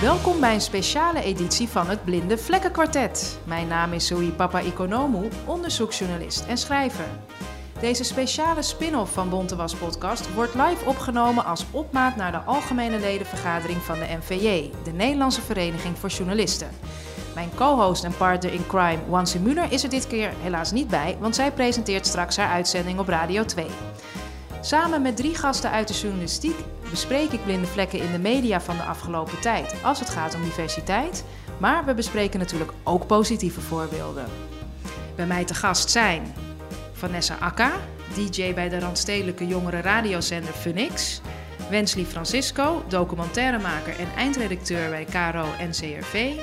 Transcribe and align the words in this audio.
Welkom 0.00 0.40
bij 0.40 0.54
een 0.54 0.60
speciale 0.60 1.22
editie 1.22 1.68
van 1.68 1.86
het 1.86 2.04
Blinde 2.04 2.38
Vlekkenkwartet. 2.38 3.38
Mijn 3.44 3.68
naam 3.68 3.92
is 3.92 4.06
Zoe 4.06 4.32
Papa 4.32 4.60
Economou, 4.60 5.28
onderzoeksjournalist 5.46 6.46
en 6.46 6.58
schrijver. 6.58 7.06
Deze 7.80 8.04
speciale 8.04 8.62
spin-off 8.62 9.12
van 9.12 9.28
Bontewas 9.28 9.74
podcast 9.74 10.34
wordt 10.34 10.54
live 10.54 10.84
opgenomen 10.84 11.44
als 11.44 11.66
opmaat 11.70 12.16
naar 12.16 12.32
de 12.32 12.38
algemene 12.38 12.98
ledenvergadering 12.98 13.78
van 13.78 13.98
de 13.98 14.16
NVJ, 14.18 14.70
de 14.84 14.92
Nederlandse 14.92 15.42
Vereniging 15.42 15.98
voor 15.98 16.08
Journalisten. 16.08 16.68
Mijn 17.38 17.54
co-host 17.54 18.04
en 18.04 18.16
partner 18.16 18.52
in 18.52 18.66
crime, 18.66 18.98
Wansi 19.08 19.38
Muller, 19.38 19.72
is 19.72 19.82
er 19.82 19.90
dit 19.90 20.06
keer 20.06 20.32
helaas 20.40 20.72
niet 20.72 20.88
bij, 20.88 21.16
want 21.20 21.34
zij 21.34 21.52
presenteert 21.52 22.06
straks 22.06 22.36
haar 22.36 22.48
uitzending 22.48 22.98
op 22.98 23.08
Radio 23.08 23.44
2. 23.44 23.66
Samen 24.60 25.02
met 25.02 25.16
drie 25.16 25.34
gasten 25.34 25.70
uit 25.70 25.88
de 25.88 25.94
journalistiek 25.94 26.56
bespreek 26.90 27.32
ik 27.32 27.44
blinde 27.44 27.66
vlekken 27.66 27.98
in 27.98 28.12
de 28.12 28.18
media 28.18 28.60
van 28.60 28.76
de 28.76 28.82
afgelopen 28.82 29.40
tijd 29.40 29.74
als 29.82 29.98
het 29.98 30.10
gaat 30.10 30.34
om 30.34 30.42
diversiteit. 30.42 31.24
Maar 31.58 31.84
we 31.84 31.94
bespreken 31.94 32.38
natuurlijk 32.38 32.72
ook 32.82 33.06
positieve 33.06 33.60
voorbeelden. 33.60 34.26
Bij 35.16 35.26
mij 35.26 35.44
te 35.44 35.54
gast 35.54 35.90
zijn 35.90 36.34
Vanessa 36.92 37.36
Akka, 37.40 37.72
DJ 38.14 38.54
bij 38.54 38.68
de 38.68 38.78
Randstedelijke 38.78 39.46
Jongere 39.46 39.80
Radiozender 39.80 40.52
Funix. 40.52 41.20
Wensley 41.70 42.04
Francisco, 42.04 42.84
documentairemaker 42.88 43.98
en 43.98 44.08
eindredacteur 44.16 44.90
bij 44.90 45.04
KRO 45.04 45.46
NCRV. 45.68 46.36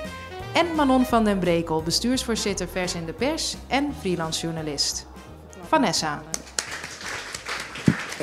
En 0.56 0.76
Manon 0.76 1.06
van 1.06 1.24
den 1.24 1.40
Brekel, 1.40 1.84
bestuursvoorzitter 1.84 2.68
Vers 2.68 2.96
in 2.96 3.06
de 3.06 3.14
Pers 3.14 3.56
en 3.68 3.94
freelance 3.94 4.42
journalist. 4.42 5.06
Vanessa. 5.62 6.24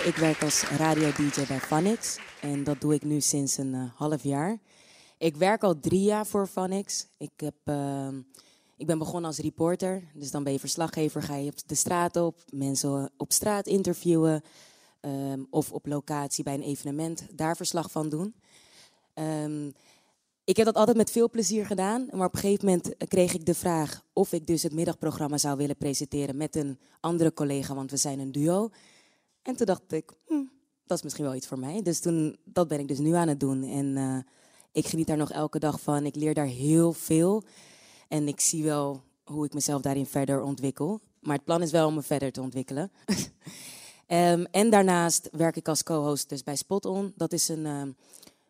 Ik 0.04 0.16
werk 0.16 0.42
als 0.42 0.62
radio-dj 0.62 1.46
bij 1.46 1.60
Vanix 1.60 2.18
en 2.40 2.64
dat 2.64 2.80
doe 2.80 2.94
ik 2.94 3.02
nu 3.02 3.20
sinds 3.20 3.56
een 3.56 3.74
uh, 3.74 3.82
half 3.94 4.22
jaar. 4.22 4.58
Ik 5.18 5.36
werk 5.36 5.62
al 5.62 5.80
drie 5.80 6.02
jaar 6.02 6.26
voor 6.26 6.48
Vanix. 6.48 7.06
Ik, 7.16 7.30
heb, 7.36 7.54
uh, 7.64 8.08
ik 8.76 8.86
ben 8.86 8.98
begonnen 8.98 9.24
als 9.24 9.38
reporter, 9.38 10.02
dus 10.14 10.30
dan 10.30 10.44
ben 10.44 10.52
je 10.52 10.58
verslaggever, 10.58 11.22
ga 11.22 11.36
je 11.36 11.50
op 11.50 11.58
de 11.66 11.74
straat 11.74 12.16
op, 12.16 12.38
mensen 12.50 13.10
op 13.16 13.32
straat 13.32 13.66
interviewen 13.66 14.42
um, 15.00 15.46
of 15.50 15.72
op 15.72 15.86
locatie 15.86 16.44
bij 16.44 16.54
een 16.54 16.62
evenement 16.62 17.26
daar 17.30 17.56
verslag 17.56 17.90
van 17.90 18.08
doen. 18.08 18.34
Um, 19.14 19.74
ik 20.44 20.56
heb 20.56 20.66
dat 20.66 20.74
altijd 20.74 20.96
met 20.96 21.10
veel 21.10 21.30
plezier 21.30 21.66
gedaan, 21.66 22.08
maar 22.10 22.26
op 22.26 22.34
een 22.34 22.40
gegeven 22.40 22.64
moment 22.66 22.94
kreeg 23.08 23.34
ik 23.34 23.46
de 23.46 23.54
vraag 23.54 24.02
of 24.12 24.32
ik 24.32 24.46
dus 24.46 24.62
het 24.62 24.72
middagprogramma 24.72 25.38
zou 25.38 25.56
willen 25.56 25.76
presenteren 25.76 26.36
met 26.36 26.56
een 26.56 26.78
andere 27.00 27.32
collega, 27.32 27.74
want 27.74 27.90
we 27.90 27.96
zijn 27.96 28.18
een 28.18 28.32
duo. 28.32 28.70
En 29.42 29.56
toen 29.56 29.66
dacht 29.66 29.92
ik, 29.92 30.12
hm, 30.26 30.44
dat 30.86 30.96
is 30.96 31.02
misschien 31.02 31.24
wel 31.24 31.34
iets 31.34 31.46
voor 31.46 31.58
mij. 31.58 31.82
Dus 31.82 32.00
toen, 32.00 32.36
dat 32.44 32.68
ben 32.68 32.80
ik 32.80 32.88
dus 32.88 32.98
nu 32.98 33.12
aan 33.12 33.28
het 33.28 33.40
doen. 33.40 33.62
En 33.62 33.96
uh, 33.96 34.18
ik 34.72 34.86
geniet 34.86 35.06
daar 35.06 35.16
nog 35.16 35.30
elke 35.30 35.58
dag 35.58 35.80
van. 35.80 36.06
Ik 36.06 36.14
leer 36.14 36.34
daar 36.34 36.46
heel 36.46 36.92
veel. 36.92 37.42
En 38.08 38.28
ik 38.28 38.40
zie 38.40 38.64
wel 38.64 39.02
hoe 39.24 39.44
ik 39.44 39.54
mezelf 39.54 39.82
daarin 39.82 40.06
verder 40.06 40.42
ontwikkel. 40.42 41.00
Maar 41.20 41.36
het 41.36 41.44
plan 41.44 41.62
is 41.62 41.70
wel 41.70 41.86
om 41.86 41.94
me 41.94 42.02
verder 42.02 42.32
te 42.32 42.40
ontwikkelen. 42.40 42.92
um, 44.08 44.44
en 44.60 44.70
daarnaast 44.70 45.28
werk 45.32 45.56
ik 45.56 45.68
als 45.68 45.82
co-host 45.82 46.28
dus 46.28 46.42
bij 46.42 46.56
Spot 46.56 46.84
On. 46.84 47.12
Dat 47.16 47.32
is 47.32 47.48
een 47.48 47.64
uh, 47.64 47.82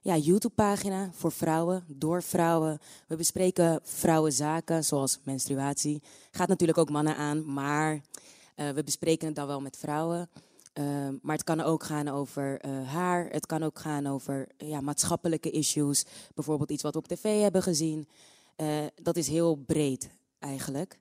ja, 0.03 0.17
YouTube-pagina 0.17 1.11
voor 1.13 1.33
vrouwen, 1.33 1.85
door 1.87 2.23
vrouwen. 2.23 2.79
We 3.07 3.17
bespreken 3.17 3.81
vrouwenzaken, 3.83 4.85
zoals 4.85 5.19
menstruatie. 5.23 6.03
Gaat 6.31 6.49
natuurlijk 6.49 6.79
ook 6.79 6.91
mannen 6.91 7.17
aan, 7.17 7.53
maar 7.53 7.95
uh, 7.95 8.71
we 8.71 8.85
bespreken 8.85 9.27
het 9.27 9.37
dan 9.37 9.47
wel 9.47 9.61
met 9.61 9.77
vrouwen. 9.77 10.29
Uh, 10.75 11.09
maar 11.23 11.37
het 11.37 11.45
kan 11.45 11.61
ook 11.61 11.85
gaan 11.85 12.09
over 12.09 12.65
uh, 12.67 12.89
haar. 12.89 13.29
Het 13.31 13.47
kan 13.47 13.63
ook 13.63 13.79
gaan 13.79 14.07
over 14.07 14.49
ja, 14.57 14.81
maatschappelijke 14.81 15.51
issues. 15.51 16.05
Bijvoorbeeld 16.35 16.71
iets 16.71 16.83
wat 16.83 16.93
we 16.93 16.99
op 16.99 17.09
tv 17.09 17.41
hebben 17.41 17.63
gezien. 17.63 18.09
Uh, 18.57 18.87
dat 19.03 19.17
is 19.17 19.29
heel 19.29 19.55
breed 19.55 20.11
eigenlijk. 20.39 20.99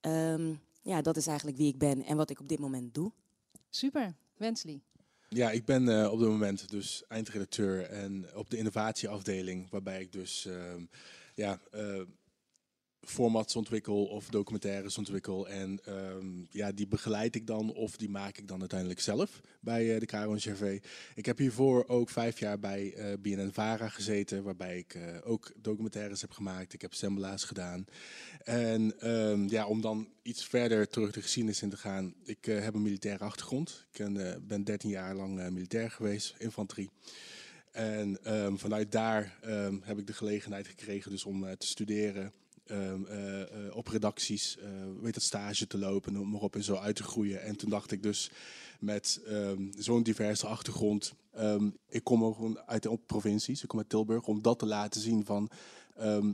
Um, 0.00 0.60
ja, 0.82 1.02
dat 1.02 1.16
is 1.16 1.26
eigenlijk 1.26 1.58
wie 1.58 1.68
ik 1.68 1.78
ben 1.78 2.04
en 2.04 2.16
wat 2.16 2.30
ik 2.30 2.40
op 2.40 2.48
dit 2.48 2.58
moment 2.58 2.94
doe. 2.94 3.12
Super, 3.70 4.14
Wensley. 4.36 4.80
Ja, 5.34 5.50
ik 5.50 5.64
ben 5.64 6.10
op 6.10 6.18
dit 6.18 6.28
moment 6.28 6.70
dus 6.70 7.02
eindredacteur 7.08 7.82
en 7.82 8.26
op 8.34 8.50
de 8.50 8.56
innovatieafdeling, 8.56 9.70
waarbij 9.70 10.00
ik 10.00 10.12
dus 10.12 10.48
ja, 11.34 11.60
formats 13.06 13.56
ontwikkel 13.56 14.04
of 14.04 14.28
documentaires 14.28 14.98
ontwikkel. 14.98 15.48
En 15.48 15.80
um, 15.88 16.46
ja, 16.50 16.72
die 16.72 16.86
begeleid 16.86 17.34
ik 17.34 17.46
dan 17.46 17.72
of 17.72 17.96
die 17.96 18.10
maak 18.10 18.38
ik 18.38 18.48
dan 18.48 18.60
uiteindelijk 18.60 19.00
zelf 19.00 19.40
bij 19.60 19.94
uh, 19.94 20.00
de 20.00 20.06
Caro 20.06 20.34
NCRV. 20.34 20.82
Ik 21.14 21.26
heb 21.26 21.38
hiervoor 21.38 21.84
ook 21.88 22.10
vijf 22.10 22.38
jaar 22.38 22.58
bij 22.58 22.94
uh, 22.96 23.12
BNN-VARA 23.18 23.88
gezeten, 23.88 24.42
waarbij 24.42 24.78
ik 24.78 24.94
uh, 24.94 25.02
ook 25.24 25.52
documentaires 25.56 26.20
heb 26.20 26.30
gemaakt. 26.30 26.72
Ik 26.72 26.82
heb 26.82 26.94
sembla's 26.94 27.44
gedaan. 27.44 27.84
En 28.44 29.10
um, 29.10 29.48
ja, 29.48 29.66
om 29.66 29.80
dan 29.80 30.08
iets 30.22 30.46
verder 30.46 30.88
terug 30.88 31.12
de 31.12 31.22
geschiedenis 31.22 31.62
in 31.62 31.70
te 31.70 31.76
gaan. 31.76 32.14
Ik 32.24 32.44
heb 32.44 32.74
een 32.74 32.82
militaire 32.82 33.24
achtergrond. 33.24 33.86
Ik 33.92 34.12
ben, 34.12 34.44
ben 34.46 34.64
13 34.64 34.90
jaar 34.90 35.14
lang 35.14 35.50
militair 35.50 35.90
geweest, 35.90 36.34
infanterie. 36.38 36.90
En 37.72 38.34
um, 38.34 38.58
vanuit 38.58 38.92
daar 38.92 39.38
heb 39.82 39.98
ik 39.98 40.06
de 40.06 40.12
gelegenheid 40.12 40.66
gekregen 40.66 41.10
dus 41.10 41.24
om 41.24 41.56
te 41.58 41.66
studeren 41.66 42.32
um, 42.70 43.06
uh, 43.10 43.38
uh, 43.38 43.76
op 43.76 43.88
redacties, 43.88 44.56
uh, 44.58 44.64
weet 45.00 45.14
het, 45.14 45.24
stage 45.24 45.66
te 45.66 45.78
lopen, 45.78 46.12
noem 46.12 46.30
maar 46.30 46.40
op, 46.40 46.54
en 46.54 46.62
zo 46.62 46.74
uit 46.74 46.96
te 46.96 47.02
groeien. 47.02 47.42
En 47.42 47.56
toen 47.56 47.70
dacht 47.70 47.90
ik 47.90 48.02
dus 48.02 48.30
met 48.80 49.20
um, 49.28 49.70
zo'n 49.78 50.02
diverse 50.02 50.46
achtergrond, 50.46 51.14
um, 51.38 51.76
ik 51.88 52.04
kom 52.04 52.24
ook 52.24 52.58
uit 52.66 52.82
de 52.82 52.98
provincies, 53.06 53.62
ik 53.62 53.68
kom 53.68 53.78
uit 53.78 53.88
Tilburg, 53.88 54.26
om 54.26 54.42
dat 54.42 54.58
te 54.58 54.66
laten 54.66 55.00
zien 55.00 55.24
van, 55.24 55.50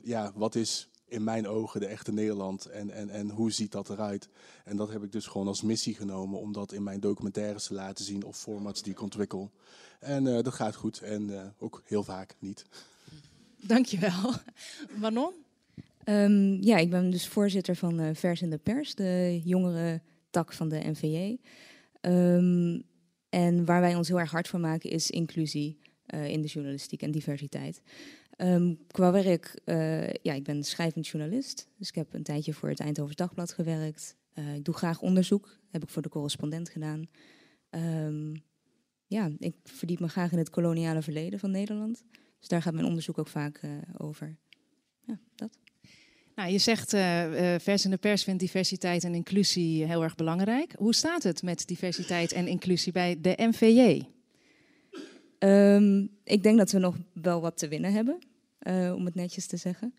ja, 0.02 0.32
wat 0.34 0.54
is 0.54 0.88
in 1.06 1.24
mijn 1.24 1.48
ogen 1.48 1.80
de 1.80 1.86
echte 1.86 2.12
Nederland 2.12 2.66
en, 2.66 2.90
en, 2.90 3.10
en 3.10 3.30
hoe 3.30 3.52
ziet 3.52 3.72
dat 3.72 3.90
eruit? 3.90 4.28
En 4.64 4.76
dat 4.76 4.90
heb 4.90 5.02
ik 5.02 5.12
dus 5.12 5.26
gewoon 5.26 5.46
als 5.46 5.62
missie 5.62 5.94
genomen 5.94 6.40
om 6.40 6.52
dat 6.52 6.72
in 6.72 6.82
mijn 6.82 7.00
documentaires 7.00 7.66
te 7.66 7.74
laten 7.74 8.04
zien 8.04 8.24
of 8.24 8.38
formats 8.38 8.82
die 8.82 8.92
ik 8.92 9.00
ontwikkel. 9.00 9.50
En 9.98 10.24
dat 10.24 10.54
gaat 10.54 10.74
goed 10.74 11.00
en 11.00 11.54
ook 11.58 11.82
heel 11.84 12.04
vaak 12.04 12.34
niet. 12.38 12.64
Dankjewel. 13.56 14.34
Manon? 14.96 15.32
Um, 16.04 16.62
ja, 16.62 16.76
ik 16.76 16.90
ben 16.90 17.10
dus 17.10 17.28
voorzitter 17.28 17.76
van 17.76 18.00
uh, 18.00 18.08
Vers 18.12 18.42
in 18.42 18.50
de 18.50 18.58
Pers, 18.58 18.94
de 18.94 19.40
jongere 19.44 20.00
tak 20.30 20.52
van 20.52 20.68
de 20.68 20.80
NVJ. 20.84 21.36
Um, 22.00 22.82
en 23.28 23.64
waar 23.64 23.80
wij 23.80 23.94
ons 23.96 24.08
heel 24.08 24.20
erg 24.20 24.30
hard 24.30 24.48
voor 24.48 24.60
maken 24.60 24.90
is 24.90 25.10
inclusie 25.10 25.78
uh, 26.14 26.28
in 26.28 26.42
de 26.42 26.48
journalistiek 26.48 27.02
en 27.02 27.10
diversiteit. 27.10 27.82
Um, 28.36 28.78
qua 28.86 29.12
werk, 29.12 29.60
uh, 29.64 30.08
ja, 30.08 30.32
ik 30.32 30.44
ben 30.44 30.64
schrijvend 30.64 31.06
journalist. 31.06 31.68
Dus 31.76 31.88
ik 31.88 31.94
heb 31.94 32.14
een 32.14 32.22
tijdje 32.22 32.52
voor 32.52 32.68
het 32.68 32.80
Eindhoven 32.80 33.16
Dagblad 33.16 33.52
gewerkt. 33.52 34.16
ik 34.54 34.64
doe 34.64 34.74
graag 34.74 35.00
onderzoek, 35.00 35.58
heb 35.70 35.82
ik 35.82 35.88
voor 35.88 36.02
de 36.02 36.08
correspondent 36.08 36.68
gedaan. 36.68 37.08
ja, 39.06 39.30
ik 39.38 39.54
verdiep 39.62 40.00
me 40.00 40.08
graag 40.08 40.32
in 40.32 40.38
het 40.38 40.50
koloniale 40.50 41.02
verleden 41.02 41.38
van 41.38 41.50
Nederland. 41.50 42.04
Dus 42.38 42.48
daar 42.48 42.62
gaat 42.62 42.74
mijn 42.74 42.86
onderzoek 42.86 43.18
ook 43.18 43.28
vaak 43.28 43.60
over. 43.98 44.36
Ja, 45.00 45.20
dat. 45.34 45.58
Nou, 46.34 46.52
je 46.52 46.58
zegt 46.58 46.94
uh, 46.94 47.52
uh, 47.52 47.58
Vers 47.60 47.84
in 47.84 47.90
de 47.90 47.96
Pers 47.96 48.24
vindt 48.24 48.40
diversiteit 48.40 49.04
en 49.04 49.14
inclusie 49.14 49.84
heel 49.84 50.02
erg 50.02 50.14
belangrijk. 50.14 50.74
Hoe 50.78 50.94
staat 50.94 51.22
het 51.22 51.42
met 51.42 51.66
diversiteit 51.66 52.32
en 52.32 52.46
inclusie 52.46 52.92
bij 52.92 53.20
de 53.20 53.34
NVJ? 53.36 54.02
Um, 55.38 56.10
ik 56.24 56.42
denk 56.42 56.58
dat 56.58 56.70
we 56.70 56.78
nog 56.78 56.96
wel 57.12 57.40
wat 57.40 57.58
te 57.58 57.68
winnen 57.68 57.92
hebben, 57.92 58.18
uh, 58.62 58.94
om 58.94 59.04
het 59.04 59.14
netjes 59.14 59.46
te 59.46 59.56
zeggen. 59.56 59.94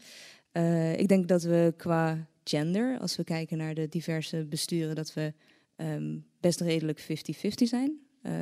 ik 0.97 1.07
denk 1.07 1.27
dat 1.27 1.43
we 1.43 1.73
qua 1.77 2.27
gender, 2.43 2.99
als 2.99 3.15
we 3.15 3.23
kijken 3.23 3.57
naar 3.57 3.73
de 3.73 3.87
diverse 3.89 4.45
besturen, 4.45 4.95
dat 4.95 5.13
we 5.13 5.33
um, 5.77 6.25
best 6.39 6.61
redelijk 6.61 7.01
50-50 7.01 7.05
zijn. 7.63 7.99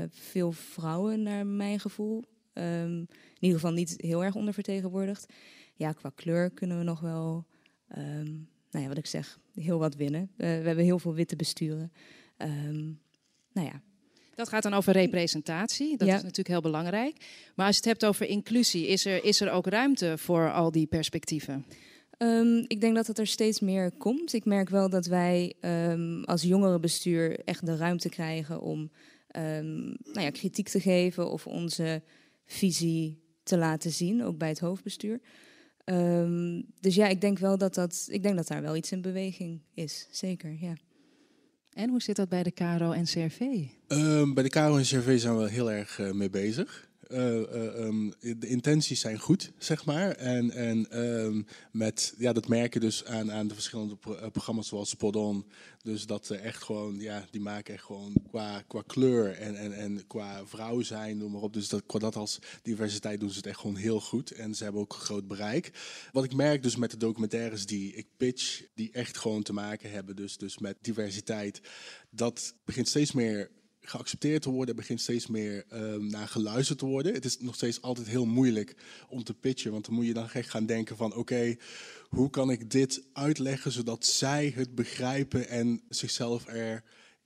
veel 0.09 0.51
vrouwen, 0.51 1.23
naar 1.23 1.45
mijn 1.45 1.79
gevoel. 1.79 2.23
Um, 2.53 2.97
in 2.99 3.07
ieder 3.39 3.59
geval 3.59 3.73
niet 3.73 3.93
heel 3.97 4.23
erg 4.23 4.35
ondervertegenwoordigd. 4.35 5.33
Ja, 5.75 5.91
qua 5.91 6.11
kleur 6.15 6.49
kunnen 6.49 6.77
we 6.77 6.83
nog 6.83 6.99
wel 6.99 7.45
um, 7.97 8.47
nou 8.71 8.83
ja, 8.83 8.87
wat 8.87 8.97
ik 8.97 9.05
zeg, 9.05 9.39
heel 9.53 9.79
wat 9.79 9.95
winnen. 9.95 10.21
Uh, 10.21 10.37
we 10.37 10.45
hebben 10.45 10.83
heel 10.83 10.99
veel 10.99 11.13
witte 11.13 11.35
besturen. 11.35 11.91
Um, 12.37 12.99
nou 13.53 13.67
ja. 13.67 13.81
Dat 14.35 14.49
gaat 14.49 14.63
dan 14.63 14.73
over 14.73 14.93
representatie. 14.93 15.97
Dat 15.97 16.07
Ja. 16.07 16.15
is 16.15 16.21
natuurlijk 16.21 16.47
heel 16.47 16.61
belangrijk. 16.61 17.15
Maar 17.55 17.65
als 17.65 17.75
je 17.75 17.81
het 17.81 17.91
hebt 17.91 18.05
over 18.05 18.25
inclusie, 18.27 18.87
is 18.87 19.05
er, 19.05 19.23
is 19.23 19.41
er 19.41 19.51
ook 19.51 19.67
ruimte 19.67 20.17
voor 20.17 20.51
al 20.51 20.71
die 20.71 20.87
perspectieven? 20.87 21.65
Ehm, 22.17 22.63
ik 22.67 22.81
denk 22.81 22.95
dat 22.95 23.07
het 23.07 23.19
er 23.19 23.27
steeds 23.27 23.59
meer 23.59 23.91
komt. 23.91 24.33
Ik 24.33 24.45
merk 24.45 24.69
wel 24.69 24.89
dat 24.89 25.05
wij 25.05 25.53
ehm, 25.59 26.23
als 26.23 26.41
jongerenbestuur 26.41 27.39
echt 27.39 27.65
de 27.65 27.75
ruimte 27.77 28.09
krijgen 28.09 28.61
om 28.61 28.91
ehm, 29.27 29.77
nou 29.87 30.21
ja, 30.21 30.29
kritiek 30.29 30.67
te 30.67 30.79
geven 30.79 31.31
of 31.31 31.47
onze 31.47 32.01
visie 32.45 33.19
te 33.43 33.57
laten 33.57 33.91
zien, 33.91 34.23
ook 34.23 34.37
bij 34.37 34.49
het 34.49 34.59
hoofdbestuur. 34.59 35.19
Ehm, 35.89 36.61
dus 36.79 36.95
ja, 36.95 37.07
ik 37.07 37.21
denk 37.21 37.39
wel 37.39 37.57
dat, 37.57 37.73
dat, 37.73 38.07
ik 38.11 38.23
denk 38.23 38.35
dat 38.35 38.47
daar 38.47 38.61
wel 38.61 38.75
iets 38.75 38.91
in 38.91 39.01
beweging 39.01 39.61
is. 39.73 40.07
Zeker, 40.11 40.57
ja. 40.59 40.73
En 41.73 41.89
hoe 41.89 42.01
zit 42.01 42.15
dat 42.15 42.29
bij 42.29 42.43
de 42.43 42.51
KRO 42.51 42.91
en 42.91 43.03
CRV? 43.03 43.39
Ehm, 43.87 44.33
bij 44.33 44.43
de 44.43 44.49
KRO 44.49 44.77
en 44.77 44.83
CRV 44.83 45.19
zijn 45.19 45.37
we 45.37 45.49
heel 45.49 45.71
erg 45.71 45.99
eh, 45.99 46.11
mee 46.11 46.29
bezig. 46.29 46.88
Eh, 47.09 47.53
eh, 47.53 47.85
ehm, 47.85 48.09
de 48.19 48.47
intenties 48.47 48.99
zijn 48.99 49.19
goed, 49.19 49.51
zeg 49.57 49.85
maar. 49.85 50.11
En, 50.11 50.51
en 50.51 50.91
ehm, 50.91 51.41
met, 51.71 52.13
ja, 52.17 52.33
dat 52.33 52.47
merken 52.47 52.81
dus 52.81 53.05
aan, 53.05 53.31
aan 53.31 53.47
de 53.47 53.53
verschillende 53.53 53.97
eh, 54.03 54.29
programma's 54.31 54.67
zoals 54.67 54.89
Spot. 54.89 55.43
Dus 55.81 56.05
dat 56.05 56.25
ze 56.25 56.35
echt 56.35 56.63
gewoon, 56.63 56.99
ja, 56.99 57.25
die 57.31 57.41
maken 57.41 57.73
echt 57.73 57.83
gewoon 57.83 58.13
qua, 58.29 58.61
qua 58.67 58.81
kleur 58.87 59.31
en, 59.31 59.55
en, 59.55 59.73
en 59.73 60.07
qua 60.07 60.45
vrouw 60.45 60.81
zijn, 60.81 61.17
noem 61.17 61.31
maar 61.31 61.41
op. 61.41 61.53
Dus 61.53 61.69
dat, 61.69 61.83
qua 61.85 61.99
dat 61.99 62.15
als 62.15 62.39
diversiteit 62.61 63.19
doen 63.19 63.29
ze 63.29 63.37
het 63.37 63.47
echt 63.47 63.59
gewoon 63.59 63.75
heel 63.75 64.01
goed. 64.01 64.31
En 64.31 64.55
ze 64.55 64.63
hebben 64.63 64.81
ook 64.81 64.93
een 64.93 64.99
groot 64.99 65.27
bereik. 65.27 65.71
Wat 66.11 66.23
ik 66.23 66.33
merk 66.33 66.63
dus 66.63 66.75
met 66.75 66.91
de 66.91 66.97
documentaires 66.97 67.65
die 67.65 67.93
ik 67.93 68.07
pitch, 68.17 68.61
die 68.73 68.91
echt 68.91 69.17
gewoon 69.17 69.43
te 69.43 69.53
maken 69.53 69.91
hebben 69.91 70.15
dus, 70.15 70.37
dus 70.37 70.57
met 70.57 70.77
diversiteit. 70.81 71.61
Dat 72.09 72.55
begint 72.65 72.87
steeds 72.87 73.11
meer 73.11 73.49
geaccepteerd 73.89 74.41
te 74.41 74.49
worden, 74.49 74.75
begint 74.75 75.01
steeds 75.01 75.27
meer 75.27 75.65
ehm, 75.69 76.07
naar 76.07 76.27
geluisterd 76.27 76.79
te 76.79 76.85
worden. 76.85 77.13
Het 77.13 77.25
is 77.25 77.39
nog 77.39 77.55
steeds 77.55 77.81
altijd 77.81 78.07
heel 78.07 78.25
moeilijk 78.25 78.75
om 79.09 79.23
te 79.23 79.33
pitchen, 79.33 79.71
want 79.71 79.85
dan 79.85 79.93
moet 79.93 80.05
je 80.05 80.13
dan 80.13 80.29
echt 80.29 80.49
gaan 80.49 80.65
denken 80.65 80.97
van 80.97 81.15
oké, 81.15 81.55
hoe 82.09 82.29
kan 82.29 82.51
ik 82.51 82.71
dit 82.71 83.03
uitleggen 83.13 83.71
zodat 83.71 84.05
zij 84.05 84.53
het 84.55 84.75
begrijpen 84.75 85.47
en 85.47 85.81
zichzelf 85.89 86.45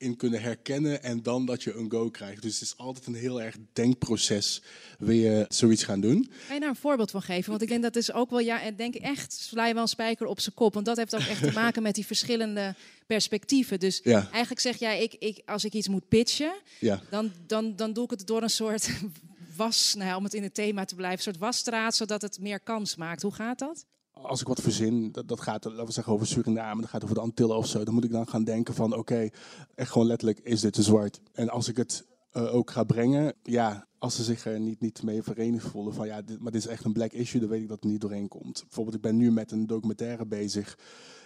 erin 0.03 0.15
kunnen 0.17 0.41
herkennen 0.41 1.03
en 1.03 1.23
dan 1.23 1.45
dat 1.45 1.63
je 1.63 1.73
een 1.73 1.91
go 1.91 2.09
krijgt. 2.09 2.41
Dus 2.41 2.53
het 2.53 2.61
is 2.61 2.77
altijd 2.77 3.05
een 3.07 3.13
heel 3.15 3.41
erg 3.41 3.55
denkproces 3.73 4.61
wil 4.99 5.15
je 5.15 5.45
zoiets 5.49 5.83
gaan 5.83 5.99
doen. 6.01 6.29
Kan 6.45 6.53
je 6.55 6.59
daar 6.61 6.69
een 6.69 6.75
voorbeeld 6.75 7.11
van 7.11 7.21
geven? 7.21 7.49
Want 7.49 7.61
ik 7.61 7.67
denk 7.67 7.83
dat 7.83 7.95
is 7.95 8.11
ook 8.13 8.29
wel, 8.29 8.39
ja, 8.39 8.61
ik 8.61 8.77
denk 8.77 8.95
echt, 8.95 9.33
sla 9.33 9.67
je 9.67 9.73
wel 9.73 9.81
een 9.81 9.87
spijker 9.87 10.25
op 10.27 10.39
zijn 10.39 10.55
kop. 10.55 10.73
Want 10.73 10.85
dat 10.85 10.97
heeft 10.97 11.15
ook 11.15 11.21
echt 11.21 11.43
te 11.43 11.51
maken 11.61 11.83
met 11.83 11.95
die 11.95 12.05
verschillende 12.05 12.75
perspectieven. 13.07 13.79
Dus 13.79 13.99
Ja. 14.03 14.29
eigenlijk 14.31 14.61
zeg 14.61 14.77
jij, 14.77 15.03
ik, 15.03 15.13
ik, 15.19 15.41
als 15.45 15.65
ik 15.65 15.73
iets 15.73 15.87
moet 15.87 16.07
pitchen, 16.07 16.53
Ja. 16.79 17.01
dan, 17.09 17.31
dan, 17.47 17.75
dan 17.75 17.93
doe 17.93 18.03
ik 18.03 18.09
het 18.09 18.27
door 18.27 18.41
een 18.41 18.49
soort 18.49 18.89
was, 19.55 19.93
nou 19.95 20.07
ja, 20.09 20.17
om 20.17 20.23
het 20.23 20.33
in 20.33 20.43
het 20.43 20.53
thema 20.53 20.85
te 20.85 20.95
blijven, 20.95 21.17
een 21.17 21.23
soort 21.23 21.37
wasstraat, 21.37 21.95
zodat 21.95 22.21
het 22.21 22.39
meer 22.39 22.59
kans 22.59 22.95
maakt. 22.95 23.21
Hoe 23.21 23.33
gaat 23.33 23.59
dat? 23.59 23.85
Als 24.23 24.41
ik 24.41 24.47
wat 24.47 24.61
verzin, 24.61 25.11
dat, 25.11 25.27
dat 25.27 25.41
gaat, 25.41 25.65
laten 25.65 25.85
we 25.85 25.91
zeggen, 25.91 26.13
over 26.13 26.27
Suriname, 26.27 26.81
dat 26.81 26.89
gaat 26.89 27.03
over 27.03 27.15
de 27.15 27.21
Antillen 27.21 27.57
of 27.57 27.67
zo, 27.67 27.83
dan 27.83 27.93
moet 27.93 28.03
ik 28.03 28.11
dan 28.11 28.27
gaan 28.27 28.43
denken 28.43 28.73
van, 28.73 28.95
oké, 28.95 29.29
echt 29.75 29.91
gewoon 29.91 30.07
letterlijk, 30.07 30.39
is 30.39 30.61
dit 30.61 30.73
te 30.73 30.83
zwart? 30.83 31.21
En 31.33 31.49
als 31.49 31.67
ik 31.67 31.77
het 31.77 32.05
eh, 32.31 32.55
ook 32.55 32.71
ga 32.71 32.83
brengen, 32.83 33.33
ja, 33.43 33.87
als 33.97 34.15
ze 34.15 34.23
zich 34.23 34.45
er 34.45 34.59
niet, 34.59 34.81
niet 34.81 35.03
mee 35.03 35.23
verenigd 35.23 35.67
voelen 35.67 35.93
van, 35.93 36.07
ja, 36.07 36.21
dit, 36.21 36.39
maar 36.39 36.51
dit 36.51 36.61
is 36.61 36.67
echt 36.67 36.85
een 36.85 36.93
black 36.93 37.11
issue, 37.11 37.39
dan 37.39 37.49
weet 37.49 37.61
ik 37.61 37.67
dat 37.67 37.83
niet 37.83 38.01
doorheen 38.01 38.27
komt. 38.27 38.61
Bijvoorbeeld, 38.61 38.95
ik 38.95 39.01
ben 39.01 39.17
nu 39.17 39.31
met 39.31 39.51
een 39.51 39.67
documentaire 39.67 40.25
bezig 40.25 40.77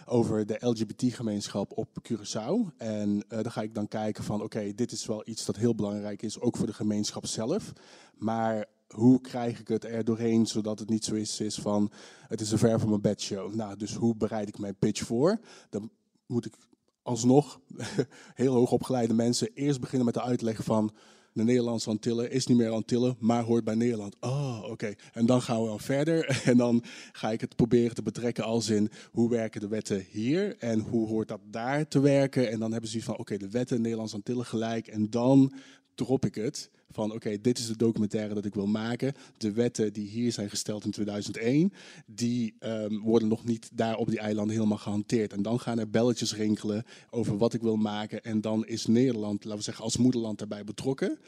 over 0.06 0.46
de 0.46 0.58
LGBT-gemeenschap 0.60 1.78
op 1.78 1.90
Curaçao. 2.12 2.78
En 2.78 3.24
eh 3.28 3.44
dan 3.44 3.52
ga 3.52 3.62
ik 3.62 3.74
dan 3.74 3.88
kijken 3.88 4.24
van, 4.24 4.42
oké, 4.42 4.74
dit 4.76 4.92
is 4.92 5.06
wel 5.06 5.22
iets 5.26 5.46
dat 5.46 5.56
heel 5.56 5.76
belangrijk 5.76 6.22
is, 6.22 6.40
ook 6.40 6.58
voor 6.58 6.68
de 6.68 6.74
gemeenschap 6.74 7.26
zelf. 7.26 7.74
Maar 8.18 8.66
hoe 8.88 9.22
krijg 9.22 9.60
ik 9.60 9.68
het 9.68 9.86
er 9.86 10.04
doorheen, 10.04 10.46
zodat 10.46 10.80
het 10.80 10.90
niet 10.90 11.06
zo 11.06 11.16
is, 11.16 11.60
van, 11.62 11.92
het 12.28 12.42
is 12.42 12.52
een 12.52 12.58
ver 12.58 12.80
van 12.80 12.90
mijn 12.90 13.02
bedshow. 13.02 13.54
Nou, 13.54 13.78
dus 13.78 13.94
hoe 13.94 14.16
bereid 14.16 14.48
ik 14.48 14.58
mijn 14.58 14.76
pitch 14.76 15.06
voor? 15.06 15.40
Dan 15.70 15.90
moet 16.26 16.46
ik 16.46 16.54
alsnog 17.02 17.60
heel 18.34 18.54
hoog 18.54 18.72
opgeleide 18.72 19.14
mensen 19.14 19.50
eerst 19.54 19.80
beginnen 19.80 20.06
met 20.06 20.14
de 20.14 20.22
uitleg 20.22 20.64
van 20.64 20.94
de 21.38 21.44
Nederlandse 21.44 21.90
Antillen 21.90 22.32
is 22.32 22.48
niet 22.48 22.58
meer 22.58 22.70
Antillen, 22.70 23.16
maar 23.20 23.44
hoort 23.44 23.64
bij 23.64 23.76
Nederland. 23.76 24.16
Oh, 24.20 24.64
oké. 24.70 24.94
En 25.14 25.26
dan 25.26 25.42
gaan 25.42 25.62
we 25.62 25.68
dan 25.68 25.80
verder 25.80 26.26
en 26.50 26.58
dan 26.58 26.84
ga 27.12 27.32
ik 27.32 27.42
het 27.42 27.56
proberen 27.56 27.96
te 27.96 28.02
betrekken 28.02 28.44
als 28.44 28.70
in 28.70 28.90
hoe 29.12 29.30
werken 29.30 29.62
de 29.62 29.68
wetten 29.68 30.06
hier 30.10 30.58
en 30.58 30.80
hoe 30.80 31.08
hoort 31.08 31.28
dat 31.28 31.40
daar 31.44 31.88
te 31.88 32.00
werken. 32.00 32.50
En 32.50 32.60
dan 32.60 32.72
hebben 32.72 32.90
ze 32.90 32.98
iets 32.98 33.06
van 33.06 33.18
oké, 33.18 33.38
de 33.38 33.50
wetten 33.50 33.82
Nederlandse 33.82 34.16
Antillen 34.16 34.46
gelijk 34.46 34.88
en 34.88 35.10
dan 35.10 35.54
drop 35.98 36.26
ik 36.26 36.36
het 36.36 36.70
van 36.90 37.14
oké, 37.14 37.42
dit 37.42 37.58
is 37.58 37.68
de 37.68 37.78
documentaire 37.78 38.34
dat 38.34 38.46
ik 38.46 38.54
wil 38.54 38.68
maken. 38.68 39.14
De 39.38 39.52
wetten 39.52 39.94
die 39.94 40.08
hier 40.08 40.32
zijn 40.32 40.50
gesteld 40.50 40.86
in 40.86 40.92
2001, 40.92 41.74
die 42.06 42.56
ehm, 42.60 42.98
worden 42.98 43.28
nog 43.28 43.44
niet 43.44 43.70
daar 43.74 43.98
op 43.98 44.10
die 44.10 44.20
eilanden 44.20 44.56
helemaal 44.56 44.78
gehanteerd. 44.78 45.34
En 45.34 45.42
dan 45.42 45.60
gaan 45.60 45.80
er 45.80 45.90
belletjes 45.90 46.36
rinkelen 46.36 46.84
over 47.10 47.38
wat 47.38 47.54
ik 47.54 47.62
wil 47.62 47.76
maken. 47.76 48.24
En 48.24 48.42
dan 48.42 48.66
is 48.66 48.86
Nederland, 48.86 49.44
laten 49.44 49.58
we 49.58 49.64
zeggen, 49.64 49.84
als 49.84 49.98
moederland 49.98 50.40
daarbij 50.40 50.64
betrokken. 50.64 51.20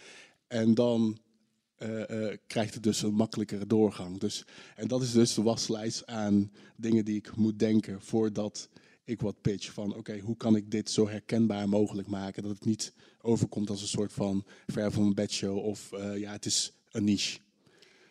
En 0.47 0.73
dan 0.73 1.17
eh, 1.75 2.29
eh, 2.31 2.37
krijgt 2.47 2.73
het 2.73 2.83
dus 2.83 3.01
een 3.01 3.13
makkelijkere 3.13 3.67
doorgang. 3.67 4.19
Dus, 4.19 4.45
en 4.75 4.87
dat 4.87 5.01
is 5.01 5.11
dus 5.11 5.33
de 5.33 5.41
waslijst 5.41 6.05
aan 6.05 6.51
dingen 6.75 7.05
die 7.05 7.15
ik 7.15 7.35
moet 7.35 7.59
denken 7.59 8.01
voordat 8.01 8.69
ik 9.03 9.21
wat 9.21 9.41
pitch. 9.41 9.71
Van 9.71 9.95
oké, 9.95 10.19
hoe 10.19 10.37
kan 10.37 10.55
ik 10.55 10.71
dit 10.71 10.89
zo 10.89 11.07
herkenbaar 11.07 11.69
mogelijk 11.69 12.07
maken 12.07 12.43
dat 12.43 12.51
het 12.51 12.65
niet 12.65 12.93
overkomt 13.29 13.69
als 13.69 13.81
een 13.81 13.87
soort 13.87 14.13
van 14.13 14.43
ver 14.67 14.91
van 14.91 15.01
mijn 15.01 15.13
bedshow 15.15 15.57
of 15.57 15.91
eh, 15.91 16.17
ja, 16.17 16.31
het 16.31 16.45
is 16.45 16.73
een 16.91 17.03
niche. 17.03 17.39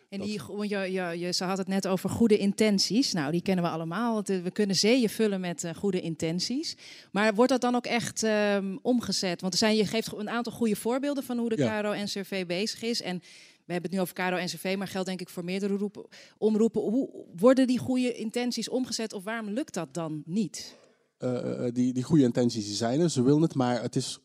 En 0.09 0.21
die, 0.21 0.41
want 0.47 0.69
je, 0.69 0.77
je, 0.77 1.19
je, 1.19 1.31
ze 1.33 1.43
had 1.43 1.57
het 1.57 1.67
net 1.67 1.87
over 1.87 2.09
goede 2.09 2.37
intenties. 2.37 3.13
Nou, 3.13 3.31
die 3.31 3.41
kennen 3.41 3.65
we 3.65 3.71
allemaal. 3.71 4.23
We 4.23 4.51
kunnen 4.51 4.75
zeeën 4.75 5.09
vullen 5.09 5.39
met 5.39 5.63
eh, 5.63 5.75
goede 5.75 6.01
intenties. 6.01 6.77
Maar 7.11 7.35
wordt 7.35 7.51
dat 7.51 7.61
dan 7.61 7.75
ook 7.75 7.85
echt 7.85 8.23
ehm, 8.23 8.77
omgezet? 8.81 9.41
Want 9.41 9.53
er 9.53 9.59
zijn, 9.59 9.75
je 9.75 9.85
geeft 9.85 10.13
een 10.17 10.29
aantal 10.29 10.53
goede 10.53 10.75
voorbeelden 10.75 11.23
van 11.23 11.37
hoe 11.37 11.49
de 11.49 11.57
Ja. 11.57 11.81
KRO-NCRV 11.81 12.45
bezig 12.45 12.81
is. 12.81 13.01
En 13.01 13.17
we 13.65 13.73
hebben 13.73 13.91
het 13.91 13.91
nu 13.91 13.99
over 13.99 14.13
KRO-NCRV, 14.13 14.75
maar 14.77 14.87
geldt 14.87 15.07
denk 15.07 15.21
ik 15.21 15.29
voor 15.29 15.43
meerdere 15.43 15.75
roepen, 15.75 16.05
omroepen. 16.37 16.81
Hoe 16.81 17.25
worden 17.35 17.67
die 17.67 17.79
goede 17.79 18.13
intenties 18.13 18.69
omgezet 18.69 19.13
of 19.13 19.23
waarom 19.23 19.49
lukt 19.49 19.73
dat 19.73 19.93
dan 19.93 20.23
niet? 20.25 20.77
eh, 21.19 21.63
die, 21.73 21.93
die 21.93 22.03
goede 22.03 22.23
intenties 22.23 22.65
die 22.65 22.75
zijn 22.75 22.99
er, 22.99 23.09
ze 23.09 23.21
willen 23.21 23.41
het, 23.41 23.55
maar 23.55 23.81
het 23.81 23.95
is 23.95 24.19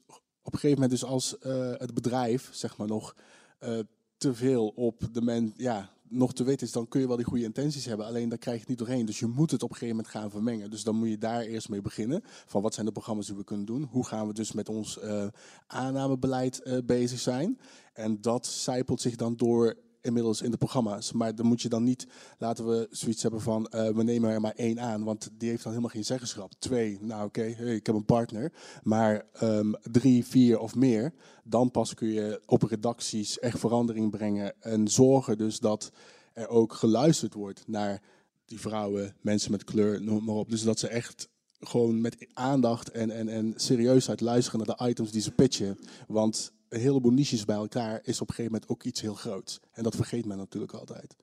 op 0.45 0.53
een 0.53 0.59
gegeven 0.59 0.83
moment 0.83 1.01
dus 1.01 1.05
als 1.11 1.39
eh, 1.39 1.73
het 1.79 1.95
bedrijf, 1.95 2.49
zeg 2.53 2.77
maar 2.77 2.87
nog, 2.87 3.17
eh, 3.59 3.79
te 4.17 4.35
veel 4.35 4.69
op 4.69 5.09
de 5.13 5.23
men, 5.23 5.55
ja, 5.57 5.91
nog 6.09 6.35
te 6.35 6.45
wit 6.45 6.63
is, 6.63 6.73
dan 6.73 6.89
kun 6.89 7.01
je 7.01 7.07
wel 7.07 7.17
die 7.17 7.25
goede 7.25 7.45
intenties 7.45 7.85
hebben, 7.85 8.07
alleen 8.07 8.29
dan 8.29 8.39
krijg 8.39 8.57
je 8.57 8.61
het 8.61 8.71
niet 8.71 8.79
doorheen. 8.79 9.07
Dus 9.07 9.19
je 9.19 9.27
moet 9.27 9.51
het 9.51 9.63
op 9.63 9.71
een 9.71 9.77
gegeven 9.77 9.97
moment 9.97 10.15
gaan 10.15 10.31
vermengen. 10.31 10.71
Dus 10.71 10.85
dan 10.85 10.97
moet 10.97 11.09
je 11.09 11.19
daar 11.19 11.41
eerst 11.41 11.69
mee 11.69 11.81
beginnen, 11.81 12.23
van 12.25 12.63
wat 12.63 12.75
zijn 12.75 12.87
de 12.87 12.93
programma's 12.93 13.27
die 13.27 13.37
we 13.37 13.45
kunnen 13.45 13.67
doen, 13.67 13.83
hoe 13.83 14.07
gaan 14.07 14.27
we 14.27 14.33
dus 14.33 14.53
met 14.53 14.69
ons 14.69 14.99
eh, 14.99 15.27
aannamebeleid 15.67 16.83
bezig 16.87 17.21
zijn. 17.21 17.59
En 17.93 18.21
dat 18.21 18.47
zijpelt 18.47 19.01
zich 19.01 19.17
dan 19.17 19.37
door 19.37 19.77
inmiddels 20.05 20.43
in 20.43 20.51
de 20.51 20.57
programma's. 20.57 21.13
Maar 21.13 21.35
dan 21.35 21.47
moet 21.47 21.63
je 21.63 21.69
dan 21.69 21.83
niet, 21.83 22.07
laten 22.39 22.67
we 22.67 22.89
zoiets 22.91 23.23
hebben 23.23 23.41
van, 23.41 23.67
eh, 23.67 23.89
we 23.89 24.03
nemen 24.03 24.31
er 24.31 24.41
maar 24.41 24.55
één 24.55 24.81
aan, 24.81 25.05
want 25.05 25.31
die 25.39 25.49
heeft 25.49 25.63
dan 25.63 25.73
helemaal 25.73 25.95
geen 25.95 26.05
zeggenschap. 26.05 26.53
Twee, 26.59 26.99
nou 27.01 27.25
oké, 27.25 27.43
ik 27.45 27.87
heb 27.87 27.95
een 27.95 28.05
partner. 28.05 28.53
Maar 28.83 29.27
ehm, 29.33 29.73
drie, 29.83 30.25
vier 30.25 30.59
of 30.59 30.75
meer, 30.75 31.13
dan 31.45 31.71
pas 31.71 31.95
kun 31.95 32.09
je 32.09 32.43
op 32.47 32.63
redacties 32.63 33.39
echt 33.39 33.59
verandering 33.59 34.11
brengen 34.11 34.63
en 34.63 34.89
zorgen 34.89 35.39
dus 35.39 35.59
dat 35.59 35.93
er 36.33 36.49
ook 36.49 36.73
geluisterd 36.73 37.35
wordt 37.35 37.63
naar 37.67 38.03
die 38.45 38.61
vrouwen, 38.61 39.17
mensen 39.21 39.51
met 39.51 39.65
kleur, 39.65 40.03
noem 40.03 40.25
maar 40.25 40.35
op. 40.35 40.51
Dus 40.51 40.63
dat 40.63 40.79
ze 40.79 40.89
echt 40.89 41.29
gewoon 41.61 42.01
met 42.01 42.27
aandacht 42.33 42.91
en, 42.91 43.11
en, 43.11 43.29
en 43.29 43.53
serieusheid 43.57 44.21
luisteren 44.21 44.67
naar 44.67 44.77
de 44.77 44.89
items 44.89 45.11
die 45.11 45.23
ze 45.23 45.31
pitchen. 45.31 45.79
Want 46.09 46.53
een 46.75 46.81
heleboel 46.81 47.13
niches 47.13 47.45
bij 47.45 47.57
elkaar 47.57 48.01
is 48.03 48.21
op 48.21 48.29
een 48.29 48.35
gegeven 48.35 48.53
moment 48.53 48.71
ook 48.71 48.83
iets 48.83 49.01
heel 49.01 49.15
groots. 49.15 49.61
En 49.73 49.83
dat 49.83 49.97
vergeet 49.97 50.25
men 50.25 50.37
natuurlijk 50.37 50.73
altijd. 50.73 51.17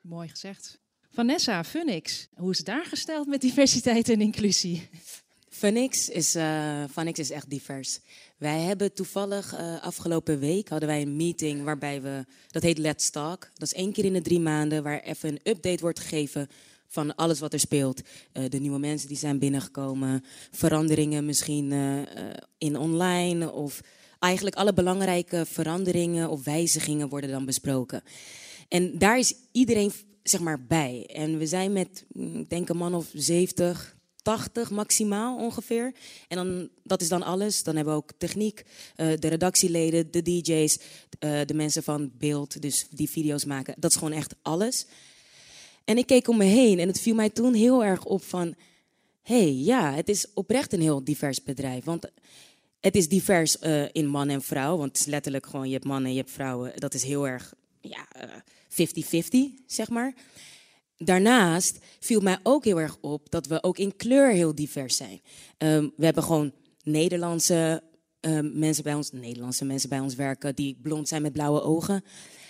Mooi 0.00 0.28
gezegd. 0.28 0.78
Vanessa, 1.10 1.64
Funix, 1.64 2.28
hoe 2.34 2.50
is 2.50 2.56
het 2.56 2.66
daar 2.66 2.84
gesteld 2.84 3.26
met 3.26 3.40
diversiteit 3.40 4.08
en 4.08 4.20
inclusie? 4.20 4.88
Funix 5.48 6.08
is, 6.08 6.34
eh 6.34 6.84
Funix 6.90 7.18
is 7.18 7.30
echt 7.30 7.50
divers. 7.50 8.00
Wij 8.36 8.60
hebben 8.60 8.94
toevallig 8.94 9.54
eh, 9.54 9.82
afgelopen 9.82 10.38
week 10.38 10.68
hadden 10.68 10.88
wij 10.88 11.02
een 11.02 11.16
meeting 11.16 11.64
waarbij 11.64 12.02
we, 12.02 12.24
dat 12.46 12.62
heet 12.62 12.78
Let's 12.78 13.10
Talk. 13.10 13.48
Dat 13.54 13.72
is 13.72 13.78
één 13.78 13.92
keer 13.92 14.04
in 14.04 14.12
de 14.12 14.22
drie 14.22 14.40
maanden 14.40 14.82
waar 14.82 15.00
even 15.00 15.28
een 15.28 15.40
update 15.42 15.80
wordt 15.80 15.98
gegeven 16.00 16.48
van 16.88 17.14
alles 17.14 17.40
wat 17.40 17.52
er 17.52 17.60
speelt. 17.60 18.02
Eh, 18.32 18.44
de 18.48 18.58
nieuwe 18.58 18.78
mensen 18.78 19.08
die 19.08 19.16
zijn 19.16 19.38
binnengekomen, 19.38 20.24
veranderingen 20.50 21.24
misschien 21.24 21.72
eh, 21.72 22.00
eh, 22.00 22.34
in 22.58 22.76
online 22.76 23.52
of 23.52 23.80
eigenlijk 24.18 24.56
alle 24.56 24.72
belangrijke 24.72 25.46
veranderingen 25.46 26.30
of 26.30 26.44
wijzigingen 26.44 27.08
worden 27.08 27.30
dan 27.30 27.44
besproken. 27.44 28.02
En 28.68 28.98
daar 28.98 29.18
is 29.18 29.34
iedereen 29.52 29.92
zeg 30.22 30.40
maar 30.40 30.66
bij. 30.66 31.06
En 31.06 31.38
we 31.38 31.46
zijn 31.46 31.72
met, 31.72 32.04
mm, 32.12 32.40
ik 32.40 32.50
denk 32.50 32.68
een 32.68 32.76
man 32.76 32.94
of 32.94 33.06
70, 33.12 33.96
80 34.22 34.70
maximaal 34.70 35.36
ongeveer. 35.36 35.92
En 36.28 36.36
dan, 36.36 36.68
dat 36.82 37.00
is 37.00 37.08
dan 37.08 37.22
alles. 37.22 37.62
Dan 37.62 37.76
hebben 37.76 37.94
we 37.94 38.00
ook 38.00 38.12
techniek, 38.18 38.64
uh, 38.96 39.12
de 39.18 39.28
redactieleden, 39.28 40.10
de 40.10 40.22
DJ's, 40.22 40.78
uh, 41.24 41.40
de 41.44 41.54
mensen 41.54 41.82
van 41.82 42.10
beeld, 42.18 42.62
dus 42.62 42.86
die 42.90 43.10
video's 43.10 43.44
maken. 43.44 43.74
Dat 43.78 43.90
is 43.90 43.96
gewoon 43.96 44.12
echt 44.12 44.34
alles. 44.42 44.86
En 45.84 45.98
ik 45.98 46.06
keek 46.06 46.28
om 46.28 46.36
me 46.36 46.44
heen 46.44 46.78
en 46.78 46.88
het 46.88 47.00
viel 47.00 47.14
mij 47.14 47.30
toen 47.30 47.54
heel 47.54 47.84
erg 47.84 48.04
op 48.04 48.24
van... 48.24 48.54
hey, 49.22 49.54
ja, 49.54 49.94
het 49.94 50.08
is 50.08 50.26
oprecht 50.34 50.72
een 50.72 50.80
heel 50.80 51.04
divers 51.04 51.42
bedrijf. 51.42 51.84
Want 51.84 52.10
het 52.80 52.96
is 52.96 53.08
divers 53.08 53.56
uh, 53.62 53.84
in 53.92 54.06
man 54.06 54.28
en 54.28 54.42
vrouw. 54.42 54.76
Want 54.76 54.88
het 54.90 55.00
is 55.00 55.06
letterlijk 55.06 55.46
gewoon, 55.46 55.66
je 55.66 55.72
hebt 55.72 55.84
mannen 55.84 56.06
en 56.06 56.12
je 56.12 56.20
hebt 56.20 56.32
vrouwen. 56.32 56.72
Dat 56.74 56.94
is 56.94 57.02
heel 57.02 57.26
erg, 57.26 57.54
ja, 57.80 58.06
50-50, 58.68 58.76
zeg 59.66 59.88
maar. 59.88 60.14
Daarnaast 60.96 61.78
viel 62.00 62.20
mij 62.20 62.38
ook 62.42 62.64
heel 62.64 62.80
erg 62.80 62.96
op 63.00 63.30
dat 63.30 63.46
we 63.46 63.62
ook 63.62 63.78
in 63.78 63.96
kleur 63.96 64.30
heel 64.30 64.54
divers 64.54 64.96
zijn. 64.96 65.20
Um, 65.58 65.92
we 65.96 66.04
hebben 66.04 66.22
gewoon 66.22 66.52
Nederlandse 66.82 67.82
um, 68.20 68.58
mensen 68.58 68.84
bij 68.84 68.94
ons, 68.94 69.10
Nederlandse 69.12 69.64
mensen 69.64 69.88
bij 69.88 70.00
ons 70.00 70.14
werken 70.14 70.54
die 70.54 70.78
blond 70.82 71.08
zijn 71.08 71.22
met 71.22 71.32
blauwe 71.32 71.62
ogen. 71.62 72.04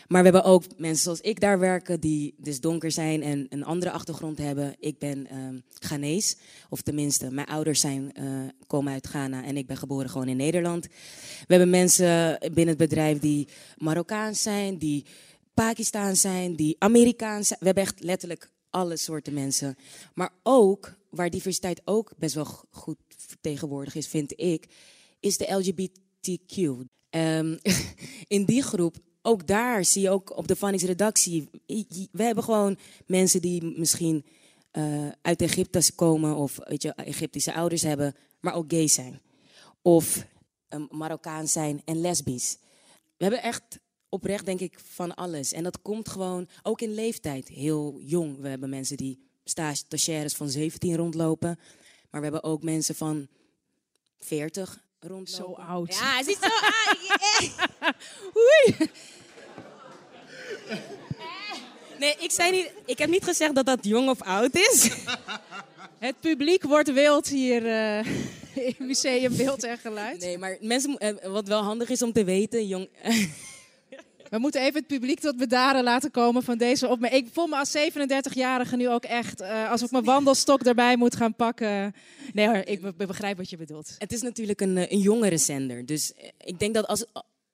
Maar 0.08 0.22
we 0.22 0.28
hebben 0.30 0.50
ook 0.50 0.64
mensen 0.76 1.02
zoals 1.02 1.20
ik 1.20 1.40
daar 1.40 1.58
werken, 1.58 2.00
die 2.00 2.34
dus 2.38 2.60
donker 2.60 2.90
zijn 2.90 3.22
en 3.22 3.46
een 3.48 3.64
andere 3.64 3.90
achtergrond 3.90 4.38
hebben. 4.38 4.76
Ik 4.78 4.98
ben 4.98 5.36
um, 5.36 5.62
Ghanese, 5.68 6.36
of 6.68 6.80
tenminste, 6.80 7.30
mijn 7.30 7.46
ouders 7.46 7.80
zijn, 7.80 8.12
uh, 8.20 8.48
komen 8.66 8.92
uit 8.92 9.06
Ghana 9.06 9.44
en 9.44 9.56
ik 9.56 9.66
ben 9.66 9.76
geboren 9.76 10.10
gewoon 10.10 10.28
in 10.28 10.36
Nederland. 10.36 10.86
We 10.86 11.54
hebben 11.54 11.70
mensen 11.70 12.38
binnen 12.40 12.68
het 12.68 12.88
bedrijf 12.88 13.18
die 13.18 13.48
Marokkaans 13.76 14.42
zijn, 14.42 14.78
die 14.78 15.04
Pakistan 15.54 16.16
zijn, 16.16 16.56
die 16.56 16.76
Amerikaans 16.78 17.46
zijn. 17.46 17.58
We 17.58 17.66
hebben 17.66 17.84
echt 17.84 18.02
letterlijk 18.02 18.50
alle 18.70 18.96
soorten 18.96 19.34
mensen. 19.34 19.76
Maar 20.14 20.32
ook, 20.42 20.96
waar 21.10 21.30
diversiteit 21.30 21.80
ook 21.84 22.12
best 22.18 22.34
wel 22.34 22.64
goed 22.70 22.98
vertegenwoordigd 23.08 23.96
is, 23.96 24.08
vind 24.08 24.40
ik, 24.40 24.66
is 25.20 25.36
de 25.36 25.52
LGBTQ. 25.52 26.56
Um, 27.10 27.58
in 28.36 28.44
die 28.44 28.62
groep, 28.62 28.96
ook 29.22 29.46
daar 29.46 29.84
zie 29.84 30.02
je 30.02 30.10
ook 30.10 30.36
op 30.36 30.48
de 30.48 30.56
Fanny's 30.56 30.82
redactie, 30.82 31.48
we 32.12 32.22
hebben 32.22 32.44
gewoon 32.44 32.78
mensen 33.06 33.40
die 33.40 33.64
misschien 33.78 34.24
uh, 34.72 35.08
uit 35.22 35.42
Egypte 35.42 35.92
komen 35.94 36.36
of 36.36 36.58
weet 36.64 36.82
je, 36.82 36.92
Egyptische 36.92 37.54
ouders 37.54 37.82
hebben, 37.82 38.14
maar 38.40 38.54
ook 38.54 38.72
gay 38.72 38.88
zijn. 38.88 39.20
Of 39.82 40.26
um, 40.68 40.88
Marokkaan 40.90 41.48
zijn 41.48 41.82
en 41.84 42.00
lesbisch. 42.00 42.58
We 43.16 43.24
hebben 43.24 43.42
echt 43.42 43.78
oprecht 44.08 44.44
denk 44.44 44.60
ik 44.60 44.78
van 44.78 45.14
alles. 45.14 45.52
En 45.52 45.62
dat 45.62 45.82
komt 45.82 46.08
gewoon 46.08 46.48
ook 46.62 46.80
in 46.80 46.94
leeftijd 46.94 47.48
heel 47.48 48.00
jong. 48.00 48.40
We 48.40 48.48
hebben 48.48 48.68
mensen 48.68 48.96
die 48.96 49.18
stagiaires 49.44 50.34
van 50.34 50.50
17 50.50 50.96
rondlopen. 50.96 51.58
Maar 52.10 52.20
we 52.20 52.26
hebben 52.26 52.42
ook 52.42 52.62
mensen 52.62 52.94
van 52.94 53.28
40 54.18 54.84
rondlopen. 55.00 55.28
Zo 55.28 55.52
oud. 55.52 55.94
Ja, 55.94 56.12
hij 56.12 56.22
is 56.26 56.38
zo 56.40 56.48
oud. 57.80 57.94
Oei. 58.36 58.90
Nee, 61.98 62.14
ik, 62.18 62.30
zei 62.30 62.50
niet, 62.50 62.72
ik 62.84 62.98
heb 62.98 63.08
niet 63.08 63.24
gezegd 63.24 63.54
dat 63.54 63.66
dat 63.66 63.84
jong 63.84 64.08
of 64.08 64.22
oud 64.22 64.54
is. 64.54 64.90
Het 65.98 66.20
publiek 66.20 66.62
wordt 66.62 66.92
wild 66.92 67.28
hier 67.28 67.62
uh, 67.62 68.06
in 68.54 68.74
Museum 68.78 69.36
Beeld 69.36 69.64
en 69.64 69.78
Geluid. 69.78 70.20
Nee, 70.20 70.38
maar 70.38 70.56
mensen, 70.60 70.98
eh, 70.98 71.30
wat 71.30 71.48
wel 71.48 71.62
handig 71.62 71.88
is 71.88 72.02
om 72.02 72.12
te 72.12 72.24
weten, 72.24 72.66
jong... 72.66 72.88
We 74.30 74.38
moeten 74.38 74.60
even 74.60 74.78
het 74.78 74.86
publiek 74.86 75.20
tot 75.20 75.36
bedaren 75.36 75.82
laten 75.82 76.10
komen 76.10 76.42
van 76.42 76.58
deze 76.58 76.88
opmerking. 76.88 77.26
Ik 77.26 77.32
voel 77.32 77.46
me 77.46 77.56
als 77.56 77.76
37-jarige 77.76 78.76
nu 78.76 78.88
ook 78.88 79.04
echt, 79.04 79.40
uh, 79.40 79.70
als 79.70 79.82
ik 79.82 79.90
mijn 79.90 80.04
wandelstok 80.04 80.62
erbij 80.62 80.96
moet 80.96 81.16
gaan 81.16 81.34
pakken. 81.34 81.94
Nee 82.32 82.46
hoor, 82.46 82.56
ik 82.56 82.96
begrijp 82.96 83.36
wat 83.36 83.50
je 83.50 83.56
bedoelt. 83.56 83.94
Het 83.98 84.12
is 84.12 84.22
natuurlijk 84.22 84.60
een, 84.60 84.92
een 84.92 85.00
jongere 85.00 85.38
zender. 85.38 85.86
Dus 85.86 86.12
ik 86.44 86.58
denk 86.58 86.74
dat 86.74 86.86
als, 86.86 87.04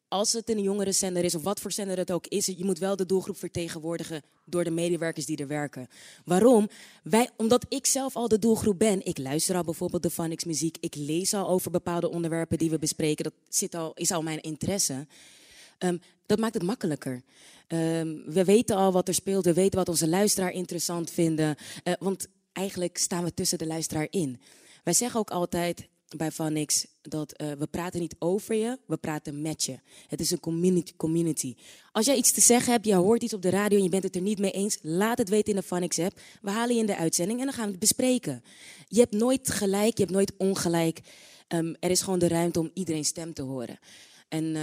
als 0.08 0.32
het 0.32 0.50
een 0.50 0.62
jongere 0.62 0.92
zender 0.92 1.24
is, 1.24 1.34
of 1.34 1.42
wat 1.42 1.60
voor 1.60 1.72
zender 1.72 1.96
het 1.96 2.12
ook 2.12 2.26
is, 2.26 2.46
je 2.46 2.64
moet 2.64 2.78
wel 2.78 2.96
de 2.96 3.06
doelgroep 3.06 3.36
vertegenwoordigen 3.36 4.22
door 4.44 4.64
de 4.64 4.70
medewerkers 4.70 5.26
die 5.26 5.36
er 5.36 5.46
werken. 5.46 5.88
Waarom? 6.24 6.68
Wij, 7.02 7.30
omdat 7.36 7.66
ik 7.68 7.86
zelf 7.86 8.16
al 8.16 8.28
de 8.28 8.38
doelgroep 8.38 8.78
ben. 8.78 9.06
Ik 9.06 9.18
luister 9.18 9.56
al 9.56 9.64
bijvoorbeeld 9.64 10.02
de 10.02 10.10
Phonics 10.10 10.44
muziek. 10.44 10.76
Ik 10.80 10.94
lees 10.94 11.34
al 11.34 11.48
over 11.48 11.70
bepaalde 11.70 12.10
onderwerpen 12.10 12.58
die 12.58 12.70
we 12.70 12.78
bespreken. 12.78 13.24
Dat 13.24 13.34
zit 13.48 13.74
al, 13.74 13.92
is 13.94 14.10
al 14.10 14.22
mijn 14.22 14.40
interesse. 14.40 15.06
Um, 15.78 16.00
dat 16.26 16.38
maakt 16.38 16.54
het 16.54 16.62
makkelijker. 16.62 17.22
Um, 17.68 18.22
we 18.26 18.44
weten 18.44 18.76
al 18.76 18.92
wat 18.92 19.08
er 19.08 19.14
speelt, 19.14 19.44
we 19.44 19.52
weten 19.52 19.78
wat 19.78 19.88
onze 19.88 20.08
luisteraar 20.08 20.52
interessant 20.52 21.10
vinden. 21.10 21.56
Uh, 21.84 21.94
want 21.98 22.26
eigenlijk 22.52 22.98
staan 22.98 23.24
we 23.24 23.34
tussen 23.34 23.58
de 23.58 23.66
luisteraar 23.66 24.06
in. 24.10 24.40
Wij 24.84 24.92
zeggen 24.92 25.20
ook 25.20 25.30
altijd 25.30 25.88
bij 26.16 26.30
Vanix 26.30 26.86
dat 27.02 27.40
uh, 27.42 27.52
we 27.52 27.66
praten 27.66 28.00
niet 28.00 28.16
over 28.18 28.54
je, 28.54 28.78
we 28.86 28.96
praten 28.96 29.42
met 29.42 29.64
je. 29.64 29.78
Het 30.08 30.20
is 30.20 30.30
een 30.30 30.40
community. 30.96 31.54
Als 31.92 32.06
jij 32.06 32.16
iets 32.16 32.32
te 32.32 32.40
zeggen 32.40 32.72
hebt, 32.72 32.86
je 32.86 32.94
hoort 32.94 33.22
iets 33.22 33.34
op 33.34 33.42
de 33.42 33.50
radio 33.50 33.76
en 33.76 33.84
je 33.84 33.90
bent 33.90 34.02
het 34.02 34.16
er 34.16 34.22
niet 34.22 34.38
mee 34.38 34.50
eens, 34.50 34.78
laat 34.82 35.18
het 35.18 35.28
weten 35.28 35.54
in 35.54 35.60
de 35.60 35.66
Vanix 35.66 35.98
app. 35.98 36.20
We 36.42 36.50
halen 36.50 36.74
je 36.74 36.80
in 36.80 36.86
de 36.86 36.96
uitzending 36.96 37.38
en 37.38 37.44
dan 37.44 37.54
gaan 37.54 37.64
we 37.64 37.70
het 37.70 37.80
bespreken. 37.80 38.42
Je 38.88 39.00
hebt 39.00 39.12
nooit 39.12 39.50
gelijk, 39.50 39.96
je 39.96 40.02
hebt 40.02 40.14
nooit 40.14 40.32
ongelijk. 40.36 41.00
Um, 41.48 41.76
er 41.80 41.90
is 41.90 42.00
gewoon 42.02 42.18
de 42.18 42.28
ruimte 42.28 42.60
om 42.60 42.70
iedereen 42.74 43.04
stem 43.04 43.34
te 43.34 43.42
horen. 43.42 43.78
En 44.28 44.56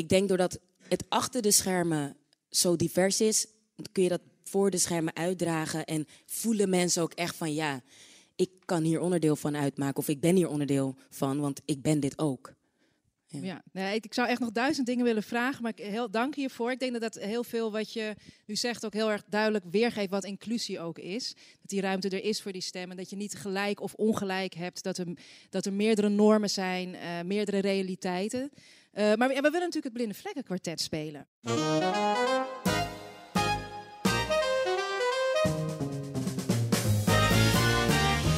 ik 0.00 0.08
denk 0.08 0.28
doordat 0.28 0.58
het 0.88 1.04
achter 1.08 1.42
de 1.42 1.50
schermen 1.50 2.16
zo 2.48 2.76
divers 2.76 3.20
is, 3.20 3.46
kun 3.92 4.02
je 4.02 4.08
dat 4.08 4.20
voor 4.44 4.70
de 4.70 4.78
schermen 4.78 5.16
uitdragen 5.16 5.84
en 5.84 6.06
voelen 6.26 6.68
mensen 6.68 7.02
ook 7.02 7.12
echt 7.12 7.36
van 7.36 7.54
ja, 7.54 7.82
ik 8.36 8.50
kan 8.64 8.82
hier 8.82 9.00
onderdeel 9.00 9.36
van 9.36 9.56
uitmaken 9.56 9.96
of 9.96 10.08
ik 10.08 10.20
ben 10.20 10.36
hier 10.36 10.48
onderdeel 10.48 10.96
van, 11.10 11.40
want 11.40 11.60
ik 11.64 11.82
ben 11.82 12.00
dit 12.00 12.18
ook. 12.18 12.54
Ja. 13.26 13.62
nee, 13.72 13.96
ik 13.96 14.14
zou 14.14 14.28
echt 14.28 14.40
nog 14.40 14.50
duizend 14.50 14.86
dingen 14.86 15.04
willen 15.04 15.22
vragen, 15.22 15.62
maar 15.62 15.72
ik 15.76 15.84
heel 15.84 16.10
dank 16.10 16.34
hiervoor. 16.34 16.70
Ik 16.70 16.78
denk 16.78 16.92
dat 16.92 17.00
dat 17.00 17.22
heel 17.22 17.44
veel 17.44 17.72
wat 17.72 17.92
je 17.92 18.14
nu 18.46 18.56
zegt 18.56 18.84
ook 18.84 18.92
heel 18.92 19.10
erg 19.10 19.24
duidelijk 19.28 19.64
weergeeft 19.70 20.10
wat 20.10 20.24
inclusie 20.24 20.80
ook 20.80 20.98
is. 20.98 21.34
Dat 21.34 21.70
die 21.70 21.80
ruimte 21.80 22.08
er 22.08 22.24
is 22.24 22.42
voor 22.42 22.52
die 22.52 22.62
stemmen, 22.62 22.96
dat 22.96 23.10
je 23.10 23.16
niet 23.16 23.34
gelijk 23.34 23.80
of 23.80 23.94
ongelijk 23.94 24.54
hebt, 24.54 24.82
dat 24.82 24.98
er, 24.98 25.06
dat 25.50 25.66
er 25.66 25.72
meerdere 25.72 26.08
normen 26.08 26.50
zijn, 26.50 26.94
uh, 26.94 27.20
meerdere 27.24 27.58
realiteiten. 27.58 28.50
Uh, 28.92 29.14
maar 29.14 29.28
we, 29.28 29.34
we, 29.34 29.40
willen 29.40 29.52
natuurlijk 29.52 29.84
het 29.84 29.92
Blinde 29.92 30.14
Vlekken 30.14 30.44
Kwartet 30.44 30.80
spelen. 30.80 31.26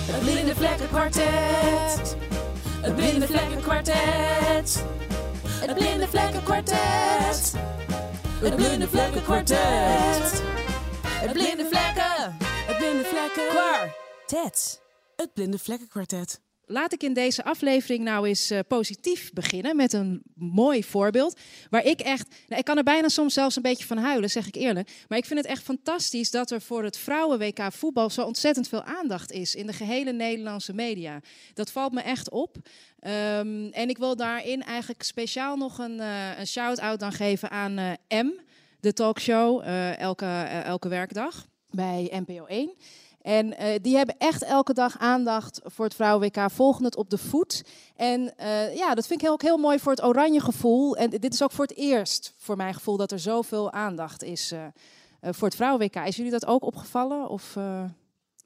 Het 0.06 0.20
Blinde 0.20 0.54
Vlekken 0.54 0.88
Kwartet. 0.88 2.16
Het 2.80 2.96
Blinde 2.96 3.26
Vlekken 3.26 3.60
Kwartet. 3.60 4.84
Het 5.46 5.74
Blinde 5.74 6.08
Vlekken 6.08 6.42
Kwartet. 6.42 7.52
Het 8.40 8.56
Blinde 8.56 8.88
Vlekken 8.88 9.22
Kwartet. 9.22 10.42
Het 11.06 11.32
Blinde 11.32 11.66
Vlekken. 11.66 12.36
Het 12.40 12.76
Blinde 12.76 13.04
Vlekken 13.04 13.48
Kwartet. 13.48 14.82
Het 15.16 15.34
Blinde 15.34 15.58
Vlekken 15.58 15.88
Kwartet 15.88 16.40
laat 16.72 16.92
ik 16.92 17.02
in 17.02 17.12
deze 17.12 17.44
aflevering 17.44 18.04
nou 18.04 18.28
eens 18.28 18.50
uh, 18.50 18.58
positief 18.68 19.32
beginnen 19.32 19.76
met 19.76 19.92
een 19.92 20.22
mooi 20.34 20.84
voorbeeld. 20.84 21.40
Waar 21.70 21.84
ik 21.84 22.00
echt, 22.00 22.28
nou, 22.48 22.60
ik 22.60 22.64
kan 22.64 22.76
er 22.76 22.82
bijna 22.82 23.08
soms 23.08 23.34
zelfs 23.34 23.56
een 23.56 23.62
beetje 23.62 23.86
van 23.86 23.98
huilen, 23.98 24.30
zeg 24.30 24.46
ik 24.46 24.54
eerlijk. 24.54 24.90
Maar 25.08 25.18
ik 25.18 25.24
vind 25.24 25.38
het 25.38 25.48
echt 25.48 25.62
fantastisch 25.62 26.30
dat 26.30 26.50
er 26.50 26.60
voor 26.60 26.84
het 26.84 26.98
vrouwen-WK 26.98 27.72
voetbal 27.72 28.10
zo 28.10 28.22
ontzettend 28.22 28.68
veel 28.68 28.82
aandacht 28.82 29.32
is 29.32 29.54
in 29.54 29.66
de 29.66 29.72
gehele 29.72 30.12
Nederlandse 30.12 30.74
media. 30.74 31.20
Dat 31.54 31.70
valt 31.70 31.92
me 31.92 32.00
echt 32.00 32.30
op. 32.30 32.56
Um, 32.56 33.70
en 33.70 33.88
ik 33.88 33.98
wil 33.98 34.16
daarin 34.16 34.62
eigenlijk 34.62 35.02
speciaal 35.02 35.56
nog 35.56 35.78
een, 35.78 35.96
uh, 35.96 36.38
een 36.38 36.46
shout-out 36.46 37.00
dan 37.00 37.12
geven 37.12 37.50
aan 37.50 37.78
uh, 37.78 37.92
M, 38.08 38.30
de 38.80 38.92
talkshow, 38.92 39.62
elke, 39.98 40.26
elke 40.64 40.88
werkdag 40.88 41.46
bij 41.70 42.22
NPO 42.26 42.44
1. 42.44 42.74
En 43.22 43.46
uh, 43.46 43.68
die 43.82 43.96
hebben 43.96 44.14
echt 44.18 44.42
elke 44.42 44.72
dag 44.72 44.98
aandacht 44.98 45.60
voor 45.64 45.84
het 45.84 45.94
Vrouwen-WK, 45.94 46.50
volgen 46.50 46.84
het 46.84 46.96
op 46.96 47.10
de 47.10 47.18
voet. 47.18 47.62
En 47.96 48.20
uh, 48.40 48.76
ja, 48.76 48.94
dat 48.94 49.06
vind 49.06 49.22
ik 49.22 49.28
ook 49.28 49.42
heel 49.42 49.56
mooi 49.56 49.78
voor 49.78 49.92
het 49.92 50.04
oranje 50.04 50.40
gevoel. 50.40 50.96
En 50.96 51.10
dit 51.10 51.34
is 51.34 51.42
ook 51.42 51.52
voor 51.52 51.64
het 51.64 51.76
eerst, 51.76 52.34
voor 52.36 52.56
mijn 52.56 52.74
gevoel, 52.74 52.96
dat 52.96 53.12
er 53.12 53.18
zoveel 53.18 53.72
aandacht 53.72 54.22
is 54.22 54.52
uh, 54.52 54.66
voor 55.20 55.48
het 55.48 55.56
Vrouwen-WK. 55.56 55.96
Is 55.96 56.16
jullie 56.16 56.30
dat 56.30 56.46
ook 56.46 56.64
opgevallen? 56.64 57.28
Of, 57.28 57.56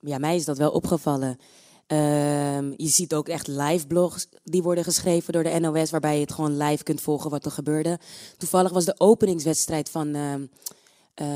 Ja, 0.01 0.19
mij 0.19 0.37
is 0.37 0.45
dat 0.45 0.59
wel 0.59 0.71
opgevallen. 0.71 1.39
Ehm, 1.87 2.73
je 2.77 2.89
ziet 2.89 3.15
ook 3.15 3.29
echt 3.29 3.47
live 3.47 3.87
blogs 3.87 4.29
die 4.45 4.63
worden 4.63 4.85
geschreven 4.85 5.33
door 5.33 5.43
de 5.43 5.59
NOS, 5.61 5.91
waarbij 5.91 6.15
je 6.15 6.21
het 6.21 6.33
gewoon 6.33 6.57
live 6.57 6.83
kunt 6.83 7.01
volgen 7.01 7.31
wat 7.31 7.45
er 7.45 7.51
gebeurde. 7.51 7.99
Toevallig 8.39 8.73
was 8.73 8.85
de 8.85 9.01
openingswedstrijd 9.01 9.91
van 9.91 10.15
ehm, 10.15 10.47
uh, 11.23 11.27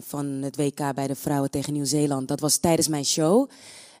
van 0.00 0.26
het 0.26 0.56
WK 0.56 0.94
bij 0.94 1.06
de 1.06 1.14
vrouwen 1.14 1.50
tegen 1.50 1.72
Nieuw-Zeeland. 1.72 2.28
Dat 2.28 2.40
was 2.40 2.56
tijdens 2.56 2.88
mijn 2.88 3.04
show. 3.04 3.48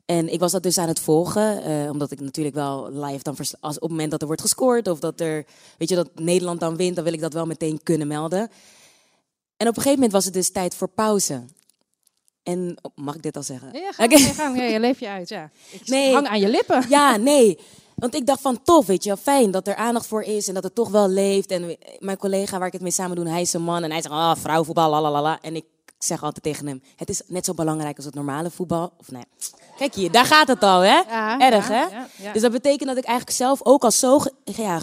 En 0.04 0.32
ik 0.32 0.40
was 0.40 0.52
dat 0.52 0.62
dus 0.62 0.78
aan 0.78 0.88
het 0.88 1.00
volgen, 1.00 1.70
uh, 1.70 1.90
omdat 1.90 2.10
ik 2.10 2.20
natuurlijk 2.20 2.54
wel 2.54 2.90
live 2.92 3.22
dan 3.22 3.36
als 3.60 3.74
op 3.76 3.80
het 3.82 3.90
moment 3.90 4.10
dat 4.10 4.20
er 4.20 4.26
wordt 4.26 4.42
gescoord 4.42 4.88
of 4.88 4.98
dat 4.98 5.20
er, 5.20 5.44
weet 5.78 5.88
je, 5.88 5.94
dat 5.94 6.10
Nederland 6.14 6.60
dan 6.60 6.76
wint, 6.76 6.94
dan 6.94 7.04
wil 7.04 7.12
ik 7.12 7.20
dat 7.20 7.32
wel 7.32 7.46
meteen 7.46 7.80
kunnen 7.82 8.06
melden. 8.08 8.40
En 9.56 9.68
op 9.68 9.76
een 9.76 9.82
gegeven 9.82 9.92
moment 9.94 10.12
was 10.12 10.24
het 10.24 10.34
dus 10.34 10.50
tijd 10.50 10.74
voor 10.74 10.88
pauze. 10.88 11.42
En 12.42 12.76
oh, 12.82 12.92
mag 12.94 13.14
ik 13.14 13.22
dit 13.22 13.36
al 13.36 13.42
zeggen? 13.42 13.70
Ja, 13.72 13.92
ga, 13.92 14.54
ja, 14.54 14.62
je 14.62 14.80
leef 14.80 15.00
je 15.00 15.08
uit, 15.08 15.28
ja. 15.28 15.50
Ik 15.70 15.88
Nee. 15.88 16.12
hang 16.12 16.26
aan 16.26 16.40
je 16.40 16.48
lippen. 16.48 16.84
Ja, 16.88 17.16
nee. 17.16 17.58
Want 17.96 18.14
ik 18.14 18.26
dacht 18.26 18.40
van 18.40 18.62
tof, 18.62 18.86
weet 18.86 19.04
je, 19.04 19.16
fijn 19.16 19.50
dat 19.50 19.66
er 19.66 19.74
aandacht 19.74 20.06
voor 20.06 20.22
is 20.22 20.48
en 20.48 20.54
dat 20.54 20.62
het 20.64 20.74
toch 20.74 20.88
wel 20.90 21.08
leeft. 21.08 21.50
En 21.50 21.76
mijn 21.98 22.16
collega 22.16 22.58
waar 22.58 22.66
ik 22.66 22.72
het 22.72 22.82
mee 22.82 22.90
samen 22.90 23.16
doe, 23.16 23.28
hij 23.28 23.40
is 23.40 23.52
een 23.52 23.62
man 23.62 23.82
en 23.82 23.90
hij 23.90 24.02
zegt, 24.02 24.14
ah, 24.14 24.36
vrouwenvoetbal, 24.36 24.90
lalalala. 24.90 25.38
En 25.40 25.56
ik 25.56 25.64
zeg 25.98 26.22
altijd 26.22 26.42
tegen 26.44 26.66
hem, 26.66 26.82
het 26.96 27.08
is 27.08 27.22
net 27.26 27.44
zo 27.44 27.54
belangrijk 27.54 27.96
als 27.96 28.04
het 28.04 28.14
normale 28.14 28.50
voetbal. 28.50 28.92
Of 28.98 29.10
nee, 29.10 29.24
kijk 29.78 29.94
hier, 29.94 30.10
daar 30.10 30.24
gaat 30.24 30.48
het 30.48 30.62
al, 30.62 30.80
hè? 30.80 30.96
Ja, 30.96 31.38
Erg, 31.40 31.68
ja, 31.68 31.88
hè? 31.90 31.96
ja. 32.24 32.32
Dus 32.32 32.42
dat 32.42 32.52
betekent 32.52 32.88
dat 32.88 32.98
ik 32.98 33.04
eigenlijk 33.04 33.36
zelf 33.36 33.60
ook 33.62 33.84
al 33.84 33.90
zo 33.90 34.18
ge- 34.18 34.32
ja, 34.44 34.80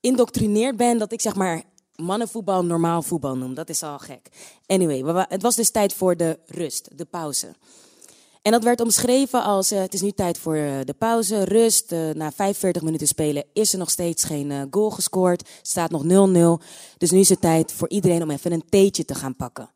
geïndoctrineerd 0.00 0.76
ben 0.76 0.98
dat 0.98 1.12
ik 1.12 1.20
zeg 1.20 1.34
maar 1.34 1.62
mannenvoetbal 1.96 2.64
normaal 2.64 3.02
voetbal 3.02 3.36
noem. 3.36 3.54
Dat 3.54 3.68
is 3.68 3.82
al 3.82 3.98
gek. 3.98 4.28
Anyway, 4.66 5.24
het 5.28 5.42
was 5.42 5.54
dus 5.56 5.70
tijd 5.70 5.94
voor 5.94 6.16
de 6.16 6.38
rust, 6.46 6.98
de 6.98 7.04
pauze. 7.04 7.54
En 8.48 8.54
dat 8.54 8.64
werd 8.64 8.80
omschreven 8.80 9.42
als: 9.42 9.70
eh, 9.70 9.80
het 9.80 9.94
is 9.94 10.00
nu 10.00 10.10
tijd 10.10 10.38
voor 10.38 10.54
eh, 10.54 10.72
de 10.84 10.94
pauze, 10.98 11.44
rust. 11.44 11.92
Eh, 11.92 11.98
na 12.14 12.32
45 12.32 12.82
minuten 12.82 13.06
spelen 13.06 13.44
is 13.52 13.72
er 13.72 13.78
nog 13.78 13.90
steeds 13.90 14.24
geen 14.24 14.68
goal 14.70 14.90
gescoord. 14.90 15.48
Staat 15.62 15.90
nog 15.90 16.02
0-0. 16.02 16.64
Dus 16.98 17.10
nu 17.10 17.18
is 17.18 17.28
het 17.28 17.40
tijd 17.40 17.72
voor 17.72 17.88
iedereen 17.88 18.22
om 18.22 18.30
even 18.30 18.52
een 18.52 18.64
theetje 18.68 19.04
te 19.04 19.14
gaan 19.14 19.36
pakken. 19.36 19.70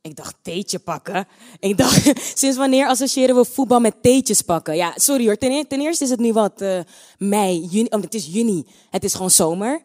Ik 0.00 0.16
dacht, 0.16 0.34
theetje 0.42 0.78
pakken? 0.78 1.28
Ik 1.60 1.76
dacht, 1.76 2.12
sinds 2.38 2.56
wanneer 2.56 2.86
associëren 2.86 3.36
we 3.36 3.44
voetbal 3.44 3.80
met 3.80 4.02
theetjes 4.02 4.42
pakken? 4.42 4.76
Ja, 4.76 4.92
sorry 4.96 5.26
hoor. 5.26 5.36
Ten, 5.36 5.50
eer- 5.50 5.66
ten 5.66 5.80
eerste 5.80 6.04
is 6.04 6.10
het 6.10 6.20
nu 6.20 6.32
wat 6.32 6.64
mei, 7.18 7.66
juni. 7.70 7.88
Oh, 7.90 8.00
het 8.00 8.14
is 8.14 8.26
juni. 8.26 8.66
Het 8.90 9.04
is 9.04 9.14
gewoon 9.14 9.30
zomer. 9.30 9.82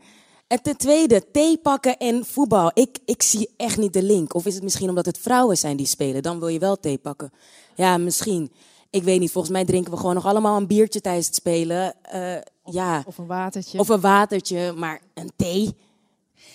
En 0.52 0.62
ten 0.62 0.78
tweede, 0.78 1.32
thee 1.32 1.58
pakken 1.58 1.98
en 1.98 2.26
voetbal. 2.26 2.72
Ik, 2.74 2.98
ik 3.06 3.22
zie 3.22 3.50
echt 3.58 3.78
niet 3.78 3.94
de 3.94 4.04
link. 4.04 4.34
Of 4.34 4.46
is 4.46 4.54
het 4.54 4.64
misschien 4.64 4.90
omdat 4.90 5.06
het 5.06 5.18
vrouwen 5.18 5.58
zijn 5.58 5.78
die 5.78 5.86
spelen? 5.86 6.24
Dan 6.24 6.40
wil 6.40 6.48
je 6.48 6.60
wel 6.60 6.80
thee 6.80 6.98
pakken. 6.98 7.32
Ja, 7.76 7.98
misschien. 7.98 8.52
Ik 8.90 9.04
weet 9.04 9.20
niet. 9.20 9.32
Volgens 9.32 9.54
mij 9.54 9.66
drinken 9.66 9.92
we 9.92 9.98
gewoon 9.98 10.16
nog 10.16 10.26
allemaal 10.26 10.58
een 10.58 10.68
biertje 10.68 11.02
tijdens 11.02 11.26
het 11.26 11.36
spelen. 11.36 11.94
Eh, 12.02 12.42
ja, 12.66 13.04
Of 13.08 13.18
een 13.18 13.26
watertje. 13.26 13.80
of 13.80 13.90
een 13.90 14.00
watertje, 14.00 14.74
maar 14.76 15.02
een 15.14 15.32
thee. 15.36 15.76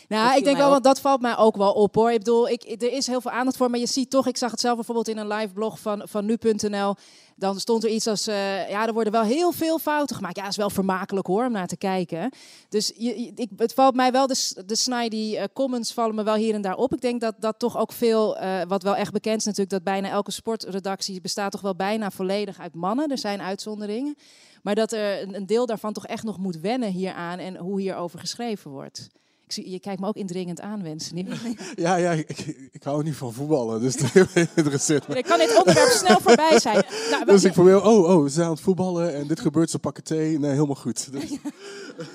Nou, 0.08 0.36
ik 0.36 0.44
denk 0.44 0.56
wel, 0.56 0.70
want 0.70 0.84
dat 0.84 1.00
valt 1.00 1.20
mij 1.20 1.36
ook 1.36 1.56
wel 1.56 1.72
op 1.72 1.94
hoor. 1.94 2.12
Ik 2.12 2.18
bedoel, 2.18 2.48
ik, 2.48 2.62
er 2.82 2.92
is 2.92 3.06
heel 3.06 3.20
veel 3.20 3.30
aandacht 3.30 3.56
voor, 3.56 3.70
maar 3.70 3.80
je 3.80 3.86
ziet 3.86 4.10
toch, 4.10 4.26
ik 4.26 4.36
zag 4.36 4.50
het 4.50 4.60
zelf 4.60 4.74
bijvoorbeeld 4.74 5.08
in 5.08 5.18
een 5.18 5.28
live 5.28 5.52
blog 5.52 5.80
van, 5.80 6.02
van 6.04 6.24
nu.nl. 6.24 6.94
Dan 7.38 7.60
stond 7.60 7.84
er 7.84 7.90
iets 7.90 8.06
als, 8.06 8.26
eh, 8.26 8.68
ja, 8.68 8.86
er 8.86 8.92
worden 8.92 9.12
wel 9.12 9.22
heel 9.22 9.52
veel 9.52 9.78
fouten 9.78 10.16
gemaakt. 10.16 10.36
Ja, 10.36 10.42
dat 10.42 10.50
is 10.50 10.56
wel 10.56 10.70
vermakelijk 10.70 11.26
hoor, 11.26 11.44
om 11.44 11.52
naar 11.52 11.66
te 11.66 11.76
kijken. 11.76 12.30
Dus 12.68 12.92
je, 12.96 13.14
ik, 13.34 13.50
het 13.56 13.72
valt 13.72 13.94
mij 13.94 14.12
wel, 14.12 14.26
de, 14.26 14.62
de 14.66 14.76
snidey 14.76 15.38
eh, 15.38 15.44
comments 15.52 15.92
vallen 15.92 16.14
me 16.14 16.22
wel 16.22 16.34
hier 16.34 16.54
en 16.54 16.62
daar 16.62 16.76
op. 16.76 16.92
Ik 16.92 17.00
denk 17.00 17.20
dat 17.20 17.34
dat 17.38 17.58
toch 17.58 17.78
ook 17.78 17.92
veel, 17.92 18.36
eh, 18.36 18.62
wat 18.68 18.82
wel 18.82 18.96
echt 18.96 19.12
bekend 19.12 19.38
is 19.38 19.44
natuurlijk, 19.44 19.70
dat 19.70 19.82
bijna 19.82 20.08
elke 20.08 20.30
sportredactie 20.30 21.20
bestaat 21.20 21.52
toch 21.52 21.60
wel 21.60 21.76
bijna 21.76 22.10
volledig 22.10 22.60
uit 22.60 22.74
mannen. 22.74 23.10
Er 23.10 23.18
zijn 23.18 23.42
uitzonderingen. 23.42 24.16
Maar 24.62 24.74
dat 24.74 24.92
er 24.92 25.22
een, 25.22 25.34
een 25.34 25.46
deel 25.46 25.66
daarvan 25.66 25.92
toch 25.92 26.06
echt 26.06 26.24
nog 26.24 26.38
moet 26.38 26.60
wennen 26.60 26.90
hieraan 26.90 27.38
en 27.38 27.56
hoe 27.56 27.80
hierover 27.80 28.18
geschreven 28.18 28.70
wordt. 28.70 29.08
Ik 29.46 29.52
zie, 29.52 29.70
je 29.70 29.80
kijkt 29.80 30.00
me 30.00 30.06
ook 30.06 30.16
indringend 30.16 30.60
aan, 30.60 30.82
wensen. 30.82 31.26
Ja, 31.74 31.96
ja 31.96 32.10
ik, 32.12 32.82
hou 32.82 33.02
niet 33.02 33.14
van 33.16 33.32
voetballen, 33.32 33.80
dus 33.80 33.96
dat 33.96 34.14
interesseert 34.56 35.08
me. 35.08 35.14
Ik 35.18 35.24
kan 35.24 35.38
dit 35.38 35.58
onderwerp 35.58 35.88
snel 35.90 36.20
voorbij 36.20 36.58
zijn. 36.60 36.84
Nou, 37.10 37.24
Dus 37.24 37.44
ik 37.44 37.52
probeer, 37.52 37.82
oh, 37.84 38.04
oh, 38.16 38.22
ze 38.24 38.30
zijn 38.30 38.46
aan 38.46 38.52
het 38.52 38.60
voetballen 38.60 39.14
en 39.14 39.26
dit 39.26 39.40
gebeurt, 39.40 39.70
ze 39.70 39.78
pakken 39.78 40.04
thee. 40.04 40.38
Nee, 40.38 40.50
helemaal 40.50 40.74
goed. 40.74 41.12
Dus, 41.12 41.30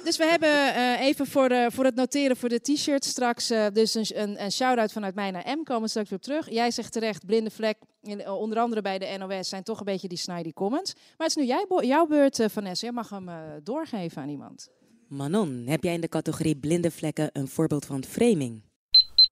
dus 0.03 0.17
we 0.17 0.25
hebben 0.25 0.49
eh, 0.75 1.01
even 1.01 1.27
voor, 1.27 1.49
de, 1.49 1.67
voor 1.73 1.85
het 1.85 1.95
noteren 1.95 2.37
voor 2.37 2.49
de 2.49 2.59
t-shirt 2.59 3.05
straks 3.05 3.49
eh, 3.49 3.65
dus 3.73 3.93
een, 3.93 4.05
een, 4.13 4.43
een 4.43 4.51
shout-out 4.51 4.91
vanuit 4.91 5.15
mij 5.15 5.31
naar 5.31 5.57
M. 5.57 5.63
Komen 5.63 5.81
we 5.83 5.87
straks 5.89 6.09
weer 6.09 6.17
op 6.17 6.23
terug. 6.23 6.49
Jij 6.49 6.71
zegt 6.71 6.91
terecht, 6.91 7.25
blinde 7.25 7.49
vlek, 7.51 7.77
in- 8.01 8.21
eh, 8.21 8.37
onder 8.39 8.59
andere 8.59 8.81
bij 8.81 8.99
de 8.99 9.15
NOS, 9.17 9.49
zijn 9.49 9.63
toch 9.63 9.79
een 9.79 9.85
beetje 9.85 10.07
die 10.07 10.17
snidey 10.17 10.51
comments. 10.53 10.93
Maar 10.93 11.27
het 11.27 11.37
is 11.37 11.43
nu 11.43 11.45
jij, 11.45 11.65
jouw 11.87 12.05
beurt, 12.05 12.39
eh, 12.39 12.49
Vanessa. 12.49 12.85
Jij 12.85 12.95
mag 12.95 13.09
hem 13.09 13.29
eh, 13.29 13.35
doorgeven 13.63 14.21
aan 14.21 14.29
iemand. 14.29 14.69
Manon, 15.11 15.63
heb 15.67 15.83
jij 15.83 15.93
in 15.93 16.01
de 16.01 16.07
categorie 16.07 16.55
blinde 16.57 16.91
vlekken 16.91 17.29
een 17.33 17.47
voorbeeld 17.47 17.85
van 17.85 18.03
framing? 18.03 18.61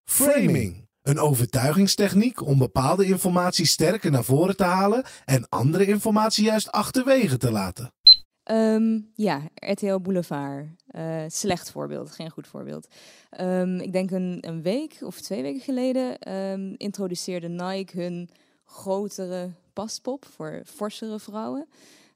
Framing. 0.04 0.88
Een 1.02 1.20
overtuigingstechniek 1.20 2.46
om 2.46 2.58
bepaalde 2.58 3.06
informatie 3.06 3.66
sterker 3.66 4.12
naar 4.12 4.24
voren 4.24 4.56
te 4.56 4.64
halen 4.64 5.04
en 5.26 5.50
andere 5.50 5.86
informatie 5.86 6.44
juist 6.44 6.72
achterwege 6.72 7.38
te 7.38 7.52
laten. 7.52 7.94
Ehm, 8.44 9.00
ja, 9.16 9.42
RTL 9.54 10.00
Boulevard. 10.00 10.68
Eh, 10.88 11.24
slecht 11.28 11.72
voorbeeld, 11.72 12.12
geen 12.12 12.30
goed 12.30 12.48
voorbeeld. 12.48 12.88
Ehm, 13.30 13.80
ik 13.80 13.92
denk 13.92 14.12
een, 14.12 14.38
een 14.42 14.62
week 14.62 14.98
of 15.02 15.22
twee 15.22 15.42
weken 15.42 15.62
geleden 15.62 16.20
ehm, 16.20 16.74
introduceerde 16.78 17.48
Nike 17.48 18.02
hun 18.02 18.30
grotere 18.66 19.52
paspop 19.74 20.26
voor 20.26 20.62
forsere 20.66 21.20
vrouwen. 21.20 21.68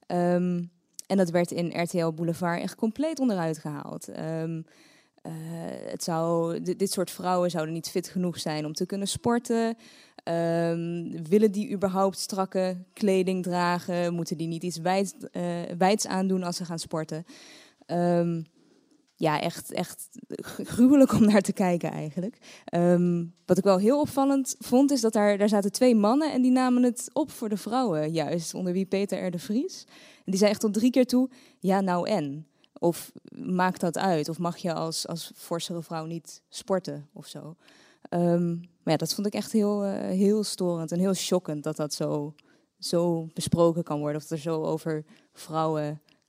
Ehm, 0.08 0.64
en 1.14 1.20
dat 1.20 1.30
werd 1.30 1.52
in 1.52 1.82
RTL 1.82 2.12
Boulevard 2.12 2.62
echt 2.62 2.76
compleet 2.76 3.20
onderuit 3.20 3.58
gehaald. 3.58 4.08
Ehm, 4.08 4.62
eh, 5.22 5.32
het 5.86 6.04
zou, 6.04 6.60
di- 6.62 6.76
dit 6.76 6.92
soort 6.92 7.12
vrouwen 7.12 7.50
zouden 7.52 7.74
niet 7.74 7.90
fit 7.90 8.08
genoeg 8.08 8.40
zijn 8.40 8.66
om 8.66 8.74
te 8.74 8.86
kunnen 8.86 9.08
sporten. 9.08 9.78
Ehm, 10.24 11.10
willen 11.30 11.52
die 11.52 11.72
überhaupt 11.72 12.18
strakke 12.18 12.78
kleding 12.94 13.44
dragen? 13.44 14.14
Moeten 14.14 14.38
die 14.38 14.48
niet 14.48 14.64
iets 14.64 14.78
wijd, 14.78 15.16
eh, 15.32 15.44
wijds 15.78 16.08
aandoen 16.08 16.44
als 16.44 16.56
ze 16.58 16.66
gaan 16.66 16.80
sporten? 16.80 17.26
Ehm, 17.86 18.42
ja, 19.16 19.42
echt, 19.42 19.72
echt 19.72 20.10
gru- 20.28 20.64
gruwelijk 20.64 21.14
om 21.14 21.26
naar 21.26 21.42
te 21.42 21.54
kijken 21.54 21.92
eigenlijk. 21.92 22.38
Ehm, 22.66 23.26
wat 23.46 23.58
ik 23.58 23.64
wel 23.64 23.78
heel 23.78 24.00
opvallend 24.00 24.56
vond, 24.60 24.92
is 24.92 25.02
dat 25.02 25.14
daar, 25.14 25.38
daar 25.38 25.50
zaten 25.50 25.72
twee 25.72 25.96
mannen 25.96 26.32
en 26.32 26.42
die 26.42 26.52
namen 26.52 26.84
het 26.84 27.10
op 27.14 27.32
voor 27.32 27.50
de 27.50 27.58
vrouwen, 27.58 28.12
juist 28.12 28.54
onder 28.54 28.74
wie 28.74 28.86
Peter 28.86 29.26
R. 29.26 29.32
de 29.32 29.40
Vries. 29.40 29.86
En 30.16 30.32
die 30.32 30.38
zei 30.38 30.52
echt 30.52 30.60
tot 30.60 30.74
drie 30.74 30.92
keer 30.92 31.06
toe, 31.06 31.30
ja 31.60 31.82
nou 31.82 32.10
en? 32.10 32.48
Of 32.80 33.12
maakt 33.36 33.80
dat 33.82 33.98
uit? 33.98 34.30
Of 34.30 34.40
mag 34.40 34.58
je 34.58 34.74
als, 34.74 35.08
als 35.08 35.32
forsere 35.36 35.84
vrouw 35.84 36.06
niet 36.06 36.42
sporten 36.50 37.08
of 37.14 37.28
zo? 37.28 37.56
Ehm, 38.10 38.50
maar 38.56 38.94
ja, 38.94 38.98
dat 38.98 39.14
vond 39.14 39.28
ik 39.28 39.34
echt 39.34 39.52
heel, 39.52 39.84
eh, 39.84 40.08
heel 40.08 40.44
storend 40.44 40.92
en 40.92 41.00
heel 41.00 41.14
shockend 41.14 41.64
dat 41.64 41.76
dat 41.76 41.94
zo, 41.94 42.36
zo 42.80 43.28
besproken 43.34 43.84
kan 43.84 44.00
worden. 44.00 44.22
Of 44.22 44.30
er 44.30 44.38
zo 44.38 44.64
over 44.64 45.06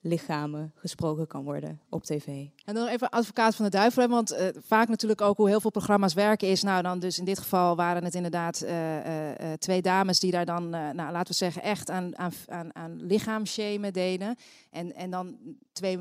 vrouwenlichamen 0.04 0.72
gesproken 0.74 1.26
kan 1.26 1.44
worden 1.44 1.80
op 1.88 2.04
tv. 2.04 2.26
En 2.64 2.74
dan 2.74 2.86
even 2.86 3.10
advocaat 3.10 3.54
van 3.54 3.64
de 3.64 3.70
duivel, 3.70 4.08
want 4.08 4.30
eh, 4.30 4.48
vaak 4.66 4.88
natuurlijk 4.88 5.20
ook 5.20 5.36
hoe 5.36 5.48
heel 5.48 5.60
veel 5.60 5.70
programma's 5.70 6.14
werken 6.14 6.48
is. 6.48 6.62
Nou, 6.62 6.82
dan 6.82 6.98
dus 6.98 7.18
in 7.18 7.24
dit 7.24 7.38
geval 7.38 7.76
waren 7.76 8.04
het 8.04 8.14
inderdaad 8.14 8.60
eh, 8.60 9.52
eh, 9.52 9.58
twee 9.58 9.82
dames 9.82 10.20
die 10.20 10.30
daar 10.30 10.44
dan, 10.44 10.68
nou, 10.70 10.94
laten 10.94 11.26
we 11.26 11.34
zeggen, 11.34 11.62
echt 11.62 11.90
aan, 11.90 12.18
aan, 12.18 12.32
aan, 12.46 12.74
aan 12.74 13.06
lichaamshamen 13.06 13.92
deden. 13.92 14.36
En, 14.70 14.94
en 14.94 15.10
dan 15.10 15.36
twee 15.72 15.98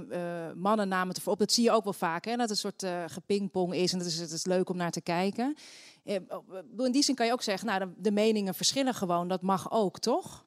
mannen 0.56 0.88
namen 0.88 1.08
het 1.08 1.18
ervoor 1.18 1.34
op. 1.34 1.40
Dat 1.40 1.52
zie 1.52 1.64
je 1.64 1.72
ook 1.72 1.84
wel 1.84 1.94
vaak, 1.94 2.26
hè, 2.26 2.32
dat 2.32 2.50
het 2.50 2.50
een 2.50 2.56
soort 2.56 3.12
gepingpong 3.12 3.74
is 3.74 3.92
en 3.92 3.98
dat 3.98 4.08
is, 4.08 4.20
het 4.20 4.32
is 4.32 4.46
leuk 4.46 4.70
om 4.70 4.78
naar 4.78 4.92
te 4.92 5.02
kijken. 5.02 5.56
Bedoel, 6.04 6.86
in 6.86 6.92
die 6.92 7.04
zin 7.04 7.16
kan 7.16 7.26
je 7.26 7.32
ook 7.32 7.42
zeggen, 7.42 7.68
nou, 7.68 7.80
de, 7.80 7.94
de 7.98 8.12
meningen 8.12 8.54
verschillen 8.54 8.94
gewoon, 8.94 9.28
dat 9.28 9.42
mag 9.42 9.72
ook, 9.72 10.00
toch? 10.00 10.46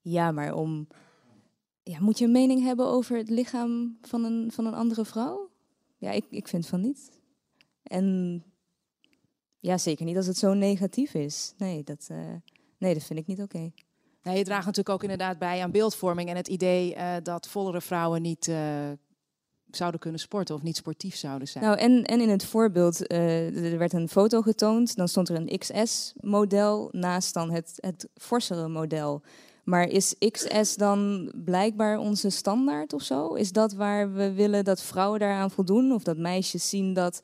Ja, 0.00 0.30
maar 0.30 0.54
om. 0.54 0.86
Ja, 1.88 2.00
moet 2.00 2.18
je 2.18 2.24
een 2.24 2.32
mening 2.32 2.62
hebben 2.62 2.86
over 2.86 3.16
het 3.16 3.28
lichaam 3.28 3.98
van 4.02 4.24
een, 4.24 4.52
van 4.52 4.66
een 4.66 4.74
andere 4.74 5.04
vrouw? 5.04 5.50
Ja, 5.96 6.10
ik, 6.10 6.24
ik 6.30 6.48
vind 6.48 6.66
van 6.66 6.80
niet. 6.80 7.10
En 7.82 8.44
ja, 9.58 9.78
zeker 9.78 10.04
niet 10.04 10.16
als 10.16 10.26
het 10.26 10.38
zo 10.38 10.54
negatief 10.54 11.14
is. 11.14 11.54
Nee, 11.56 11.84
dat, 11.84 12.06
eh, 12.10 12.18
nee, 12.78 12.94
dat 12.94 13.02
vind 13.02 13.18
ik 13.18 13.26
niet 13.26 13.42
oké. 13.42 13.72
Nou, 14.22 14.38
je 14.38 14.44
draagt 14.44 14.64
natuurlijk 14.66 14.94
ook 14.94 15.02
inderdaad 15.02 15.38
bij 15.38 15.62
aan 15.62 15.70
beeldvorming 15.70 16.28
en 16.28 16.36
het 16.36 16.48
idee 16.48 16.94
eh, 16.94 17.14
dat 17.22 17.48
vollere 17.48 17.80
vrouwen 17.80 18.22
niet 18.22 18.48
eh, 18.48 18.90
zouden 19.70 20.00
kunnen 20.00 20.20
sporten 20.20 20.54
of 20.54 20.62
niet 20.62 20.76
sportief 20.76 21.16
zouden 21.16 21.48
zijn. 21.48 21.64
Nou, 21.64 21.78
en, 21.78 22.04
en 22.04 22.20
in 22.20 22.28
het 22.28 22.44
voorbeeld, 22.44 23.12
er 23.12 23.78
werd 23.78 23.92
een 23.92 24.08
foto 24.08 24.42
getoond. 24.42 24.96
Dan 24.96 25.08
stond 25.08 25.28
er 25.28 25.36
een 25.36 25.58
XS-model 25.58 26.88
naast 26.92 27.34
dan 27.34 27.50
het, 27.50 27.72
het 27.76 28.08
forsere 28.14 28.68
model. 28.68 29.22
Maar 29.66 29.88
is 29.88 30.14
XS 30.30 30.76
dan 30.76 31.30
blijkbaar 31.44 31.98
onze 31.98 32.30
standaard 32.30 32.92
of 32.92 33.02
zo? 33.02 33.34
Is 33.34 33.52
dat 33.52 33.72
waar 33.72 34.12
we 34.12 34.32
willen 34.32 34.64
dat 34.64 34.82
vrouwen 34.82 35.20
daaraan 35.20 35.50
voldoen? 35.50 35.92
Of 35.92 36.02
dat 36.02 36.16
meisjes 36.16 36.68
zien 36.68 36.94
dat 36.94 37.20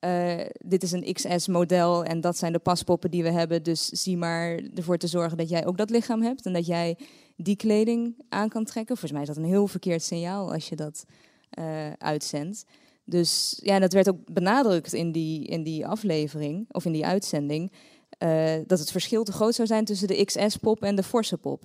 eh, 0.00 0.40
dit 0.58 0.82
is 0.82 0.92
een 0.92 1.12
XS-model 1.12 2.04
en 2.04 2.20
dat 2.20 2.36
zijn 2.36 2.52
de 2.52 2.58
paspoppen 2.58 3.10
die 3.10 3.22
we 3.22 3.30
hebben. 3.30 3.62
Dus 3.62 3.86
zie 3.86 4.16
maar 4.16 4.60
ervoor 4.74 4.98
te 4.98 5.06
zorgen 5.06 5.36
dat 5.36 5.48
jij 5.48 5.66
ook 5.66 5.76
dat 5.76 5.90
lichaam 5.90 6.22
hebt 6.22 6.46
en 6.46 6.52
dat 6.52 6.66
jij 6.66 6.98
die 7.36 7.56
kleding 7.56 8.14
aan 8.28 8.48
kan 8.48 8.64
trekken. 8.64 8.96
Volgens 8.96 9.12
mij 9.12 9.22
is 9.22 9.28
dat 9.28 9.36
een 9.36 9.50
heel 9.50 9.68
verkeerd 9.68 10.02
signaal 10.02 10.52
als 10.52 10.68
je 10.68 10.76
dat 10.76 11.04
eh, 11.50 11.92
uitzendt. 11.98 12.64
Dus 13.04 13.60
ja, 13.62 13.78
dat 13.78 13.92
werd 13.92 14.08
ook 14.08 14.32
benadrukt 14.32 14.92
in 14.92 15.12
die, 15.12 15.44
in 15.44 15.62
die 15.62 15.86
aflevering 15.86 16.66
of 16.70 16.84
in 16.84 16.92
die 16.92 17.06
uitzending. 17.06 17.72
Eh, 18.18 18.54
dat 18.66 18.78
het 18.78 18.90
verschil 18.90 19.24
te 19.24 19.32
groot 19.32 19.54
zou 19.54 19.68
zijn 19.68 19.84
tussen 19.84 20.08
de 20.08 20.24
XS-pop 20.24 20.82
en 20.82 20.96
de 20.96 21.02
forse 21.02 21.36
pop. 21.36 21.62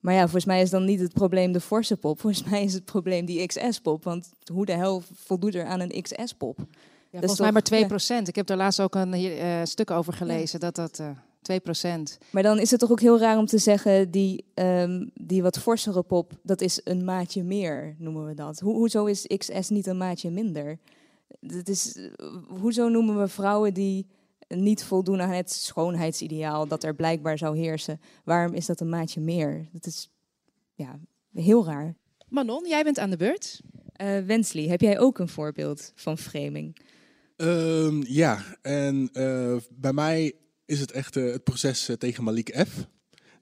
Maar 0.00 0.14
ja, 0.14 0.20
volgens 0.20 0.44
mij 0.44 0.60
is 0.60 0.70
dan 0.70 0.84
niet 0.84 1.00
het 1.00 1.12
probleem 1.12 1.52
de 1.52 1.60
forse 1.60 1.96
pop. 1.96 2.20
Volgens 2.20 2.50
mij 2.50 2.62
is 2.62 2.72
het 2.72 2.84
probleem 2.84 3.24
die 3.24 3.46
XS-pop. 3.46 4.04
Want 4.04 4.32
hoe 4.52 4.66
de 4.66 4.72
hel 4.72 5.02
voldoet 5.14 5.54
er 5.54 5.64
aan 5.64 5.80
een 5.80 6.02
XS-pop? 6.02 6.58
ja, 7.10 7.18
volgens 7.20 7.40
mij 7.40 7.52
maar 7.52 8.22
2%. 8.22 8.28
Ik 8.28 8.34
heb 8.34 8.46
daar 8.46 8.56
laatst 8.56 8.80
ook 8.80 8.94
een 8.94 9.12
eh, 9.12 9.60
stuk 9.64 9.90
over 9.90 10.12
gelezen. 10.12 10.60
Dat 10.60 10.74
dat, 10.74 10.98
eh, 10.98 11.10
2 11.42 11.60
procent. 11.60 12.18
Maar 12.30 12.42
dan 12.42 12.58
is 12.58 12.70
het 12.70 12.80
toch 12.80 12.90
ook 12.90 13.00
heel 13.00 13.18
raar 13.18 13.38
om 13.38 13.46
te 13.46 13.58
zeggen, 13.58 14.10
die, 14.10 14.44
ehm, 14.54 15.06
die 15.14 15.42
wat 15.42 15.58
forsere 15.58 16.02
pop, 16.02 16.32
dat 16.42 16.60
is 16.60 16.80
een 16.84 17.04
maatje 17.04 17.42
meer, 17.42 17.94
noemen 17.98 18.26
we 18.26 18.34
dat. 18.34 18.60
Ho 18.60 18.72
hoezo 18.72 19.04
is 19.04 19.26
XS 19.36 19.68
niet 19.68 19.86
een 19.86 19.96
maatje 19.96 20.30
minder? 20.30 20.78
Dat 21.40 21.68
is, 21.68 21.98
hoezo 22.48 22.88
noemen 22.88 23.18
we 23.18 23.28
vrouwen 23.28 23.74
die 23.74 24.06
niet 24.48 24.84
voldoen 24.84 25.20
aan 25.20 25.30
het 25.30 25.52
schoonheidsideaal 25.52 26.68
dat 26.68 26.84
er 26.84 26.94
blijkbaar 26.94 27.38
zou 27.38 27.58
heersen? 27.58 28.00
Waarom 28.24 28.54
is 28.54 28.66
dat 28.66 28.80
een 28.80 28.88
maatje 28.88 29.20
meer? 29.20 29.68
Dat 29.72 29.86
is 29.86 30.10
ja, 30.74 30.98
heel 31.32 31.64
raar. 31.64 31.96
Manon, 32.28 32.68
jij 32.68 32.82
bent 32.82 32.98
aan 32.98 33.10
de 33.10 33.16
beurt. 33.16 33.60
Uh, 34.02 34.18
Wensley, 34.18 34.68
heb 34.68 34.80
jij 34.80 34.98
ook 34.98 35.18
een 35.18 35.28
voorbeeld 35.28 35.92
van 35.94 36.18
framing? 36.18 36.76
Um, 37.36 38.02
ja, 38.06 38.58
en 38.62 39.08
uh, 39.12 39.56
bij 39.70 39.92
mij 39.92 40.32
is 40.64 40.80
het 40.80 40.92
echt 40.92 41.16
uh, 41.16 41.32
het 41.32 41.44
proces 41.44 41.90
tegen 41.98 42.24
Malik 42.24 42.64
F. 42.68 42.86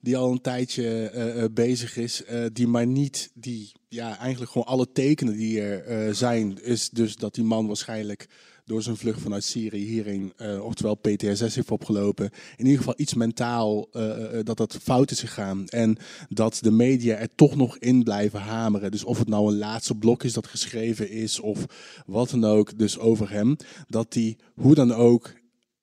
Die 0.01 0.17
al 0.17 0.31
een 0.31 0.41
tijdje 0.41 1.49
bezig 1.53 1.97
is, 1.97 2.23
die 2.53 2.67
maar 2.67 2.87
niet, 2.87 3.31
die 3.33 3.71
ja, 3.87 4.17
eigenlijk 4.17 4.51
gewoon 4.51 4.67
alle 4.67 4.91
tekenen 4.91 5.33
die 5.33 5.61
er 5.61 6.15
zijn, 6.15 6.63
is 6.63 6.89
dus 6.89 7.15
dat 7.15 7.35
die 7.35 7.43
man 7.43 7.67
waarschijnlijk 7.67 8.27
door 8.65 8.81
zijn 8.81 8.97
vlucht 8.97 9.21
vanuit 9.21 9.43
Syrië 9.43 9.85
hierin, 9.85 10.33
uh, 10.37 10.65
oftewel 10.65 10.95
PTSS 10.95 11.55
heeft 11.55 11.71
opgelopen. 11.71 12.29
In 12.55 12.65
ieder 12.65 12.77
geval 12.77 12.93
iets 12.97 13.13
mentaal 13.13 13.87
uh, 13.93 14.39
dat 14.43 14.57
dat 14.57 14.77
fout 14.81 15.11
is 15.11 15.19
gegaan. 15.19 15.67
En 15.67 15.97
dat 16.29 16.57
de 16.61 16.71
media 16.71 17.15
er 17.15 17.35
toch 17.35 17.55
nog 17.55 17.77
in 17.77 18.03
blijven 18.03 18.39
hameren. 18.39 18.91
Dus 18.91 19.03
of 19.03 19.19
het 19.19 19.27
nou 19.27 19.47
een 19.47 19.57
laatste 19.57 19.95
blok 19.95 20.23
is 20.23 20.33
dat 20.33 20.47
geschreven 20.47 21.09
is 21.09 21.39
of 21.39 21.65
wat 22.05 22.29
dan 22.29 22.43
ook, 22.45 22.77
dus 22.77 22.99
over 22.99 23.31
hem. 23.31 23.55
Dat 23.87 24.11
die 24.11 24.37
hoe 24.55 24.75
dan 24.75 24.93
ook 24.93 25.33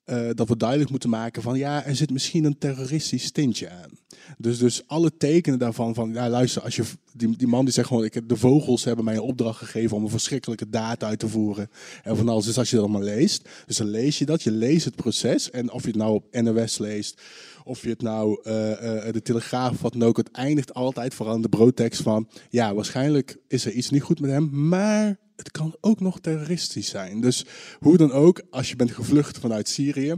uh, 0.05 0.29
dat 0.33 0.47
we 0.47 0.57
duidelijk 0.57 0.89
moeten 0.89 1.09
maken 1.09 1.41
van 1.41 1.57
ja, 1.57 1.85
er 1.85 1.95
zit 1.95 2.11
misschien 2.11 2.43
een 2.43 2.57
terroristisch 2.57 3.31
tintje 3.31 3.69
aan. 3.69 3.89
Dus, 4.37 4.57
dus 4.57 4.87
alle 4.87 5.17
tekenen 5.17 5.59
daarvan 5.59 5.93
van 5.93 6.13
ja, 6.13 6.29
luister, 6.29 6.61
als 6.61 6.75
je 6.75 6.83
die, 7.13 7.37
die 7.37 7.47
man 7.47 7.65
die 7.65 7.73
zegt 7.73 7.87
gewoon, 7.87 8.03
ik, 8.03 8.29
de 8.29 8.35
vogels 8.35 8.83
hebben 8.83 9.05
mij 9.05 9.13
een 9.13 9.21
opdracht 9.21 9.57
gegeven 9.57 9.97
om 9.97 10.03
een 10.03 10.09
verschrikkelijke 10.09 10.69
daad 10.69 11.03
uit 11.03 11.19
te 11.19 11.27
voeren. 11.27 11.69
En 12.03 12.17
van 12.17 12.29
alles, 12.29 12.45
dus 12.45 12.57
als 12.57 12.69
je 12.69 12.75
dat 12.75 12.89
maar 12.89 13.01
leest, 13.01 13.49
dus 13.65 13.77
dan 13.77 13.87
lees 13.87 14.17
je 14.17 14.25
dat, 14.25 14.43
je 14.43 14.51
leest 14.51 14.85
het 14.85 14.95
proces. 14.95 15.49
En 15.49 15.71
of 15.71 15.81
je 15.81 15.87
het 15.87 15.97
nou 15.97 16.13
op 16.13 16.41
NOS 16.41 16.77
leest, 16.77 17.21
of 17.63 17.81
je 17.81 17.89
het 17.89 18.01
nou 18.01 18.41
uh, 18.43 18.69
uh, 18.69 19.11
de 19.11 19.21
Telegraaf, 19.21 19.81
wat 19.81 19.93
dan 19.93 20.03
ook, 20.03 20.17
het 20.17 20.31
eindigt 20.31 20.73
altijd 20.73 21.13
vooral 21.13 21.35
in 21.35 21.41
de 21.41 21.49
broodtekst 21.49 22.01
van 22.01 22.29
ja, 22.49 22.73
waarschijnlijk 22.73 23.37
is 23.47 23.65
er 23.65 23.71
iets 23.71 23.89
niet 23.89 24.01
goed 24.01 24.19
met 24.19 24.31
hem, 24.31 24.67
maar 24.67 25.19
het 25.35 25.51
kan 25.51 25.75
ook 25.81 25.99
nog 25.99 26.19
terroristisch 26.19 26.89
zijn. 26.89 27.21
Dus 27.21 27.45
hoe 27.79 27.97
dan 27.97 28.11
ook, 28.11 28.41
als 28.49 28.69
je 28.69 28.75
bent 28.75 28.91
gevlucht 28.91 29.37
vanuit 29.37 29.69
Syrië, 29.69 30.15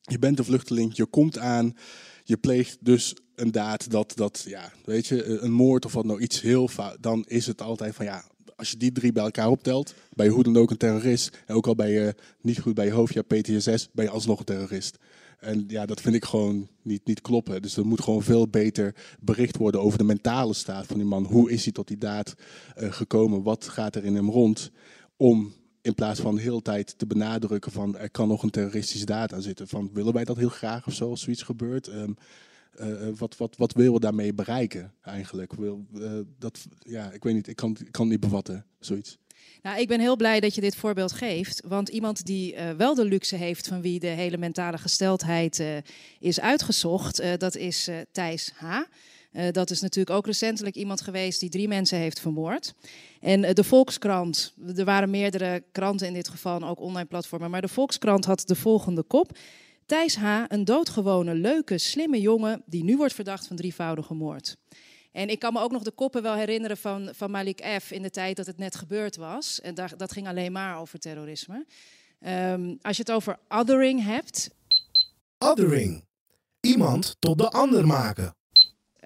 je 0.00 0.18
bent 0.18 0.38
een 0.38 0.44
vluchteling, 0.44 0.96
je 0.96 1.06
komt 1.06 1.38
aan, 1.38 1.76
je 2.24 2.36
pleegt 2.36 2.76
dus 2.80 3.14
een 3.34 3.52
daad 3.52 3.90
dat, 3.90 4.12
dat 4.14 4.44
ja, 4.46 4.72
weet 4.84 5.06
je, 5.06 5.24
een 5.24 5.52
moord 5.52 5.84
of 5.84 5.92
wat 5.92 6.04
nou 6.04 6.20
iets 6.20 6.40
heel 6.40 6.68
fout, 6.68 6.96
dan 7.00 7.24
is 7.26 7.46
het 7.46 7.62
altijd 7.62 7.94
van 7.94 8.04
ja, 8.04 8.24
als 8.58 8.70
je 8.70 8.76
die 8.76 8.92
drie 8.92 9.12
bij 9.12 9.22
elkaar 9.22 9.48
optelt, 9.48 9.94
ben 10.12 10.26
je 10.26 10.32
hoe 10.32 10.42
dan 10.42 10.56
ook 10.56 10.70
een 10.70 10.76
terrorist. 10.76 11.38
En 11.46 11.54
ook 11.54 11.66
al 11.66 11.74
ben 11.74 11.90
je 11.90 12.14
niet 12.40 12.60
goed 12.60 12.74
bij 12.74 12.84
je 12.84 12.92
hoofd, 12.92 13.14
ja, 13.14 13.22
PTSS, 13.22 13.88
ben 13.92 14.04
je 14.04 14.10
alsnog 14.10 14.38
een 14.38 14.44
terrorist. 14.44 14.98
En 15.38 15.64
ja, 15.66 15.86
dat 15.86 16.00
vind 16.00 16.14
ik 16.14 16.24
gewoon 16.24 16.68
niet, 16.82 17.04
niet 17.04 17.20
kloppen. 17.20 17.62
Dus 17.62 17.76
er 17.76 17.86
moet 17.86 18.02
gewoon 18.02 18.22
veel 18.22 18.48
beter 18.48 18.94
bericht 19.20 19.56
worden 19.56 19.80
over 19.80 19.98
de 19.98 20.04
mentale 20.04 20.54
staat 20.54 20.86
van 20.86 20.96
die 20.96 21.06
man. 21.06 21.24
Hoe 21.24 21.50
is 21.50 21.64
hij 21.64 21.72
tot 21.72 21.88
die 21.88 21.98
daad 21.98 22.34
uh, 22.78 22.92
gekomen? 22.92 23.42
Wat 23.42 23.68
gaat 23.68 23.96
er 23.96 24.04
in 24.04 24.14
hem 24.14 24.30
rond? 24.30 24.70
Om 25.16 25.52
in 25.82 25.94
plaats 25.94 26.20
van 26.20 26.34
de 26.34 26.40
hele 26.40 26.62
tijd 26.62 26.98
te 26.98 27.06
benadrukken 27.06 27.72
van 27.72 27.96
er 27.96 28.10
kan 28.10 28.28
nog 28.28 28.42
een 28.42 28.50
terroristische 28.50 29.06
daad 29.06 29.32
aan 29.32 29.42
zitten. 29.42 29.68
Van 29.68 29.90
willen 29.92 30.12
wij 30.12 30.24
dat 30.24 30.36
heel 30.36 30.48
graag 30.48 30.86
of 30.86 30.94
zo 30.94 31.10
als 31.10 31.20
zoiets 31.20 31.42
gebeurt? 31.42 31.86
Um, 31.88 32.16
uh, 32.80 33.08
wat, 33.16 33.36
wat, 33.36 33.56
wat 33.56 33.72
willen 33.72 33.92
we 33.92 34.00
daarmee 34.00 34.34
bereiken 34.34 34.92
eigenlijk? 35.02 35.52
Wil, 35.52 35.86
dat, 36.38 36.66
ja, 36.78 37.10
ik 37.12 37.22
weet 37.22 37.34
niet, 37.34 37.48
ik 37.48 37.56
kan, 37.56 37.76
ik 37.80 37.92
kan 37.92 38.08
niet 38.08 38.20
bevatten, 38.20 38.66
zoiets. 38.78 39.18
Nou, 39.62 39.80
ik 39.80 39.88
ben 39.88 40.00
heel 40.00 40.16
blij 40.16 40.40
dat 40.40 40.54
je 40.54 40.60
dit 40.60 40.76
voorbeeld 40.76 41.12
geeft. 41.12 41.62
Want 41.66 41.88
iemand 41.88 42.26
die 42.26 42.54
uh, 42.54 42.70
wel 42.70 42.94
de 42.94 43.04
luxe 43.04 43.36
heeft 43.36 43.68
van 43.68 43.80
wie 43.80 44.00
de 44.00 44.06
hele 44.06 44.36
mentale 44.36 44.78
gesteldheid 44.78 45.58
uh, 45.58 45.76
is 46.18 46.40
uitgezocht, 46.40 47.20
uh, 47.20 47.32
dat 47.38 47.56
is 47.56 47.88
Thijs 48.12 48.52
H. 48.56 48.80
dat 49.50 49.70
is 49.70 49.80
natuurlijk 49.80 50.16
ook 50.16 50.26
recentelijk 50.26 50.76
iemand 50.76 51.00
geweest 51.00 51.40
die 51.40 51.50
drie 51.50 51.68
mensen 51.68 51.98
heeft 51.98 52.20
vermoord. 52.20 52.74
En 53.20 53.54
de 53.54 53.64
Volkskrant, 53.64 54.54
er 54.76 54.84
waren 54.84 55.10
meerdere 55.10 55.64
kranten 55.72 56.06
in 56.06 56.12
dit 56.12 56.28
geval, 56.28 56.62
ook 56.62 56.80
online 56.80 57.08
platformen, 57.08 57.50
maar 57.50 57.60
de 57.60 57.68
Volkskrant 57.68 58.24
had 58.24 58.42
de 58.46 58.54
volgende 58.54 59.02
kop. 59.02 59.38
Thijs 59.86 60.16
H., 60.16 60.44
een 60.48 60.64
doodgewone, 60.64 61.34
leuke, 61.34 61.78
slimme 61.78 62.20
jongen 62.20 62.62
die 62.66 62.84
nu 62.84 62.96
wordt 62.96 63.14
verdacht 63.14 63.46
van 63.46 63.56
drievoudige 63.56 64.14
moord. 64.14 64.56
En 65.12 65.28
ik 65.28 65.38
kan 65.38 65.52
me 65.52 65.60
ook 65.60 65.70
nog 65.70 65.82
de 65.82 65.90
koppen 65.90 66.22
wel 66.22 66.34
herinneren 66.34 66.76
van, 66.76 67.10
van 67.14 67.30
Malik 67.30 67.80
F. 67.82 67.90
in 67.90 68.02
de 68.02 68.10
tijd 68.10 68.36
dat 68.36 68.46
het 68.46 68.58
net 68.58 68.76
gebeurd 68.76 69.16
was. 69.16 69.60
En 69.60 69.74
daar, 69.74 69.96
dat 69.96 70.12
ging 70.12 70.28
alleen 70.28 70.52
maar 70.52 70.78
over 70.78 70.98
terrorisme. 70.98 71.66
Um, 72.20 72.78
als 72.82 72.96
je 72.96 73.02
het 73.02 73.12
over 73.12 73.38
othering 73.48 74.04
hebt. 74.04 74.50
Othering. 75.38 76.04
Iemand 76.60 77.16
tot 77.18 77.38
de 77.38 77.50
ander 77.50 77.86
maken. 77.86 78.36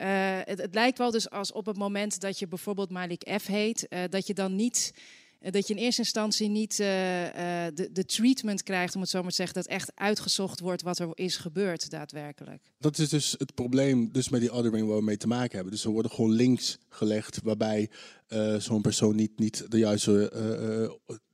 Uh, 0.02 0.38
het, 0.44 0.58
het, 0.58 0.74
lijkt 0.74 0.98
wel 0.98 1.10
dus 1.10 1.30
als 1.30 1.52
op 1.52 1.66
het 1.66 1.76
moment 1.76 2.20
dat 2.20 2.38
je 2.38 2.48
bijvoorbeeld 2.48 2.90
Malik 2.90 3.38
F. 3.40 3.46
heet, 3.46 3.86
uh, 3.88 4.00
dat 4.08 4.26
je 4.26 4.34
dan 4.34 4.56
niet 4.56 4.94
dat 5.50 5.68
je 5.68 5.74
in 5.74 5.80
eerste 5.80 6.00
instantie 6.00 6.48
niet 6.48 6.78
uh, 6.78 7.24
uh, 7.24 7.32
de, 7.74 7.88
de, 7.92 8.04
treatment 8.04 8.62
krijgt, 8.62 8.94
om 8.94 9.00
het 9.00 9.10
zo 9.10 9.20
maar 9.20 9.30
te 9.30 9.34
zeggen, 9.34 9.54
dat 9.54 9.66
echt 9.66 9.92
uitgezocht 9.94 10.60
wordt 10.60 10.82
wat 10.82 10.98
er 10.98 11.10
is 11.14 11.36
gebeurd 11.36 11.90
daadwerkelijk. 11.90 12.62
Dat 12.78 12.98
is 12.98 13.08
dus 13.08 13.34
het 13.38 13.54
probleem 13.54 14.12
dus 14.12 14.28
met 14.28 14.40
die 14.40 14.52
othering 14.52 14.86
waar 14.86 14.96
we 14.96 15.04
mee 15.04 15.16
te 15.16 15.26
maken 15.26 15.54
hebben. 15.54 15.72
Dus 15.72 15.84
er 15.84 15.90
worden 15.90 16.10
gewoon 16.10 16.32
links 16.32 16.78
gelegd 16.88 17.40
waarbij 17.42 17.90
zo'n 18.58 18.80
persoon 18.80 19.16
niet, 19.16 19.38
niet 19.38 19.64
de 19.68 19.78
juiste 19.78 20.30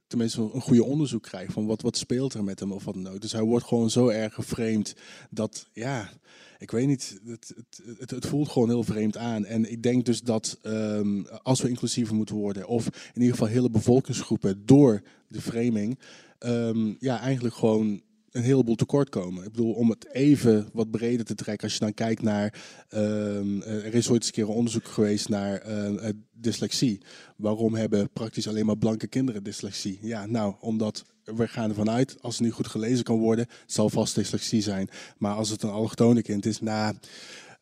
tenminste 0.08 0.40
een 0.40 0.60
goede 0.60 0.84
onderzoek 0.84 1.22
krijgt 1.22 1.52
van 1.52 1.66
wat, 1.66 1.82
wat 1.82 1.96
speelt 1.96 2.34
er 2.34 2.44
met 2.44 2.60
hem 2.60 2.72
of 2.72 2.84
wat 2.84 2.94
dan. 2.94 3.18
Dus 3.18 3.32
hij 3.32 3.42
wordt 3.42 3.66
gewoon 3.66 3.90
zo 3.90 4.08
erg 4.08 4.34
geframed 4.34 4.96
dat, 5.30 5.68
ja, 5.72 6.10
ik 6.58 6.70
weet 6.70 6.86
niet, 6.86 7.20
het, 7.26 7.54
het, 7.98 8.10
het, 8.10 8.26
voelt 8.26 8.48
gewoon 8.48 8.68
heel 8.68 8.82
vreemd 8.82 9.16
aan. 9.16 9.44
En 9.44 9.70
ik 9.70 9.82
denk 9.82 10.04
dus 10.04 10.20
dat 10.20 10.58
um, 10.62 11.26
als 11.42 11.60
we 11.60 11.68
inclusiever 11.68 12.14
moeten 12.14 12.36
worden, 12.36 12.68
of 12.68 12.86
in 12.86 13.20
ieder 13.20 13.36
geval 13.36 13.48
hele 13.48 13.70
bevolkingsgroepen 13.70 14.66
door 14.66 15.02
de 15.28 15.40
framing, 15.40 15.98
um, 16.38 16.96
ja, 17.00 17.20
eigenlijk 17.20 17.54
gewoon 17.54 18.02
een 18.30 18.42
heleboel 18.42 18.74
tekort 18.74 19.08
komen. 19.08 19.44
Ik 19.44 19.52
bedoel, 19.52 19.72
om 19.72 19.90
het 19.90 20.12
even 20.12 20.68
wat 20.72 20.90
breder 20.90 21.24
te 21.24 21.34
trekken, 21.34 21.64
als 21.64 21.72
je 21.72 21.80
dan 21.80 21.94
kijkt 21.94 22.22
naar, 22.22 22.54
um, 22.94 23.62
er 23.62 23.94
is 23.94 24.08
ooit 24.08 24.16
eens 24.16 24.26
een 24.26 24.32
keer 24.32 24.48
een 24.48 24.56
onderzoek 24.56 24.86
geweest 24.86 25.28
naar 25.28 25.68
uh, 25.68 26.08
dyslexie. 26.32 27.02
Waarom 27.36 27.74
hebben 27.74 28.10
praktisch 28.12 28.48
alleen 28.48 28.66
maar 28.66 28.78
blanke 28.78 29.06
kinderen 29.06 29.42
dyslexie? 29.42 29.98
Ja, 30.02 30.26
nou, 30.26 30.54
omdat 30.60 31.04
we 31.24 31.48
gaan 31.48 31.68
ervan 31.68 31.90
uit, 31.90 32.16
als 32.20 32.34
het 32.34 32.44
nu 32.44 32.50
goed 32.50 32.66
gelezen 32.66 33.04
kan 33.04 33.18
worden, 33.18 33.46
zal 33.66 33.90
vast 33.90 34.14
dyslexie 34.14 34.62
zijn. 34.62 34.88
Maar 35.18 35.34
als 35.34 35.50
het 35.50 35.62
een 35.62 35.70
allochtone 35.70 36.22
kind 36.22 36.46
is, 36.46 36.60
nou, 36.60 36.94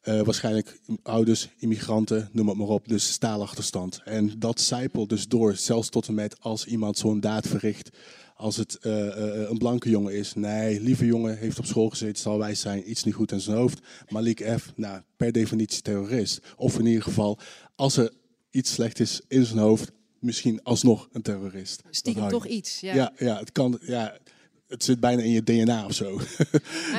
uh, 0.09 0.21
waarschijnlijk 0.21 0.81
ouders, 1.03 1.49
immigranten, 1.59 2.29
noem 2.33 2.49
het 2.49 2.57
maar 2.57 2.67
op, 2.67 2.89
dus 2.89 3.13
staalachterstand. 3.13 4.01
En 4.05 4.39
dat 4.39 4.61
zijpelt 4.61 5.09
dus 5.09 5.29
door, 5.29 5.57
zelfs 5.57 5.89
tot 5.89 6.09
en 6.09 6.15
met 6.15 6.41
als 6.41 6.67
iemand 6.67 6.99
zo'n 6.99 7.21
daad 7.21 7.47
verricht, 7.47 7.91
als 8.37 8.57
het 8.57 8.79
uh, 8.83 8.93
uh, 8.93 9.49
een 9.49 9.59
blanke 9.59 9.91
jongen 9.91 10.15
is. 10.15 10.35
Nee, 10.35 10.81
lieve 10.81 11.07
jongen, 11.07 11.39
heeft 11.39 11.59
op 11.59 11.65
school 11.65 11.89
gezeten, 11.89 12.23
zal 12.23 12.39
wijs 12.39 12.61
zijn, 12.61 12.91
iets 12.91 13.05
niet 13.05 13.15
goed 13.15 13.33
in 13.33 13.41
zijn 13.41 13.57
hoofd. 13.57 13.81
Malik 14.09 14.53
F, 14.59 14.73
nou, 14.77 15.03
per 15.17 15.33
definitie 15.33 15.83
terrorist. 15.83 16.41
Of 16.57 16.79
in 16.79 16.87
ieder 16.87 17.03
geval, 17.03 17.39
als 17.75 17.97
er 17.97 18.13
iets 18.51 18.73
slecht 18.73 19.01
is 19.01 19.21
in 19.29 19.45
zijn 19.45 19.59
hoofd, 19.59 19.93
misschien 20.19 20.63
alsnog 20.63 21.09
een 21.13 21.23
terrorist. 21.23 21.83
Stiekem 21.91 22.29
toch 22.29 22.47
iets, 22.47 22.81
ja. 22.81 22.95
Ja, 22.95 23.13
ja, 23.19 23.39
het 23.39 23.53
kan, 23.53 23.79
ja, 23.81 24.19
het 24.69 24.85
zit 24.85 25.01
bijna 25.01 25.23
in 25.23 25.31
je 25.31 25.43
DNA 25.43 25.85
of 25.85 25.95
zo. 25.95 26.15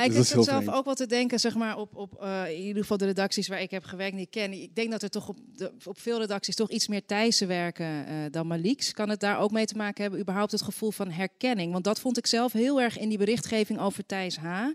Ik 0.04 0.12
dus 0.12 0.14
zit 0.14 0.26
zelf 0.26 0.46
vreemd. 0.46 0.70
ook 0.70 0.84
wel 0.84 0.94
te 0.94 1.06
denken, 1.06 1.40
zeg 1.40 1.54
maar, 1.54 1.76
op, 1.76 1.96
op 1.96 2.22
uh, 2.22 2.50
in 2.50 2.62
ieder 2.62 2.82
geval 2.82 2.96
de 2.96 3.04
redacties 3.04 3.48
waar 3.48 3.60
ik 3.60 3.70
heb 3.70 3.84
gewerkt 3.84 4.16
die 4.16 4.24
ik 4.24 4.30
ken. 4.30 4.52
Ik 4.52 4.74
denk 4.74 4.90
dat 4.90 5.02
er 5.02 5.10
toch 5.10 5.28
op, 5.28 5.36
de, 5.56 5.72
op 5.84 6.00
veel 6.00 6.18
redacties 6.18 6.54
toch 6.54 6.70
iets 6.70 6.88
meer 6.88 7.06
Thijssen 7.06 7.48
werken 7.48 7.86
uh, 7.86 8.14
dan 8.30 8.46
Maliks. 8.46 8.92
Kan 8.92 9.08
het 9.08 9.20
daar 9.20 9.38
ook 9.38 9.50
mee 9.50 9.66
te 9.66 9.76
maken 9.76 10.02
hebben, 10.02 10.20
überhaupt 10.20 10.52
het 10.52 10.62
gevoel 10.62 10.90
van 10.90 11.10
herkenning? 11.10 11.72
Want 11.72 11.84
dat 11.84 12.00
vond 12.00 12.18
ik 12.18 12.26
zelf 12.26 12.52
heel 12.52 12.80
erg 12.80 12.98
in 12.98 13.08
die 13.08 13.18
berichtgeving 13.18 13.78
over 13.78 14.06
Thijs 14.06 14.36
H. 14.36 14.66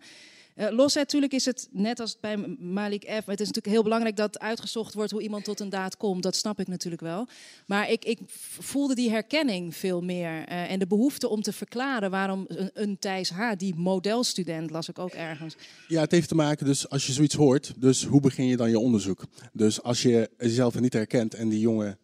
Uh, 0.55 0.67
los 0.69 0.93
natuurlijk 0.93 1.33
is 1.33 1.45
het 1.45 1.67
net 1.71 1.99
als 1.99 2.19
bij 2.19 2.37
Malik 2.59 3.03
F. 3.03 3.25
Het 3.25 3.39
is 3.39 3.47
natuurlijk 3.47 3.73
heel 3.73 3.83
belangrijk 3.83 4.15
dat 4.15 4.39
uitgezocht 4.39 4.93
wordt 4.93 5.11
hoe 5.11 5.21
iemand 5.21 5.43
tot 5.43 5.59
een 5.59 5.69
daad 5.69 5.97
komt. 5.97 6.23
Dat 6.23 6.35
snap 6.35 6.59
ik 6.59 6.67
natuurlijk 6.67 7.01
wel. 7.01 7.27
Maar 7.65 7.89
ik, 7.89 8.05
ik 8.05 8.19
voelde 8.59 8.95
die 8.95 9.09
herkenning 9.09 9.75
veel 9.75 10.01
meer. 10.01 10.31
Uh, 10.31 10.71
en 10.71 10.79
de 10.79 10.87
behoefte 10.87 11.27
om 11.27 11.41
te 11.41 11.53
verklaren 11.53 12.11
waarom 12.11 12.45
een, 12.47 12.69
een 12.73 12.99
Thijs 12.99 13.29
H., 13.29 13.51
die 13.57 13.75
modelstudent, 13.75 14.69
las 14.69 14.89
ik 14.89 14.99
ook 14.99 15.13
ergens. 15.13 15.55
Ja, 15.87 16.01
het 16.01 16.11
heeft 16.11 16.27
te 16.27 16.35
maken, 16.35 16.65
dus 16.65 16.89
als 16.89 17.07
je 17.07 17.13
zoiets 17.13 17.35
hoort, 17.35 17.73
dus 17.77 18.05
hoe 18.05 18.21
begin 18.21 18.45
je 18.45 18.57
dan 18.57 18.69
je 18.69 18.79
onderzoek? 18.79 19.25
Dus 19.53 19.81
als 19.81 20.01
je 20.01 20.29
jezelf 20.37 20.79
niet 20.79 20.93
herkent 20.93 21.33
en 21.33 21.49
die 21.49 21.59
jongen 21.59 21.97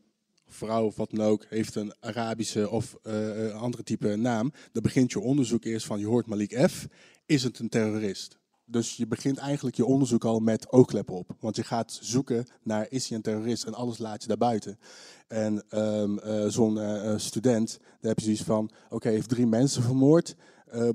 vrouw 0.47 0.85
of 0.85 0.95
wat 0.95 1.09
dan 1.11 1.25
ook, 1.25 1.45
heeft 1.49 1.75
een 1.75 1.93
Arabische 1.99 2.69
of 2.69 2.97
uh, 3.03 3.61
andere 3.61 3.83
type 3.83 4.15
naam, 4.15 4.53
dan 4.71 4.83
begint 4.83 5.11
je 5.11 5.19
onderzoek 5.19 5.63
eerst 5.63 5.85
van 5.85 5.99
je 5.99 6.05
hoort 6.05 6.25
Malik 6.25 6.69
F. 6.69 6.87
Is 7.25 7.43
het 7.43 7.59
een 7.59 7.69
terrorist? 7.69 8.38
Dus 8.71 8.97
je 8.97 9.07
begint 9.07 9.37
eigenlijk 9.37 9.75
je 9.75 9.85
onderzoek 9.85 10.23
al 10.23 10.39
met 10.39 10.71
oogkleppen 10.71 11.15
op. 11.15 11.35
Want 11.39 11.55
je 11.55 11.63
gaat 11.63 11.99
zoeken 12.01 12.45
naar 12.63 12.87
is 12.89 13.07
hij 13.07 13.17
een 13.17 13.23
terrorist 13.23 13.63
en 13.63 13.73
alles 13.73 13.97
laat 13.97 14.21
je 14.21 14.27
daar 14.27 14.37
buiten. 14.37 14.79
En 15.27 15.63
ehm, 15.69 16.17
eh, 16.17 16.47
zo'n 16.47 16.79
eh, 16.79 17.11
eh, 17.11 17.19
student, 17.19 17.77
daar 17.79 18.09
heb 18.09 18.17
je 18.19 18.23
zoiets 18.23 18.43
van, 18.43 18.69
oké, 18.89 19.09
heeft 19.09 19.29
drie 19.29 19.47
mensen 19.47 19.83
vermoord. 19.83 20.35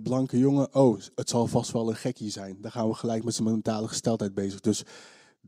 blanke 0.03 0.39
jongen, 0.39 0.75
oh, 0.75 1.01
het 1.15 1.29
zal 1.29 1.47
vast 1.47 1.73
wel 1.73 1.89
een 1.89 1.97
gekkie 1.97 2.31
zijn. 2.31 2.57
Dan 2.61 2.71
gaan 2.71 2.89
we 2.89 2.95
gelijk 2.95 3.25
met 3.25 3.35
zijn 3.35 3.51
mentale 3.51 3.89
gesteldheid 3.89 4.35
bezig. 4.35 4.61
Dus 4.61 4.83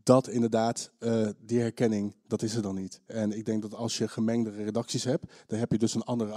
dat 0.02 0.28
inderdaad, 0.28 0.90
die 1.38 1.60
herkenning, 1.60 2.14
dat 2.26 2.42
is 2.42 2.54
er 2.54 2.62
dan 2.62 2.74
niet. 2.74 3.00
En 3.06 3.32
ik 3.32 3.44
denk 3.44 3.62
dat 3.62 3.74
als 3.74 3.98
je 3.98 4.08
gemengde 4.08 4.50
redacties 4.50 5.04
hebt, 5.04 5.32
dan 5.46 5.58
heb 5.58 5.72
je 5.72 5.78
dus 5.78 5.94
een 5.94 6.02
ander 6.02 6.32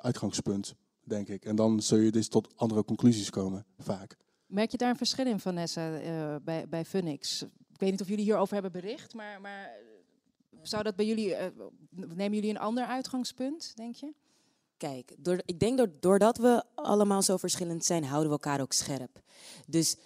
uitgangspunt, 0.00 0.74
denk 1.04 1.28
ik. 1.28 1.44
En 1.44 1.56
dan 1.56 1.82
zul 1.82 1.98
je 1.98 2.10
dus 2.10 2.28
tot 2.28 2.48
andere 2.56 2.84
conclusies 2.84 3.30
komen, 3.30 3.66
vaak. 3.78 4.16
Merk 4.52 4.70
je 4.70 4.76
daar 4.76 4.90
een 4.90 4.96
verschil 4.96 5.26
in, 5.26 5.40
Vanessa, 5.40 5.98
eh, 5.98 6.36
bij, 6.42 6.68
bij 6.68 6.84
Funix? 6.84 7.42
Ik 7.42 7.78
weet 7.78 7.90
niet 7.90 8.00
of 8.00 8.08
jullie 8.08 8.24
hierover 8.24 8.52
hebben 8.52 8.72
bericht, 8.72 9.14
maar, 9.14 9.40
maar 9.40 9.70
zou 10.62 10.82
dat 10.82 10.96
bij 10.96 11.06
jullie, 11.06 11.34
eh, 11.34 11.46
nemen 11.90 12.34
jullie 12.34 12.50
een 12.50 12.58
ander 12.58 12.84
uitgangspunt, 12.84 13.72
denk 13.76 13.94
je? 13.94 14.12
Kijk, 14.76 15.14
door, 15.18 15.42
ik 15.44 15.60
denk 15.60 15.78
dat 15.78 16.02
doordat 16.02 16.38
we 16.38 16.64
allemaal 16.74 17.22
zo 17.22 17.36
verschillend 17.36 17.84
zijn, 17.84 18.04
houden 18.04 18.30
we 18.30 18.34
elkaar 18.34 18.60
ook 18.60 18.72
scherp. 18.72 19.20
Dus 19.66 19.96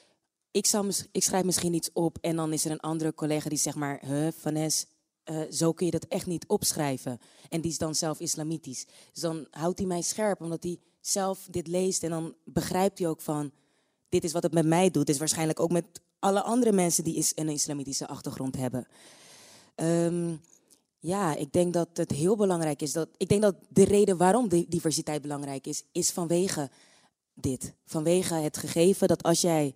ik, 0.50 0.66
ik 1.12 1.22
schrijf 1.22 1.44
misschien 1.44 1.74
iets 1.74 1.92
op 1.92 2.18
en 2.20 2.36
dan 2.36 2.52
is 2.52 2.64
er 2.64 2.70
een 2.70 2.80
andere 2.80 3.14
collega 3.14 3.48
die 3.48 3.58
zegt 3.58 3.76
maar, 3.76 4.00
huh, 4.06 4.28
Vanessa, 4.32 4.86
eh, 5.24 5.40
zo 5.50 5.72
kun 5.72 5.86
je 5.86 5.92
dat 5.92 6.04
echt 6.04 6.26
niet 6.26 6.46
opschrijven. 6.46 7.18
En 7.48 7.60
die 7.60 7.70
is 7.70 7.78
dan 7.78 7.94
zelf 7.94 8.20
islamitisch. 8.20 8.86
Dus 9.12 9.22
dan 9.22 9.46
houdt 9.50 9.78
hij 9.78 9.86
mij 9.86 10.02
scherp, 10.02 10.40
omdat 10.40 10.62
hij 10.62 10.78
zelf 11.00 11.46
dit 11.50 11.66
leest 11.66 12.02
en 12.02 12.10
dan 12.10 12.34
begrijpt 12.44 12.98
hij 12.98 13.08
ook 13.08 13.20
van, 13.20 13.52
dit 14.08 14.24
is 14.24 14.32
wat 14.32 14.42
het 14.42 14.54
met 14.54 14.66
mij 14.66 14.90
doet. 14.90 15.08
Is 15.08 15.18
waarschijnlijk 15.18 15.60
ook 15.60 15.70
met 15.70 15.84
alle 16.18 16.42
andere 16.42 16.72
mensen 16.72 17.04
die 17.04 17.26
een 17.34 17.48
islamitische 17.48 18.06
achtergrond 18.06 18.56
hebben. 18.56 18.86
Ehm, 19.74 20.34
ja, 20.98 21.34
ik 21.34 21.52
denk 21.52 21.72
dat 21.72 21.88
het 21.94 22.10
heel 22.10 22.36
belangrijk 22.36 22.82
is. 22.82 22.92
Dat, 22.92 23.08
ik 23.16 23.28
denk 23.28 23.42
dat 23.42 23.54
de 23.68 23.84
reden 23.84 24.16
waarom 24.16 24.48
diversiteit 24.48 25.22
belangrijk 25.22 25.66
is, 25.66 25.82
is 25.92 26.10
vanwege 26.10 26.70
dit. 27.34 27.74
Vanwege 27.84 28.34
het 28.34 28.56
gegeven 28.56 29.08
dat 29.08 29.22
als 29.22 29.40
jij 29.40 29.74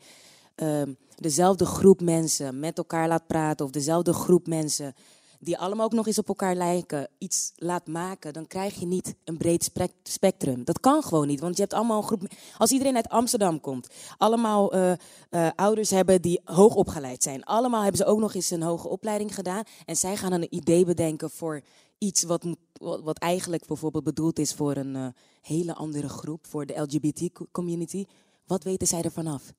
ehm, 0.54 0.92
dezelfde 1.16 1.66
groep 1.66 2.00
mensen 2.00 2.58
met 2.58 2.78
elkaar 2.78 3.08
laat 3.08 3.26
praten, 3.26 3.66
of 3.66 3.72
dezelfde 3.72 4.12
groep 4.12 4.46
mensen 4.46 4.94
die 5.40 5.58
allemaal 5.58 5.84
ook 5.84 5.92
nog 5.92 6.06
eens 6.06 6.18
op 6.18 6.28
elkaar 6.28 6.54
lijken, 6.54 7.08
iets 7.18 7.52
laat 7.56 7.86
maken, 7.86 8.32
dan 8.32 8.46
krijg 8.46 8.74
je 8.74 8.86
niet 8.86 9.14
een 9.24 9.36
breed 9.36 9.70
spectrum. 10.02 10.64
Dat 10.64 10.80
kan 10.80 11.02
gewoon 11.02 11.26
niet, 11.26 11.40
want 11.40 11.54
je 11.54 11.60
hebt 11.60 11.74
allemaal 11.74 11.96
een 11.96 12.06
groep. 12.06 12.22
Als 12.58 12.70
iedereen 12.70 12.96
uit 12.96 13.08
Amsterdam 13.08 13.60
komt, 13.60 13.88
allemaal 14.18 14.72
eh, 14.72 14.92
eh, 15.30 15.50
ouders 15.56 15.90
hebben 15.90 16.22
die 16.22 16.40
hoog 16.44 16.74
opgeleid 16.74 17.22
zijn, 17.22 17.44
allemaal 17.44 17.82
hebben 17.82 18.00
ze 18.00 18.04
ook 18.06 18.18
nog 18.18 18.34
eens 18.34 18.50
een 18.50 18.62
hoge 18.62 18.88
opleiding 18.88 19.34
gedaan 19.34 19.62
en 19.84 19.96
zij 19.96 20.16
gaan 20.16 20.32
een 20.32 20.54
idee 20.54 20.84
bedenken 20.84 21.30
voor 21.30 21.62
iets 21.98 22.22
wat, 22.22 22.46
wat 22.80 23.18
eigenlijk 23.18 23.66
bijvoorbeeld 23.66 24.04
bedoeld 24.04 24.38
is 24.38 24.54
voor 24.54 24.76
een 24.76 24.96
eh, 24.96 25.06
hele 25.40 25.74
andere 25.74 26.08
groep, 26.08 26.46
voor 26.46 26.66
de 26.66 26.80
LGBT-community. 26.80 28.04
Wat 28.46 28.64
weten 28.64 28.86
zij 28.86 29.02
ervan 29.02 29.26
af? 29.26 29.52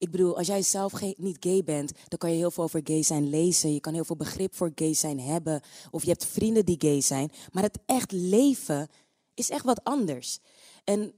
Ik 0.00 0.10
bedoel, 0.10 0.36
als 0.36 0.46
jij 0.46 0.62
zelf 0.62 1.00
niet 1.16 1.36
gay 1.40 1.64
bent, 1.64 1.92
dan 2.08 2.18
kan 2.18 2.30
je 2.30 2.36
heel 2.36 2.50
veel 2.50 2.64
over 2.64 2.80
gay 2.84 3.02
zijn 3.02 3.28
lezen. 3.28 3.72
Je 3.72 3.80
kan 3.80 3.94
heel 3.94 4.04
veel 4.04 4.16
begrip 4.16 4.54
voor 4.54 4.72
gay 4.74 4.94
zijn 4.94 5.20
hebben. 5.20 5.60
Of 5.90 6.02
je 6.02 6.08
hebt 6.08 6.26
vrienden 6.26 6.64
die 6.64 6.76
gay 6.78 7.00
zijn. 7.00 7.32
Maar 7.52 7.62
het 7.62 7.78
echt 7.86 8.12
leven 8.12 8.88
is 9.34 9.50
echt 9.50 9.64
wat 9.64 9.84
anders. 9.84 10.38
En 10.84 11.12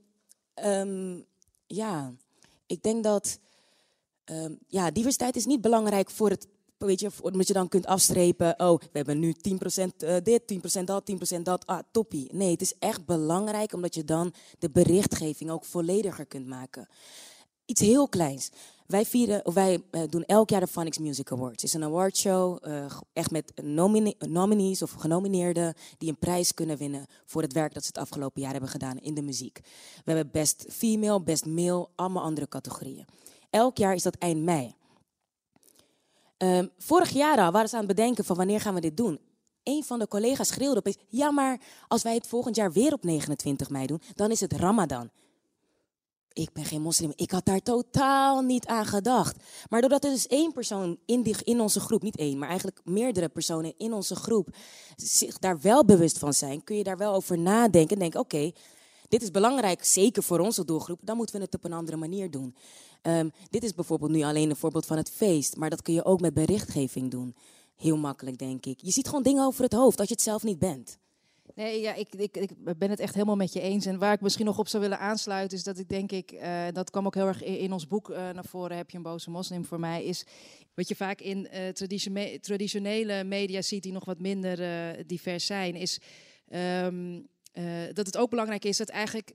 ehm, 0.55 1.21
ja, 1.67 2.13
ik 2.67 2.83
denk 2.83 3.05
dat 3.05 3.39
ehm, 4.25 4.55
ja, 4.69 4.91
diversiteit 4.91 5.37
is 5.37 5.47
niet 5.47 5.61
belangrijk 5.61 6.11
voor 6.11 6.31
het. 6.31 6.47
Weet 6.79 7.01
je, 7.01 7.11
omdat 7.21 7.47
je 7.47 7.53
dan 7.53 7.69
kunt 7.69 7.87
afstrepen. 7.87 8.61
Oh, 8.61 8.81
we 8.81 8.89
hebben 8.93 9.19
nu 9.19 9.35
10% 9.35 9.97
eh, 9.97 10.17
dit, 10.23 10.43
10% 10.81 10.85
dat, 10.85 11.11
10% 11.39 11.43
dat. 11.43 11.67
Ah, 11.67 11.79
toppie. 11.91 12.29
Nee, 12.33 12.51
het 12.51 12.61
is 12.61 12.79
echt 12.79 13.07
belangrijk 13.07 13.73
omdat 13.73 13.95
je 13.95 14.05
dan 14.05 14.35
de 14.59 14.71
berichtgeving 14.71 15.51
ook 15.51 15.65
vollediger 15.65 16.27
kunt 16.27 16.47
maken 16.47 16.89
iets 17.73 17.81
heel 17.81 18.09
kleins. 18.09 18.51
Wij, 18.93 19.05
vieren, 19.07 19.53
wij 19.55 19.83
eh, 19.91 20.03
doen 20.09 20.25
elk 20.25 20.51
jaar 20.51 20.61
de 20.61 20.67
Phonics 20.67 20.99
Music 20.99 21.33
Awards. 21.33 21.63
Het 21.63 21.63
is 21.63 21.73
een 21.75 21.85
awardshow, 21.85 22.59
eh, 22.63 22.87
g- 22.91 23.01
echt 23.13 23.31
met 23.31 23.53
nomine- 23.63 24.15
nominees 24.19 24.83
of 24.83 24.91
genomineerden 24.91 25.75
die 25.99 26.09
een 26.09 26.19
prijs 26.19 26.55
kunnen 26.55 26.77
winnen 26.77 27.07
voor 27.25 27.43
het 27.43 27.53
werk 27.53 27.75
dat 27.75 27.83
ze 27.83 27.89
het 27.89 27.99
afgelopen 27.99 28.43
jaar 28.43 28.51
hebben 28.53 28.69
gedaan 28.71 28.99
in 28.99 29.15
de 29.15 29.23
muziek. 29.23 29.61
We 30.05 30.13
hebben 30.13 30.31
best 30.33 30.65
female, 30.69 31.23
best 31.23 31.47
male, 31.47 31.89
allemaal 31.95 32.23
andere 32.23 32.49
categorieën. 32.49 33.05
Elk 33.51 33.77
jaar 33.77 33.95
is 33.95 34.03
dat 34.03 34.15
eind 34.19 34.43
mei. 34.43 34.75
Ehm, 36.37 36.67
vorig 36.79 37.11
jaar 37.11 37.39
al 37.39 37.53
waren 37.53 37.69
ze 37.69 37.77
aan 37.77 37.87
het 37.87 37.97
bedenken 37.97 38.25
van 38.25 38.37
wanneer 38.37 38.61
gaan 38.61 38.75
we 38.75 38.81
dit 38.81 38.97
doen. 38.97 39.21
Een 39.63 39.85
van 39.85 39.99
de 39.99 40.09
collega's 40.09 40.49
schreeuwde 40.49 40.79
opeens, 40.79 40.99
ja 41.09 41.31
maar 41.31 41.61
als 41.89 42.03
wij 42.03 42.15
het 42.15 42.27
volgend 42.27 42.57
jaar 42.57 42.73
weer 42.73 42.93
op 42.93 43.03
29 43.05 43.71
mei 43.71 43.87
doen, 43.87 44.03
dan 44.15 44.31
is 44.31 44.41
het 44.41 44.53
Ramadan. 44.53 45.11
Ik 46.33 46.53
ben 46.53 46.65
geen 46.65 46.83
moslim. 46.83 47.13
Ik 47.17 47.31
had 47.31 47.45
daar 47.45 47.61
totaal 47.61 48.41
niet 48.41 48.67
aan 48.67 48.87
gedacht. 48.87 49.37
Maar 49.69 49.81
doordat 49.81 50.05
er 50.05 50.11
dus 50.11 50.27
één 50.27 50.53
persoon 50.53 50.99
in, 51.07 51.25
in 51.45 51.61
onze 51.61 51.81
groep, 51.81 52.03
niet 52.03 52.17
één, 52.17 52.39
maar 52.39 52.49
eigenlijk 52.49 52.81
meerdere 52.85 53.29
personen 53.29 53.75
in 53.77 53.93
onze 53.93 54.15
groep, 54.15 54.49
zich 54.97 55.39
daar 55.39 55.61
wel 55.61 55.85
bewust 55.85 56.19
van 56.19 56.33
zijn, 56.33 56.65
kun 56.65 56.77
je 56.77 56.85
daar 56.85 56.97
wel 56.97 57.15
over 57.15 57.39
nadenken. 57.39 57.99
En 57.99 58.19
oké, 58.19 58.53
dit 59.09 59.23
is 59.23 59.31
belangrijk, 59.31 59.85
zeker 59.85 60.23
voor 60.23 60.39
onze 60.39 60.65
doelgroep, 60.65 61.01
dan 61.03 61.17
moeten 61.17 61.37
we 61.37 61.43
het 61.43 61.55
op 61.55 61.65
een 61.65 61.73
andere 61.73 61.97
manier 61.97 62.31
doen. 62.31 62.55
Ehm, 63.03 63.29
dit 63.51 63.65
is 63.65 63.75
bijvoorbeeld 63.75 64.11
nu 64.11 64.23
alleen 64.23 64.51
een 64.51 64.57
voorbeeld 64.57 64.87
van 64.87 64.97
het 64.97 65.11
feest, 65.11 65.57
maar 65.57 65.71
dat 65.71 65.83
kun 65.83 65.95
je 65.95 66.05
ook 66.05 66.21
met 66.21 66.35
berichtgeving 66.35 67.11
doen. 67.11 67.35
Heel 67.77 67.97
makkelijk, 67.97 68.39
denk 68.39 68.67
ik. 68.67 68.81
Je 68.81 68.91
ziet 68.91 69.07
gewoon 69.07 69.23
dingen 69.23 69.45
over 69.45 69.63
het 69.63 69.73
hoofd 69.73 69.99
als 69.99 70.09
je 70.09 70.15
het 70.15 70.23
zelf 70.23 70.43
niet 70.43 70.59
bent. 70.59 70.99
Nee, 71.55 71.81
ja, 71.81 71.95
ik, 71.95 72.15
ik, 72.15 72.37
ik 72.37 72.79
ben 72.79 72.91
het 72.91 73.01
echt 73.01 73.15
helemaal 73.15 73.37
met 73.37 73.53
je 73.53 73.61
eens. 73.61 73.87
En 73.87 73.99
waar 73.99 74.13
ik 74.13 74.21
misschien 74.21 74.45
nog 74.45 74.59
op 74.59 74.69
zou 74.69 74.83
willen 74.83 74.99
aansluiten, 74.99 75.57
is 75.57 75.65
dat 75.65 75.79
ik 75.79 75.89
denk 75.89 76.13
ik, 76.13 76.31
eh, 76.31 76.65
dat 76.73 76.91
kwam 76.91 77.07
ook 77.07 77.15
heel 77.15 77.27
erg 77.27 77.43
in, 77.43 77.73
ons 77.73 77.87
boek 77.87 78.11
eh, 78.11 78.31
naar 78.31 78.45
voren, 78.45 78.77
heb 78.77 78.91
je 78.91 78.97
een 78.97 79.03
boze 79.03 79.31
moslim 79.31 79.65
voor 79.65 79.81
mij, 79.81 80.05
is 80.05 80.25
wat 80.75 80.89
je 80.89 80.97
vaak 80.97 81.21
in 81.21 81.49
eh, 81.49 81.69
traditione- 81.69 82.41
traditionele 82.41 83.25
media 83.25 83.63
ziet 83.63 83.83
die 83.83 83.93
nog 83.93 84.05
wat 84.05 84.19
minder 84.19 84.57
divers 85.07 85.47
zijn, 85.47 85.75
is 85.75 86.01
ehm, 86.49 87.21
eh, 87.53 87.65
dat 87.93 88.07
het 88.07 88.17
ook 88.17 88.31
belangrijk 88.31 88.65
is 88.65 88.77
dat 88.77 88.89
eigenlijk, 88.89 89.33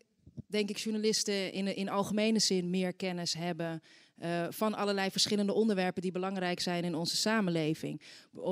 denk 0.48 0.70
ik, 0.70 0.78
journalisten 0.78 1.52
in, 1.52 1.76
in 1.76 1.90
algemene 1.90 2.40
zin 2.40 2.70
meer 2.70 2.94
kennis 2.94 3.34
hebben. 3.34 3.82
Eh, 4.18 4.46
van 4.50 4.74
allerlei 4.74 5.12
verschillende 5.12 5.54
onderwerpen 5.54 6.02
die 6.02 6.12
belangrijk 6.12 6.60
zijn 6.60 6.84
in 6.84 6.96
onze 6.96 7.16
samenleving. 7.16 8.02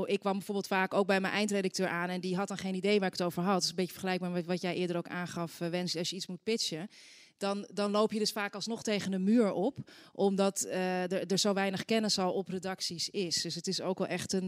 Ik 0.06 0.20
kwam 0.20 0.34
bijvoorbeeld 0.34 0.68
vaak 0.68 0.94
ook 0.94 1.08
bij 1.08 1.20
mijn 1.20 1.34
eindredacteur 1.34 1.88
aan 1.88 2.10
en 2.10 2.22
die 2.22 2.36
had 2.36 2.48
dan 2.48 2.58
geen 2.58 2.76
idee 2.76 3.00
waar 3.00 3.08
ik 3.08 3.18
het 3.18 3.28
over 3.28 3.44
had. 3.44 3.54
Dat 3.54 3.64
is 3.64 3.70
een 3.70 3.76
beetje 3.76 3.92
vergelijkbaar 3.92 4.32
met 4.32 4.46
wat 4.46 4.62
jij 4.62 4.76
eerder 4.76 4.98
ook 4.98 5.08
aangaf, 5.08 5.62
eh, 5.62 5.70
Wens, 5.70 5.98
als 5.98 6.10
je 6.10 6.16
iets 6.16 6.28
moet 6.28 6.44
pitchen. 6.44 6.88
Dan, 7.38 7.68
dan 7.74 7.92
loop 7.92 8.12
je 8.12 8.20
dus 8.20 8.32
vaak 8.32 8.56
alsnog 8.56 8.84
tegen 8.84 9.14
een 9.14 9.24
muur 9.24 9.52
op, 9.52 9.78
omdat 10.14 10.62
eh, 10.62 11.12
er, 11.12 11.26
er 11.32 11.38
zo 11.38 11.54
weinig 11.54 11.86
kennis 11.86 12.20
al 12.20 12.34
op 12.34 12.48
redacties 12.48 13.10
is. 13.10 13.42
Dus 13.42 13.56
het 13.56 13.68
is 13.68 13.82
ook 13.82 13.98
wel 13.98 14.08
echt 14.08 14.34
een, 14.34 14.48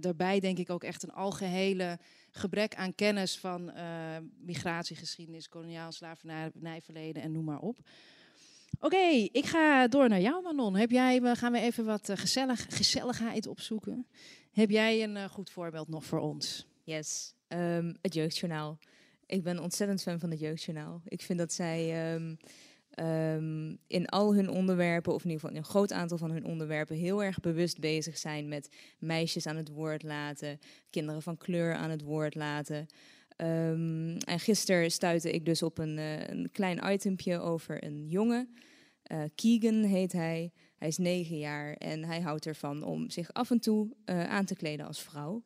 daarbij 0.00 0.40
denk 0.40 0.58
ik 0.58 0.70
ook 0.70 0.84
echt 0.84 1.02
een 1.02 1.12
algehele 1.12 1.98
gebrek 2.30 2.74
aan 2.74 2.94
kennis 2.94 3.38
van 3.38 3.72
migratiegeschiedenis, 4.38 5.48
koloniaal 5.48 5.92
slavernijverleden 5.92 7.22
en 7.22 7.32
noem 7.32 7.44
maar 7.44 7.60
op. 7.60 7.78
Oké, 8.80 9.28
ik 9.32 9.46
ga 9.46 9.88
door 9.88 10.08
naar 10.08 10.20
jou, 10.20 10.42
Manon. 10.42 10.74
Heb 10.74 10.90
jij, 10.90 11.22
we 11.22 11.36
gaan 11.36 11.52
we 11.52 11.60
even 11.60 11.84
wat 11.84 12.08
eh, 12.08 12.16
gezellig, 12.16 12.66
gezelligheid 12.68 13.46
opzoeken. 13.46 14.06
Heb 14.52 14.70
jij 14.70 15.02
een 15.02 15.16
eh, 15.16 15.24
goed 15.24 15.50
voorbeeld 15.50 15.88
nog 15.88 16.04
voor 16.04 16.20
ons? 16.20 16.66
Yes, 16.84 17.34
Ehm, 17.48 17.94
het 18.02 18.14
Jeugdjournaal. 18.14 18.78
Ik 19.26 19.42
ben 19.42 19.58
ontzettend 19.58 20.02
fan 20.02 20.18
van 20.18 20.30
het 20.30 20.40
Jeugdjournaal. 20.40 21.02
Ik 21.04 21.22
vind 21.22 21.38
dat 21.38 21.52
zij 21.52 22.12
ehm, 22.12 22.34
ehm, 22.90 23.76
in 23.86 24.06
al 24.06 24.34
hun 24.34 24.48
onderwerpen, 24.48 25.14
of 25.14 25.24
in 25.24 25.30
ieder 25.30 25.40
geval 25.40 25.56
in 25.56 25.62
een 25.62 25.70
groot 25.70 25.92
aantal 25.92 26.18
van 26.18 26.30
hun 26.30 26.44
onderwerpen, 26.44 26.96
heel 26.96 27.22
erg 27.22 27.40
bewust 27.40 27.78
bezig 27.78 28.18
zijn 28.18 28.48
met 28.48 28.68
meisjes 28.98 29.46
aan 29.46 29.56
het 29.56 29.68
woord 29.68 30.02
laten, 30.02 30.58
kinderen 30.90 31.22
van 31.22 31.36
kleur 31.36 31.74
aan 31.74 31.90
het 31.90 32.02
woord 32.02 32.34
laten. 32.34 32.86
Ehm, 33.36 34.16
en 34.16 34.40
gisteren 34.40 34.90
stuitte 34.90 35.30
ik 35.30 35.44
dus 35.44 35.62
op 35.62 35.78
een, 35.78 35.98
eh, 35.98 36.28
een 36.28 36.48
klein 36.52 36.92
itempje 36.92 37.38
over 37.38 37.84
een 37.84 38.08
jongen. 38.08 38.54
Eh, 39.02 39.22
Keegan 39.34 39.82
heet 39.82 40.12
hij. 40.12 40.52
Hij 40.76 40.88
is 40.88 40.98
negen 40.98 41.38
jaar 41.38 41.74
en 41.74 42.04
hij 42.04 42.20
houdt 42.20 42.46
ervan 42.46 42.82
om 42.82 43.10
zich 43.10 43.32
af 43.32 43.50
en 43.50 43.60
toe 43.60 43.96
eh, 44.04 44.24
aan 44.24 44.44
te 44.44 44.56
kleden 44.56 44.86
als 44.86 45.00
vrouw. 45.00 45.42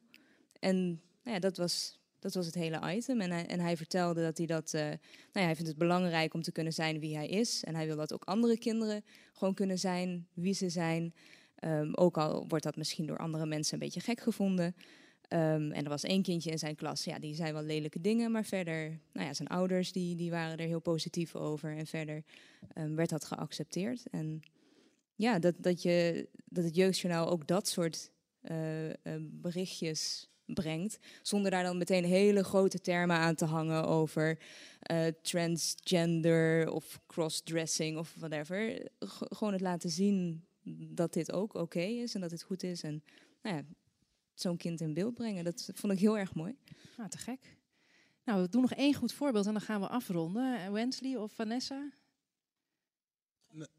En 0.58 0.86
nou 1.22 1.34
ja, 1.34 1.38
dat, 1.38 1.56
was, 1.56 2.00
dat 2.18 2.34
was 2.34 2.46
het 2.46 2.54
hele 2.54 2.94
item. 2.94 3.20
En 3.20 3.30
hij, 3.30 3.46
en 3.46 3.60
hij 3.60 3.76
vertelde 3.76 4.22
dat 4.22 4.38
hij 4.38 4.46
dat. 4.46 4.72
nou 4.72 4.98
ja, 5.32 5.40
hij 5.40 5.54
vindt 5.54 5.68
het 5.68 5.78
belangrijk 5.78 6.34
om 6.34 6.42
te 6.42 6.52
kunnen 6.52 6.72
zijn 6.72 7.00
wie 7.00 7.16
hij 7.16 7.28
is. 7.28 7.64
En 7.64 7.74
hij 7.74 7.86
wil 7.86 7.96
dat 7.96 8.12
ook 8.12 8.24
andere 8.24 8.58
kinderen 8.58 9.04
gewoon 9.32 9.54
kunnen 9.54 9.78
zijn 9.78 10.26
wie 10.34 10.54
ze 10.54 10.68
zijn. 10.68 11.14
Ehm, 11.54 11.90
ook 11.94 12.18
al 12.18 12.44
wordt 12.48 12.64
dat 12.64 12.76
misschien 12.76 13.06
door 13.06 13.18
andere 13.18 13.46
mensen 13.46 13.72
een 13.74 13.78
beetje 13.78 14.00
gek 14.00 14.20
gevonden. 14.20 14.74
Ehm, 15.30 15.70
en 15.72 15.84
er 15.84 15.88
was 15.88 16.02
één 16.02 16.22
kindje 16.22 16.50
in 16.50 16.58
zijn 16.58 16.74
klas, 16.74 17.04
ja, 17.04 17.18
die 17.18 17.34
zei 17.34 17.52
wel 17.52 17.62
lelijke 17.62 18.00
dingen, 18.00 18.30
maar 18.30 18.44
verder, 18.44 19.00
nou 19.12 19.26
ja, 19.26 19.34
zijn 19.34 19.48
ouders 19.48 19.92
die, 19.92 20.16
die 20.16 20.30
waren 20.30 20.58
er 20.58 20.66
heel 20.66 20.80
positief 20.80 21.36
over. 21.36 21.76
En 21.76 21.86
verder 21.86 22.22
ehm, 22.74 22.94
werd 22.94 23.10
dat 23.10 23.24
geaccepteerd. 23.24 24.06
En 24.10 24.42
ja, 25.14 25.38
dat, 25.38 25.54
dat, 25.58 25.82
je, 25.82 26.28
dat 26.44 26.64
het 26.64 26.74
jeugdjournaal 26.74 27.28
ook 27.28 27.46
dat 27.46 27.68
soort 27.68 28.10
eh, 28.40 28.88
eh, 28.88 28.94
berichtjes 29.20 30.28
brengt. 30.46 30.98
Zonder 31.22 31.50
daar 31.50 31.62
dan 31.62 31.78
meteen 31.78 32.04
hele 32.04 32.44
grote 32.44 32.80
termen 32.80 33.16
aan 33.16 33.34
te 33.34 33.44
hangen 33.44 33.86
over 33.86 34.38
eh, 34.80 35.06
transgender 35.22 36.70
of 36.72 37.00
crossdressing 37.06 37.98
of 37.98 38.14
whatever. 38.18 38.88
Gewoon 39.28 39.52
het 39.52 39.62
laten 39.62 39.90
zien 39.90 40.44
dat 40.88 41.12
dit 41.12 41.32
ook 41.32 41.54
oké 41.54 41.80
is 41.80 42.14
en 42.14 42.20
dat 42.20 42.30
dit 42.30 42.42
goed 42.42 42.62
is. 42.62 42.82
En 42.82 43.02
nou 43.42 43.56
ja, 43.56 43.62
zo'n 44.40 44.56
kind 44.56 44.80
in 44.80 44.94
beeld 44.94 45.14
brengen, 45.14 45.44
dat 45.44 45.70
vond 45.74 45.92
ik 45.92 45.98
heel 45.98 46.18
erg 46.18 46.34
mooi. 46.34 46.56
Ah, 46.96 47.06
te 47.06 47.18
gek. 47.18 47.56
Nou, 48.24 48.42
we 48.42 48.48
doen 48.48 48.60
nog 48.60 48.72
één 48.74 48.94
goed 48.94 49.12
voorbeeld 49.12 49.46
en 49.46 49.52
dan 49.52 49.60
gaan 49.60 49.80
we 49.80 49.88
afronden. 49.88 50.72
Wensley 50.72 51.16
of 51.16 51.32
Vanessa? 51.32 51.92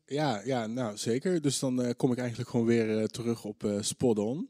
Ja, 0.05 0.41
ja, 0.45 0.67
nou 0.67 0.97
zeker. 0.97 1.41
Dus 1.41 1.59
dan 1.59 1.81
eh, 1.81 1.93
kom 1.97 2.11
ik 2.11 2.17
eigenlijk 2.17 2.49
gewoon 2.49 2.65
weer 2.65 2.99
eh, 2.99 3.03
terug 3.03 3.45
op 3.45 3.63
eh 3.63 3.81
Spot 3.81 4.19
On. 4.19 4.49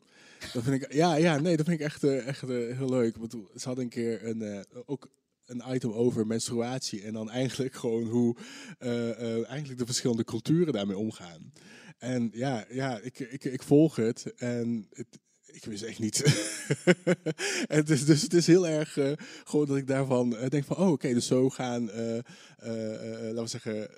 Dat 0.54 0.64
vind 0.64 0.84
ik, 0.84 0.94
ja, 0.94 1.16
ja, 1.16 1.40
nee, 1.40 1.58
dat 1.58 1.66
vind 1.66 1.80
ik 1.80 1.86
echt, 1.86 2.04
eh, 2.04 2.28
echt 2.28 2.42
heel 2.42 2.90
leuk. 2.90 3.18
Want 3.18 3.32
ze 3.32 3.68
hadden 3.68 3.84
een 3.84 3.90
keer 3.90 4.28
een, 4.28 4.42
eh, 4.42 4.62
ook 4.86 5.10
een 5.52 5.64
item 5.74 5.92
over 5.92 6.28
menstruatie 6.28 7.02
en 7.02 7.14
dan 7.14 7.30
eigenlijk 7.30 7.74
gewoon 7.74 8.04
hoe 8.04 8.36
eh, 8.78 9.10
eh, 9.10 9.50
eigenlijk 9.50 9.80
de 9.80 9.86
verschillende 9.86 10.24
culturen 10.24 10.74
daarmee 10.74 10.98
omgaan. 10.98 11.54
En 11.98 12.30
ja, 12.34 12.66
ja 12.70 13.00
ik, 13.00 13.20
ik, 13.20 13.44
ik 13.44 13.64
volg 13.64 13.96
het 13.96 14.34
en 14.36 14.88
het, 14.90 15.20
ik 15.52 15.66
wist 15.66 15.84
echt 15.84 16.00
niet. 16.00 16.18
het 17.78 17.90
is, 17.90 18.06
dus 18.06 18.22
het 18.22 18.34
is 18.34 18.48
heel 18.48 18.68
erg 18.68 18.98
eh, 18.98 19.12
gewoon 19.44 19.66
dat 19.66 19.78
ik 19.78 19.88
daarvan 19.88 20.36
eh, 20.36 20.50
denk 20.50 20.66
van, 20.66 20.78
oh 20.78 20.92
oké, 20.92 21.14
dus 21.14 21.28
zo 21.28 21.50
gaan, 21.50 21.90
eh, 21.90 22.20
laten 22.58 23.44
we 23.44 23.48
zeggen, 23.48 23.90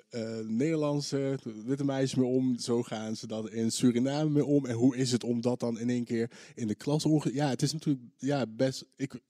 Nederlandse 0.56 1.38
witte 1.64 1.84
meisjes 1.84 2.14
mee 2.14 2.26
om. 2.26 2.58
Zo 2.58 2.82
gaan 2.82 3.16
ze 3.16 3.26
dat 3.26 3.50
in 3.50 3.72
Suriname 3.72 4.30
mee 4.30 4.44
om. 4.44 4.66
En 4.66 4.74
hoe 4.74 4.96
is 4.96 5.12
het 5.12 5.24
om 5.24 5.40
dat 5.40 5.60
dan 5.60 5.78
in 5.78 5.90
één 5.90 6.04
keer 6.04 6.30
in 6.54 6.66
de 6.66 6.74
klas. 6.74 7.06
Ja, 7.32 7.48
het 7.48 7.62
is 7.62 7.72
natuurlijk 7.72 8.04
ja, 8.18 8.46
best... 8.46 8.84
Ik, 8.96 9.20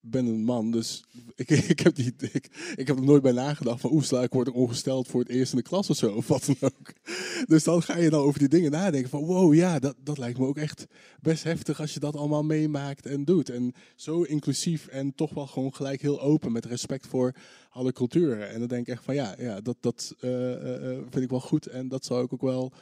ben 0.00 0.26
een 0.26 0.44
man, 0.44 0.70
dus 0.70 1.04
ik, 1.34 1.50
ik, 1.74 1.80
heb 1.80 1.94
die, 1.94 2.14
ik, 2.76 2.86
heb 2.86 2.98
er 2.98 3.04
nooit 3.04 3.22
bij 3.22 3.32
nagedacht 3.32 3.80
van 3.80 3.92
oeh, 3.92 4.02
sla 4.02 4.22
ik 4.22 4.32
word 4.32 4.50
ongesteld 4.50 5.08
voor 5.08 5.20
het 5.20 5.28
eerst 5.28 5.52
in 5.52 5.58
de 5.58 5.64
klas 5.64 5.90
of 5.90 5.96
zo, 5.96 6.12
of 6.12 6.28
wat 6.28 6.46
dan 6.46 6.56
ook. 6.78 6.92
Dus 7.46 7.64
dan 7.64 7.82
ga 7.82 7.96
je 7.96 8.10
dan 8.10 8.22
over 8.22 8.38
die 8.38 8.48
dingen 8.48 8.70
nadenken 8.70 9.10
van 9.10 9.24
wow, 9.24 9.54
ja, 9.54 9.78
dat, 9.78 9.96
dat 10.02 10.18
lijkt 10.18 10.38
me 10.38 10.46
ook 10.46 10.56
echt 10.56 10.86
best 11.20 11.44
heftig 11.44 11.80
als 11.80 11.94
je 11.94 12.00
dat 12.00 12.16
allemaal 12.16 12.42
meemaakt 12.42 13.06
en 13.06 13.24
doet. 13.24 13.50
En 13.50 13.72
zo 13.96 14.22
inclusief 14.22 14.86
en 14.86 15.14
toch 15.14 15.34
wel 15.34 15.46
gewoon 15.46 15.74
gelijk 15.74 16.02
heel 16.02 16.20
open 16.20 16.52
met 16.52 16.64
respect 16.64 17.06
voor 17.06 17.34
alle 17.70 17.92
culturen. 17.92 18.50
En 18.50 18.58
dan 18.58 18.68
denk 18.68 18.86
ik 18.86 18.94
echt 18.94 19.04
van 19.04 19.14
ja, 19.14 19.34
ja 19.38 19.60
dat, 19.60 19.76
dat 19.80 20.14
eh, 20.20 20.52
eh, 20.52 20.90
eh, 20.90 20.98
vind 21.10 21.24
ik 21.24 21.30
wel 21.30 21.40
goed 21.40 21.66
en 21.66 21.88
dat 21.88 22.04
zou 22.04 22.24
ik 22.24 22.32
ook 22.32 22.42
wel 22.42 22.72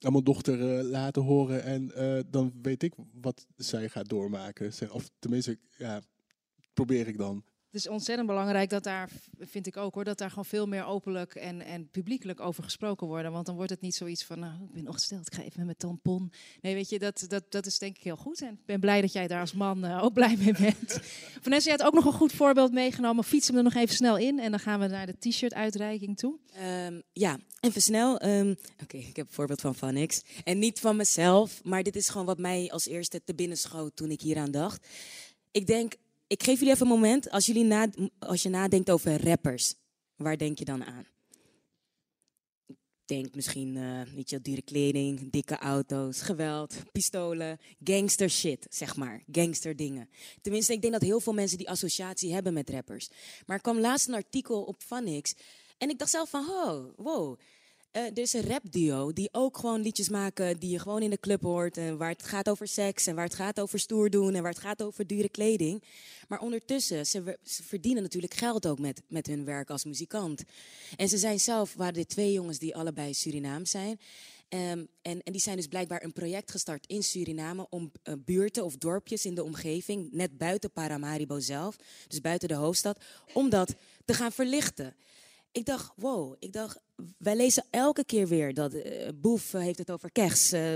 aan 0.00 0.12
mijn 0.12 0.24
dochter 0.24 0.58
laten 0.84 1.22
horen. 1.22 1.62
En 1.62 1.92
dan 2.30 2.52
weet 2.62 2.82
ik 2.82 2.92
wat 3.20 3.46
zij 3.56 3.88
gaat 3.88 4.08
doormaken. 4.08 4.72
Of 4.90 5.10
tenminste, 5.18 5.58
ja, 5.76 6.00
probeer 6.84 7.08
ik 7.08 7.18
dan. 7.18 7.44
Het 7.70 7.80
is 7.80 7.88
ontzettend 7.88 8.28
belangrijk 8.28 8.70
dat 8.70 8.82
daar, 8.82 9.10
vind 9.38 9.66
ik 9.66 9.76
ook 9.76 9.94
hoor, 9.94 10.04
dat 10.04 10.18
daar 10.18 10.28
gewoon 10.28 10.44
veel 10.44 10.66
meer 10.66 10.84
openlijk 10.84 11.34
en, 11.34 11.60
en 11.60 11.88
publiekelijk 11.90 12.40
over 12.40 12.62
gesproken 12.62 13.06
wordt. 13.06 13.28
Want 13.28 13.46
dan 13.46 13.54
wordt 13.54 13.70
het 13.70 13.80
niet 13.80 13.94
zoiets 13.94 14.24
van, 14.24 14.38
nou, 14.38 14.62
ik 14.62 14.72
ben 14.72 14.86
ongesteld, 14.86 15.26
ik 15.26 15.34
ga 15.34 15.40
even 15.40 15.56
met 15.56 15.64
mijn 15.64 15.76
tampon. 15.76 16.32
Nee, 16.60 16.74
weet 16.74 16.88
je, 16.88 16.98
dat, 16.98 17.24
dat, 17.28 17.44
dat 17.48 17.66
is 17.66 17.78
denk 17.78 17.96
ik 17.96 18.02
heel 18.02 18.16
goed. 18.16 18.40
En 18.42 18.52
ik 18.52 18.66
ben 18.66 18.80
blij 18.80 19.00
dat 19.00 19.12
jij 19.12 19.26
daar 19.26 19.40
als 19.40 19.52
man 19.52 19.84
eh, 19.84 20.04
ook 20.04 20.12
blij 20.12 20.36
mee 20.36 20.52
bent. 20.52 21.00
Vanessa, 21.44 21.70
je 21.70 21.76
had 21.76 21.86
ook 21.86 21.94
nog 21.94 22.04
een 22.04 22.12
goed 22.12 22.32
voorbeeld 22.32 22.72
meegenomen. 22.72 23.24
Fiets 23.24 23.46
hem 23.46 23.56
er 23.56 23.62
nog 23.62 23.74
even 23.74 23.94
snel 23.94 24.16
in 24.16 24.38
en 24.38 24.50
dan 24.50 24.60
gaan 24.60 24.80
we 24.80 24.86
naar 24.86 25.06
de 25.06 25.18
t-shirt 25.18 25.54
uitreiking 25.54 26.16
toe. 26.16 26.38
Ehm, 26.54 27.00
ja, 27.12 27.38
even 27.60 27.82
snel. 27.82 28.18
Ehm, 28.18 28.54
Oké, 28.82 28.96
ik 28.96 29.16
heb 29.16 29.26
een 29.26 29.34
voorbeeld 29.34 29.60
van 29.60 29.74
Vanix. 29.74 30.22
En 30.44 30.58
niet 30.58 30.80
van 30.80 30.96
mezelf, 30.96 31.64
maar 31.64 31.82
dit 31.82 31.96
is 31.96 32.08
gewoon 32.08 32.26
wat 32.26 32.38
mij 32.38 32.70
als 32.70 32.86
eerste 32.86 33.24
te 33.24 33.34
binnen 33.34 33.56
schoot 33.56 33.96
toen 33.96 34.10
ik 34.10 34.20
hieraan 34.20 34.50
dacht. 34.50 34.86
Ik 35.50 35.66
denk, 35.66 35.94
ik 36.28 36.42
geef 36.42 36.58
jullie 36.58 36.74
even 36.74 36.86
een 36.86 36.92
moment. 36.92 37.30
Als, 37.30 37.46
jullie 37.46 37.64
na, 37.64 37.88
als 38.18 38.42
je 38.42 38.48
nadenkt 38.48 38.90
over 38.90 39.24
rappers, 39.24 39.74
waar 40.16 40.38
denk 40.38 40.58
je 40.58 40.64
dan 40.64 40.84
aan? 40.84 41.06
Denk 43.04 43.34
misschien, 43.34 43.76
eh 43.76 44.14
niet 44.14 44.30
je, 44.30 44.40
dure 44.40 44.62
kleding, 44.62 45.30
dikke 45.30 45.58
auto's, 45.58 46.20
geweld, 46.20 46.74
pistolen, 46.92 47.58
gangster 47.84 48.30
shit, 48.30 48.66
zeg 48.70 48.96
maar. 48.96 49.22
Gangster 49.32 49.76
dingen. 49.76 50.08
Tenminste, 50.40 50.72
ik 50.72 50.80
denk 50.80 50.92
dat 50.92 51.02
heel 51.02 51.20
veel 51.20 51.32
mensen 51.32 51.58
die 51.58 51.70
associatie 51.70 52.32
hebben 52.32 52.52
met 52.52 52.70
rappers. 52.70 53.08
Maar 53.46 53.56
er 53.56 53.62
kwam 53.62 53.80
laatst 53.80 54.08
een 54.08 54.14
artikel 54.14 54.62
op 54.62 54.82
Vanix 54.82 55.34
en 55.78 55.90
ik 55.90 55.98
dacht 55.98 56.10
zelf 56.10 56.30
van, 56.30 56.48
oh, 56.48 56.84
wow. 56.96 57.38
Eh, 57.98 58.04
er 58.04 58.18
is 58.18 58.32
een 58.32 59.12
die 59.14 59.28
ook 59.32 59.58
gewoon 59.58 59.80
liedjes 59.80 60.08
maken 60.08 60.58
die 60.58 60.70
je 60.70 60.78
gewoon 60.78 61.02
in 61.02 61.10
de 61.10 61.20
club 61.20 61.42
hoort. 61.42 61.76
En 61.76 61.96
waar 61.96 62.10
het 62.10 62.22
gaat 62.22 62.48
over 62.48 62.68
seks 62.68 63.06
en 63.06 63.14
waar 63.14 63.24
het 63.24 63.34
gaat 63.34 63.60
over 63.60 63.78
stoer 63.78 64.10
doen 64.10 64.34
en 64.34 64.42
waar 64.42 64.52
het 64.52 64.60
gaat 64.60 64.82
over 64.82 65.06
dure 65.06 65.28
kleding. 65.28 65.82
Maar 66.28 66.40
ondertussen, 66.40 67.06
ze, 67.06 67.22
ver- 67.22 67.36
ze 67.42 67.62
verdienen 67.62 68.02
natuurlijk 68.02 68.34
geld 68.34 68.66
ook 68.66 68.78
met, 68.78 69.02
met 69.08 69.26
hun 69.26 69.44
werk 69.44 69.70
als 69.70 69.84
muzikant. 69.84 70.42
En 70.96 71.08
ze 71.08 71.18
zijn 71.18 71.40
zelf, 71.40 71.74
waren 71.74 71.94
dit 71.94 72.08
twee 72.08 72.32
jongens 72.32 72.58
die 72.58 72.76
allebei 72.76 73.14
Surinaams 73.14 73.70
zijn. 73.70 74.00
Ehm, 74.48 74.84
en, 75.02 75.22
en 75.22 75.32
die 75.32 75.40
zijn 75.40 75.56
dus 75.56 75.66
blijkbaar 75.66 76.02
een 76.02 76.12
project 76.12 76.50
gestart 76.50 76.86
in 76.86 77.02
Suriname 77.02 77.66
om 77.70 77.92
eh, 78.02 78.14
buurten 78.24 78.64
of 78.64 78.76
dorpjes 78.76 79.26
in 79.26 79.34
de 79.34 79.44
omgeving, 79.44 80.12
net 80.12 80.38
buiten 80.38 80.70
Paramaribo 80.70 81.38
zelf, 81.38 81.76
dus 82.08 82.20
buiten 82.20 82.48
de 82.48 82.54
hoofdstad, 82.54 82.98
om 83.32 83.50
dat 83.50 83.74
te 84.04 84.14
gaan 84.14 84.32
verlichten. 84.32 84.94
Ik 85.52 85.64
dacht, 85.64 85.92
wow, 85.96 86.34
ik 86.38 86.52
dacht, 86.52 86.78
wij 87.18 87.36
lezen 87.36 87.64
elke 87.70 88.04
keer 88.04 88.28
weer 88.28 88.54
dat 88.54 88.72
eh, 88.72 89.08
Boef 89.14 89.54
eh, 89.54 89.60
heeft 89.60 89.78
het 89.78 89.90
over 89.90 90.12
kers. 90.12 90.52
eh, 90.52 90.72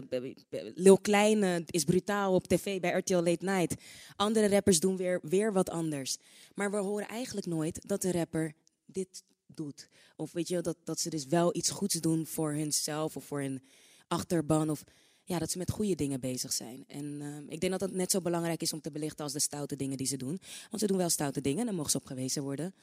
Lil 0.75 0.99
Klein 0.99 1.43
eh, 1.43 1.57
is 1.67 1.85
brutaal 1.85 2.35
op 2.35 2.47
tv 2.47 2.81
bij 2.81 2.91
RTL 2.91 3.15
Late 3.15 3.45
Night. 3.45 3.75
Andere 4.17 4.49
rappers 4.49 4.81
doen 4.81 4.97
weer, 4.97 5.21
weer 5.23 5.53
wat 5.53 5.71
anders. 5.71 6.17
Maar 6.55 6.71
we 6.71 6.77
horen 6.77 7.09
eigenlijk 7.09 7.47
nooit 7.47 7.89
dat 7.89 8.03
de 8.03 8.13
rapper 8.13 8.55
dit 8.87 9.23
doet. 9.47 9.89
Of 10.17 10.33
weet 10.33 10.49
je, 10.49 10.61
dat, 10.61 10.77
dat 10.85 11.01
ze 11.01 11.11
dus 11.11 11.27
wel 11.27 11.57
iets 11.57 11.71
goeds 11.71 11.95
doen 11.95 12.27
voor 12.27 12.53
hunzelf 12.53 13.17
of 13.17 13.25
voor 13.25 13.41
hun 13.41 13.63
achterban. 14.09 14.71
Of 14.71 14.85
ja, 15.25 15.39
dat 15.39 15.51
ze 15.51 15.59
met 15.59 15.71
goede 15.71 15.95
dingen 15.95 16.21
bezig 16.21 16.53
zijn. 16.53 16.85
En 16.87 17.19
eh, 17.21 17.53
ik 17.53 17.61
denk 17.61 17.73
dat 17.73 17.81
het 17.81 17.93
net 17.93 18.11
zo 18.11 18.21
belangrijk 18.21 18.63
is 18.63 18.73
om 18.73 18.81
te 18.81 18.91
belichten 18.91 19.25
als 19.25 19.33
de 19.33 19.41
stoute 19.41 19.77
dingen 19.77 19.97
die 19.97 20.07
ze 20.07 20.17
doen. 20.17 20.41
Want 20.71 20.81
ze 20.81 20.87
doen 20.87 20.97
wel 20.97 21.09
stoute 21.09 21.41
dingen, 21.41 21.65
daar 21.65 21.75
mogen 21.75 21.91
ze 21.91 21.97
op 21.97 22.07
gewezen 22.07 22.43
worden. 22.43 22.75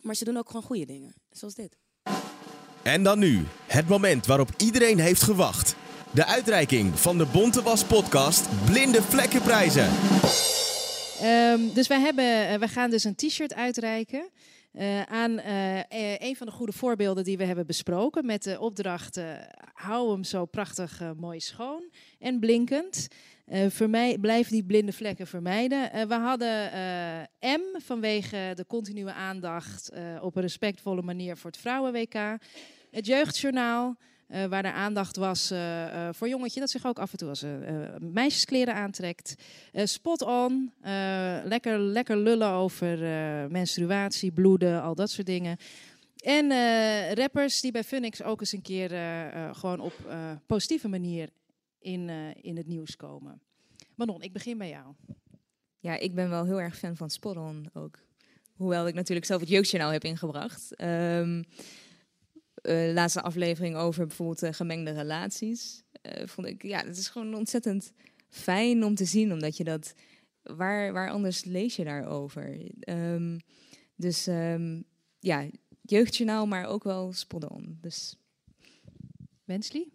Maar 0.00 0.14
ze 0.14 0.24
doen 0.24 0.36
ook 0.36 0.46
gewoon 0.46 0.62
goede 0.62 0.86
dingen, 0.86 1.14
zoals 1.30 1.54
dit. 1.54 1.76
En 2.82 3.02
dan 3.02 3.18
nu, 3.18 3.44
het 3.66 3.88
moment 3.88 4.26
waarop 4.26 4.50
iedereen 4.56 4.98
heeft 4.98 5.22
gewacht. 5.22 5.76
De 6.10 6.24
uitreiking 6.26 6.98
van 6.98 7.18
de 7.18 7.26
Bonte 7.26 7.62
Was 7.62 7.84
podcast 7.84 8.48
Blinde 8.64 9.02
Vlekkenprijzen. 9.02 9.88
Ehm, 11.20 11.60
dus 11.74 11.86
wij, 11.86 12.00
hebben, 12.00 12.48
eh, 12.48 12.58
wij 12.58 12.68
gaan 12.68 12.90
dus 12.90 13.04
een 13.04 13.14
t-shirt 13.14 13.54
uitreiken. 13.54 14.30
eh, 14.72 15.02
aan 15.02 15.38
eh, 15.38 16.18
een 16.18 16.36
van 16.36 16.46
de 16.46 16.52
goede 16.52 16.72
voorbeelden 16.72 17.24
die 17.24 17.36
we 17.36 17.44
hebben 17.44 17.66
besproken. 17.66 18.26
Met 18.26 18.42
de 18.42 18.60
opdracht: 18.60 19.16
eh, 19.16 19.24
hou 19.78 20.12
hem 20.12 20.24
zo 20.24 20.44
prachtig 20.44 21.00
eh, 21.00 21.10
mooi 21.16 21.40
schoon 21.40 21.90
en 22.18 22.38
blinkend. 22.38 23.08
Vermij, 23.68 24.18
blijf 24.18 24.48
die 24.48 24.64
blinde 24.64 24.92
vlekken 24.92 25.26
vermijden. 25.26 25.92
Eh, 25.92 26.04
we 26.04 26.14
hadden 26.14 26.70
M 27.40 27.80
vanwege 27.80 28.52
de 28.54 28.66
continue 28.66 29.12
aandacht 29.12 29.90
op 30.20 30.36
een 30.36 30.42
respectvolle 30.42 31.02
manier 31.02 31.36
voor 31.36 31.50
het 31.50 31.60
Vrouwen-WK. 31.60 32.14
Het 32.90 33.06
Jeugdjournaal. 33.06 33.96
waar 34.48 34.64
er 34.64 34.72
aandacht 34.72 35.16
was 35.16 35.52
voor 36.10 36.28
jongetje 36.28 36.60
dat 36.60 36.70
zich 36.70 36.86
ook 36.86 36.98
af 36.98 37.12
en 37.12 37.18
toe 37.18 37.28
als 37.28 37.44
meisjeskleren 37.98 38.74
aantrekt. 38.74 39.34
Spot 39.72 40.22
on. 40.22 40.72
lekker, 41.44 41.78
lekker 41.78 42.16
lullen 42.16 42.50
over 42.50 42.98
menstruatie, 43.50 44.32
bloeden, 44.32 44.82
al 44.82 44.94
dat 44.94 45.10
soort 45.10 45.26
dingen. 45.26 45.56
En 46.18 46.50
eh, 46.50 47.12
rappers 47.12 47.60
die 47.60 47.72
bij 47.72 47.84
Funix 47.84 48.22
ook 48.22 48.40
eens 48.40 48.52
een 48.52 48.62
keer 48.62 48.92
eh, 48.92 49.26
eh, 49.26 49.54
gewoon 49.54 49.80
op 49.80 49.94
positieve 50.46 50.88
manier 50.88 51.28
in, 51.78 52.08
in 52.42 52.56
het 52.56 52.66
nieuws 52.66 52.96
komen. 52.96 53.40
Manon, 53.94 54.22
ik 54.22 54.32
begin 54.32 54.58
bij 54.58 54.68
jou. 54.68 54.94
Ja, 55.78 55.98
ik 55.98 56.14
ben 56.14 56.30
wel 56.30 56.44
heel 56.44 56.60
erg 56.60 56.78
fan 56.78 56.96
van 56.96 57.10
Spot 57.10 57.36
On 57.36 57.70
ook. 57.72 57.98
Hoewel 58.52 58.86
ik 58.86 58.94
natuurlijk 58.94 59.26
zelf 59.26 59.40
het 59.40 59.50
jeugdjournaal 59.50 59.92
heb 59.92 60.04
ingebracht. 60.04 60.74
Eh, 60.74 61.42
laatste 62.92 63.22
aflevering 63.22 63.76
over 63.76 64.06
bijvoorbeeld 64.06 64.56
gemengde 64.56 64.90
relaties. 64.90 65.82
vond 66.24 66.46
ik, 66.46 66.62
ja, 66.62 66.84
het 66.84 66.96
is 66.96 67.08
gewoon 67.08 67.34
ontzettend 67.34 67.92
fijn 68.28 68.84
om 68.84 68.94
te 68.94 69.04
zien. 69.04 69.32
Omdat 69.32 69.56
je 69.56 69.64
dat, 69.64 69.94
waar, 70.42 70.92
waar 70.92 71.10
anders 71.10 71.44
lees 71.44 71.76
je 71.76 71.84
daarover? 71.84 72.70
Ehm 72.80 73.36
dus 73.98 74.26
ehm, 74.26 74.82
ja, 75.18 75.46
jeugdjournaal, 75.90 76.46
maar 76.46 76.66
ook 76.66 76.84
wel 76.84 77.12
Spot 77.12 77.48
On. 77.48 77.78
Dus 77.80 78.16
Wensley? 79.44 79.88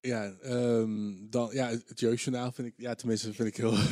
Ja, 0.00 0.32
ehm, 0.42 1.14
dan, 1.30 1.50
ja, 1.52 1.68
het 1.68 2.00
jeugdjournaal 2.00 2.52
vind 2.52 2.68
ik, 2.68 2.74
ja, 2.76 2.94
tenminste 2.94 3.32
vind 3.32 3.48
ik 3.48 3.56
heel. 3.56 3.74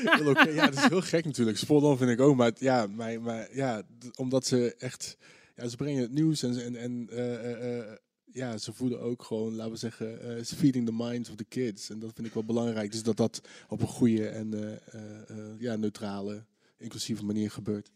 Ja, 0.00 0.64
het 0.64 0.76
is 0.76 0.84
heel 0.84 1.00
gek 1.02 1.24
natuurlijk. 1.24 1.58
Spot 1.58 1.82
on 1.82 1.96
vind 1.96 2.10
ik 2.10 2.20
ook, 2.20 2.36
maar 2.36 2.52
ja, 2.58 2.86
maar, 2.86 3.20
maar, 3.20 3.56
ja 3.56 3.82
omdat 4.16 4.46
ze 4.46 4.74
echt, 4.78 5.16
ja, 5.56 5.68
ze 5.68 5.76
brengen 5.76 6.02
het 6.02 6.12
nieuws 6.12 6.42
en, 6.42 6.64
en, 6.64 6.76
en 6.76 7.08
eh, 7.10 7.34
eh, 7.34 7.78
eh, 7.78 7.96
ja, 8.32 8.58
ze 8.58 8.72
voeden 8.72 9.00
ook 9.00 9.22
gewoon, 9.22 9.54
laten 9.54 9.72
we 9.72 9.78
zeggen, 9.78 10.22
eh 10.22 10.38
it's 10.38 10.52
feeding 10.52 10.86
the 10.86 10.92
minds 10.92 11.30
of 11.30 11.36
the 11.36 11.44
kids. 11.44 11.90
En 11.90 11.98
dat 11.98 12.12
vind 12.14 12.26
ik 12.26 12.34
wel 12.34 12.44
belangrijk. 12.44 12.92
Dus 12.92 13.02
dat 13.02 13.16
dat 13.16 13.40
op 13.68 13.80
een 13.80 13.88
goede 13.88 14.28
en 14.28 14.54
eh, 14.54 14.72
eh, 14.72 15.30
eh, 15.30 15.60
ja, 15.60 15.76
neutrale, 15.76 16.44
inclusieve 16.76 17.24
manier 17.24 17.50
gebeurt. 17.50 17.90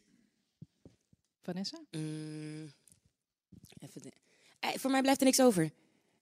Vanessa? 1.45 1.79
Mm, 1.91 2.73
even 3.79 4.03
de- 4.03 4.13
Eh, 4.61 4.71
voor 4.77 4.91
mij 4.91 5.01
blijft 5.01 5.21
er 5.21 5.27
niks 5.27 5.41
over. 5.41 5.71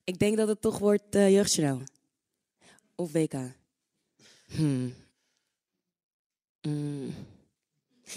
Ik 0.03 0.19
denk 0.19 0.37
dat 0.37 0.47
het 0.47 0.61
toch 0.61 0.77
wordt 0.79 1.15
eh 1.15 1.29
jeugdjournaal. 1.31 1.81
Of 2.95 3.11
WK. 3.11 3.33
Hmm. 4.45 4.93
Mm. 6.61 7.13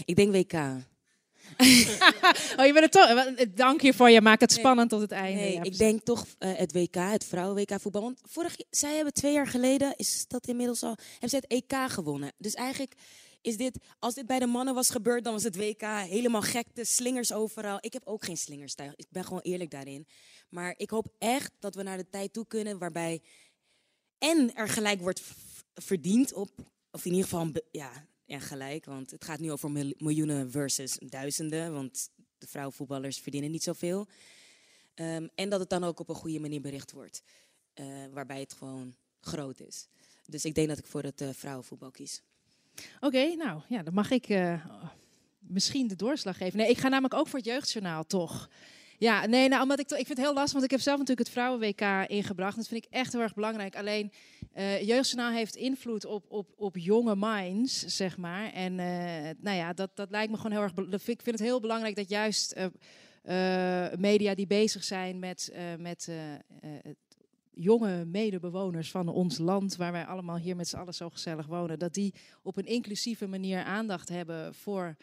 Ik 0.04 0.16
denk 0.16 0.32
WK. 0.32 0.52
Oh, 2.58 2.64
je 2.66 2.72
bent 2.72 2.78
het 2.78 2.92
toch. 2.92 3.08
eh, 3.08 3.46
Dank 3.54 3.80
hiervoor. 3.80 4.10
Je 4.10 4.20
maakt 4.20 4.40
het 4.40 4.50
Nee. 4.50 4.58
spannend 4.58 4.90
tot 4.90 5.00
het 5.00 5.10
einde. 5.10 5.40
Nee, 5.40 5.52
Ja, 5.54 5.62
ik 5.62 5.78
denk 5.78 6.02
toch 6.04 6.26
eh, 6.38 6.56
het 6.56 6.72
WK, 6.72 6.94
het 6.94 7.24
vrouwen-WK 7.24 7.80
voetbal. 7.80 8.02
Want 8.02 8.20
vorig, 8.24 8.56
zij 8.70 8.94
hebben 8.94 9.12
twee 9.12 9.32
jaar 9.32 9.46
geleden, 9.46 9.94
is 9.96 10.24
dat 10.28 10.46
inmiddels 10.46 10.82
al, 10.82 10.96
hebben 11.10 11.28
ze 11.28 11.36
het 11.36 11.46
EK 11.46 11.72
gewonnen. 11.90 12.32
Dus 12.38 12.54
eigenlijk 12.54 12.94
is 13.46 13.56
dit, 13.56 13.78
als 13.98 14.14
dit 14.14 14.26
bij 14.26 14.38
de 14.38 14.46
mannen 14.46 14.74
was 14.74 14.90
gebeurd, 14.90 15.24
dan 15.24 15.32
was 15.32 15.42
het 15.42 15.56
WK 15.56 15.82
helemaal 15.82 16.42
gekte, 16.42 16.84
slingers 16.84 17.32
overal. 17.32 17.78
Ik 17.80 17.92
heb 17.92 18.06
ook 18.06 18.24
geen 18.24 18.36
slingers 18.36 18.74
thuis. 18.74 18.92
Ik 18.96 19.06
ben 19.10 19.24
gewoon 19.24 19.40
eerlijk 19.42 19.70
daarin. 19.70 20.06
Maar 20.48 20.74
ik 20.76 20.90
hoop 20.90 21.14
echt 21.18 21.52
dat 21.58 21.74
we 21.74 21.82
naar 21.82 21.96
de 21.96 22.08
tijd 22.10 22.32
toe 22.32 22.46
kunnen 22.46 22.78
waarbij 22.78 23.22
en 24.18 24.54
er 24.54 24.68
gelijk 24.68 25.00
wordt 25.00 25.22
verdiend 25.74 26.32
op, 26.32 26.50
of 26.90 27.04
in 27.04 27.10
ieder 27.12 27.28
geval 27.28 27.52
ja, 27.70 28.38
gelijk. 28.38 28.84
Want 28.84 29.10
het 29.10 29.24
gaat 29.24 29.38
nu 29.40 29.52
over 29.52 29.70
mil- 29.70 29.94
miljoenen 29.98 30.50
versus 30.50 30.96
duizenden. 30.98 31.72
Want 31.72 32.10
de 32.38 32.46
vrouwenvoetballers 32.46 33.18
verdienen 33.20 33.50
niet 33.50 33.62
zoveel. 33.62 34.06
Ehm, 34.94 35.28
en 35.34 35.48
dat 35.48 35.60
het 35.60 35.70
dan 35.70 35.84
ook 35.84 36.00
op 36.00 36.08
een 36.08 36.14
goede 36.14 36.40
manier 36.40 36.60
bericht 36.60 36.92
wordt. 36.92 37.22
eh, 37.74 37.86
waarbij 38.12 38.40
het 38.40 38.52
gewoon 38.52 38.96
groot 39.20 39.60
is. 39.60 39.88
Dus 40.26 40.44
ik 40.44 40.54
denk 40.54 40.68
dat 40.68 40.78
ik 40.78 40.86
voor 40.86 41.02
het 41.02 41.20
eh, 41.20 41.28
vrouwenvoetbal 41.32 41.90
kies. 41.90 42.22
Oké, 43.00 43.34
nou 43.34 43.60
ja, 43.68 43.82
dan 43.82 43.94
mag 43.94 44.10
ik 44.10 44.28
eh, 44.28 44.64
misschien 45.38 45.88
de 45.88 45.96
doorslag 45.96 46.36
geven. 46.36 46.58
Nee, 46.58 46.70
ik 46.70 46.78
ga 46.78 46.88
namelijk 46.88 47.14
ook 47.14 47.28
voor 47.28 47.38
het 47.38 47.48
jeugdjournaal, 47.48 48.06
toch? 48.06 48.48
Ja, 48.98 49.26
nee, 49.26 49.48
nou, 49.48 49.62
omdat 49.62 49.78
ik, 49.78 49.90
ik 49.90 50.06
vind 50.06 50.08
het 50.08 50.18
heel 50.18 50.34
lastig, 50.34 50.52
want 50.52 50.64
ik 50.64 50.70
heb 50.70 50.80
zelf 50.80 50.98
natuurlijk 50.98 51.26
het 51.26 51.36
Vrouwen-WK 51.36 52.10
ingebracht. 52.10 52.56
Dat 52.56 52.68
vind 52.68 52.84
ik 52.84 52.92
echt 52.92 53.12
heel 53.12 53.22
erg 53.22 53.34
belangrijk. 53.34 53.76
Alleen, 53.76 54.12
eh 54.52 54.86
jeugdjournaal 54.86 55.32
heeft 55.32 55.56
invloed 55.56 56.04
op, 56.04 56.24
op, 56.28 56.52
op 56.56 56.76
jonge 56.76 57.16
minds, 57.16 57.80
zeg 57.80 58.16
maar. 58.16 58.52
En 58.52 58.78
eh, 58.78 59.34
nou 59.40 59.56
ja, 59.56 59.72
dat, 59.72 59.90
dat 59.94 60.10
lijkt 60.10 60.30
me 60.30 60.36
gewoon 60.36 60.52
heel 60.52 60.62
erg... 60.62 60.98
Ik 61.06 61.22
vind 61.22 61.38
het 61.38 61.48
heel 61.48 61.60
belangrijk 61.60 61.96
dat 61.96 62.08
juist 62.08 62.54
media 63.98 64.34
die 64.34 64.46
bezig 64.46 64.84
zijn 64.84 65.18
met, 65.18 65.50
eh, 65.52 65.62
met 65.78 66.08
jonge 67.58 68.04
medebewoners 68.04 68.90
van 68.90 69.08
ons 69.08 69.38
land, 69.38 69.76
waar 69.76 69.92
wij 69.92 70.04
allemaal 70.06 70.36
hier 70.36 70.56
met 70.56 70.68
z'n 70.68 70.76
allen 70.76 70.94
zo 70.94 71.10
gezellig 71.10 71.46
wonen, 71.46 71.78
dat 71.78 71.94
die 71.94 72.14
op 72.42 72.56
een 72.56 72.66
inclusieve 72.66 73.26
manier 73.26 73.62
aandacht 73.64 74.08
hebben 74.08 74.54
voor 74.54 74.96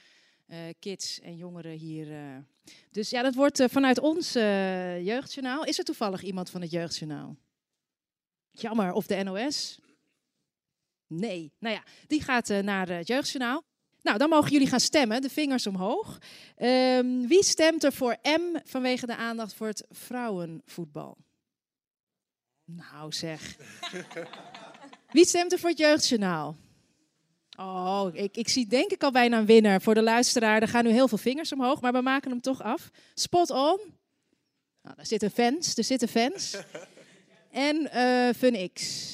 eh, 0.45 0.59
kids 0.79 1.19
en 1.19 1.35
jongeren 1.35 1.71
hier. 1.77 2.11
eh. 2.11 2.37
Dus 2.91 3.09
ja, 3.09 3.21
dat 3.21 3.35
wordt 3.35 3.59
eh, 3.59 3.69
vanuit 3.69 3.99
ons 3.99 4.33
jeugdjournaal. 5.03 5.65
Is 5.65 5.77
er 5.77 5.83
toevallig 5.85 6.23
iemand 6.23 6.49
van 6.49 6.61
het 6.61 6.71
jeugdjournaal? 6.71 7.37
Jammer, 8.51 8.91
of 8.91 9.07
de 9.07 9.23
NOS? 9.23 9.79
Nee. 11.07 11.51
Nou 11.59 11.75
ja, 11.75 11.83
die 12.07 12.21
gaat 12.21 12.47
naar 12.47 12.89
het 12.89 13.07
jeugdjournaal. 13.07 13.63
Nou, 14.01 14.17
dan 14.17 14.29
mogen 14.29 14.51
jullie 14.51 14.67
gaan 14.67 14.79
stemmen. 14.79 15.21
De 15.21 15.29
vingers 15.29 15.67
omhoog. 15.67 16.17
Ehm, 16.55 17.27
wie 17.27 17.43
stemt 17.43 17.83
er 17.83 17.93
voor 17.93 18.17
M 18.23 18.59
vanwege 18.63 19.05
de 19.05 19.15
aandacht 19.15 19.53
voor 19.53 19.67
het 19.67 19.85
vrouwenvoetbal? 19.89 21.17
Nou 22.66 23.11
zeg. 23.11 23.55
Wie 25.11 25.26
stemt 25.26 25.51
er 25.51 25.59
voor 25.59 25.70
het 25.70 25.78
jeugdjournaal? 25.78 26.55
Oh, 27.57 28.07
ik, 28.14 28.38
ik 28.38 28.49
zie 28.49 28.68
denk 28.68 28.91
ik 28.91 29.03
al 29.03 29.11
bijna 29.11 29.38
een 29.38 29.45
winnaar. 29.45 29.82
Voor 29.82 29.93
de 29.93 30.01
luisteraar, 30.01 30.61
er 30.61 30.68
gaan 30.68 30.84
nu 30.84 30.91
heel 30.91 31.07
veel 31.07 31.18
vingers 31.18 31.51
omhoog, 31.51 31.82
maar 31.82 31.91
we 31.91 32.01
maken 32.01 32.32
hem 32.32 32.41
toch 32.41 32.61
af. 32.61 32.89
Spot 33.14 33.49
on. 33.49 33.80
Nou, 34.82 34.95
daar 34.95 35.05
zitten 35.05 35.32
fans, 35.32 35.78
er 35.78 35.84
zitten 35.84 36.07
fans. 36.07 36.57
En 37.51 37.91
eh 37.91 38.34
Fun 38.38 38.72
X. 38.74 39.11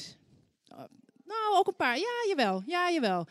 Oh, 0.68 0.78
Nou, 1.24 1.56
ook 1.56 1.66
een 1.66 1.76
paar. 1.76 1.96
Ja, 1.96 2.24
jawel. 2.28 2.62
Ja, 2.66 2.90
jawel. 2.90 3.26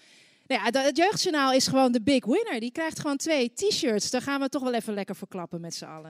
Nou 0.48 0.72
ja, 0.72 0.82
het 0.82 0.98
jeugdjournaal 0.98 1.54
is 1.54 1.68
gewoon 1.68 1.92
de 1.92 2.02
big 2.02 2.26
winner. 2.26 2.60
Die 2.60 2.72
krijgt 2.72 3.00
gewoon 3.00 3.18
twee 3.18 3.54
t-shirts. 3.54 4.10
Daar 4.10 4.22
gaan 4.22 4.40
we 4.40 4.50
toch 4.50 4.64
wel 4.64 4.74
even 4.74 4.94
lekker 4.94 5.16
voor 5.16 5.28
klappen 5.28 5.62
met 5.62 5.76
z'n 5.76 5.86
allen. 5.86 6.10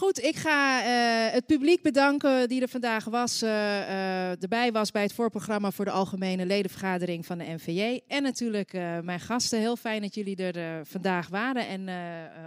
Goed, 0.00 0.22
ik 0.22 0.36
ga 0.36 0.82
eh, 0.82 1.32
het 1.32 1.46
publiek 1.46 1.82
bedanken 1.82 2.48
die 2.48 2.62
er 2.62 2.68
vandaag 2.68 3.04
was, 3.04 3.42
eh, 3.42 3.80
eh, 3.80 4.42
erbij 4.42 4.72
was 4.72 4.90
bij 4.90 5.02
het 5.02 5.12
voorprogramma 5.12 5.70
voor 5.70 5.84
de 5.84 5.90
algemene 5.90 6.46
ledenvergadering 6.46 7.26
van 7.26 7.38
de 7.38 7.44
NVJ. 7.44 8.00
En 8.08 8.22
natuurlijk 8.22 8.72
mijn 9.02 9.20
gasten. 9.20 9.58
Heel 9.58 9.76
fijn 9.76 10.02
dat 10.02 10.14
jullie 10.14 10.52
er 10.52 10.86
vandaag 10.86 11.28
waren 11.28 11.66
en 11.66 11.88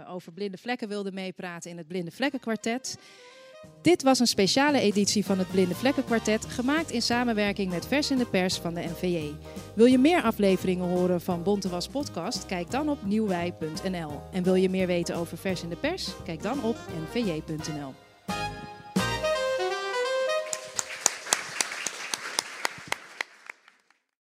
over 0.08 0.32
blinde 0.32 0.58
vlekken 0.58 0.88
wilden 0.88 1.14
meepraten 1.14 1.70
in 1.70 1.76
het 1.76 1.86
Blinde 1.86 2.10
Vlekken 2.10 2.40
Kwartet. 2.40 2.98
Dit 3.82 4.02
was 4.02 4.18
een 4.18 4.26
speciale 4.26 4.80
editie 4.80 5.24
van 5.24 5.38
het 5.38 5.50
Blinde 5.50 5.74
Vlekken 5.74 6.04
Kwartet, 6.04 6.44
gemaakt 6.44 6.90
in 6.90 7.02
samenwerking 7.02 7.70
met 7.70 7.86
Vers 7.86 8.10
in 8.10 8.18
de 8.18 8.26
Pers 8.26 8.56
van 8.56 8.74
de 8.74 8.80
NVJ. 8.80 9.34
Wil 9.74 9.86
je 9.86 9.98
meer 9.98 10.22
afleveringen 10.22 10.88
horen 10.88 11.20
van 11.20 11.42
Bonte 11.42 11.68
Was 11.68 11.88
Podcast? 11.88 12.46
Kijk 12.46 12.70
dan 12.70 12.88
op 12.88 12.98
nieuwwij.nl. 13.04 14.20
En 14.32 14.42
wil 14.42 14.54
je 14.54 14.70
meer 14.70 14.86
weten 14.86 15.16
over 15.16 15.38
Vers 15.38 15.62
in 15.62 15.68
de 15.68 15.76
Pers? 15.76 16.08
Kijk 16.24 16.42
dan 16.42 16.62
op 16.62 16.76
nvj.nl. 17.12 17.94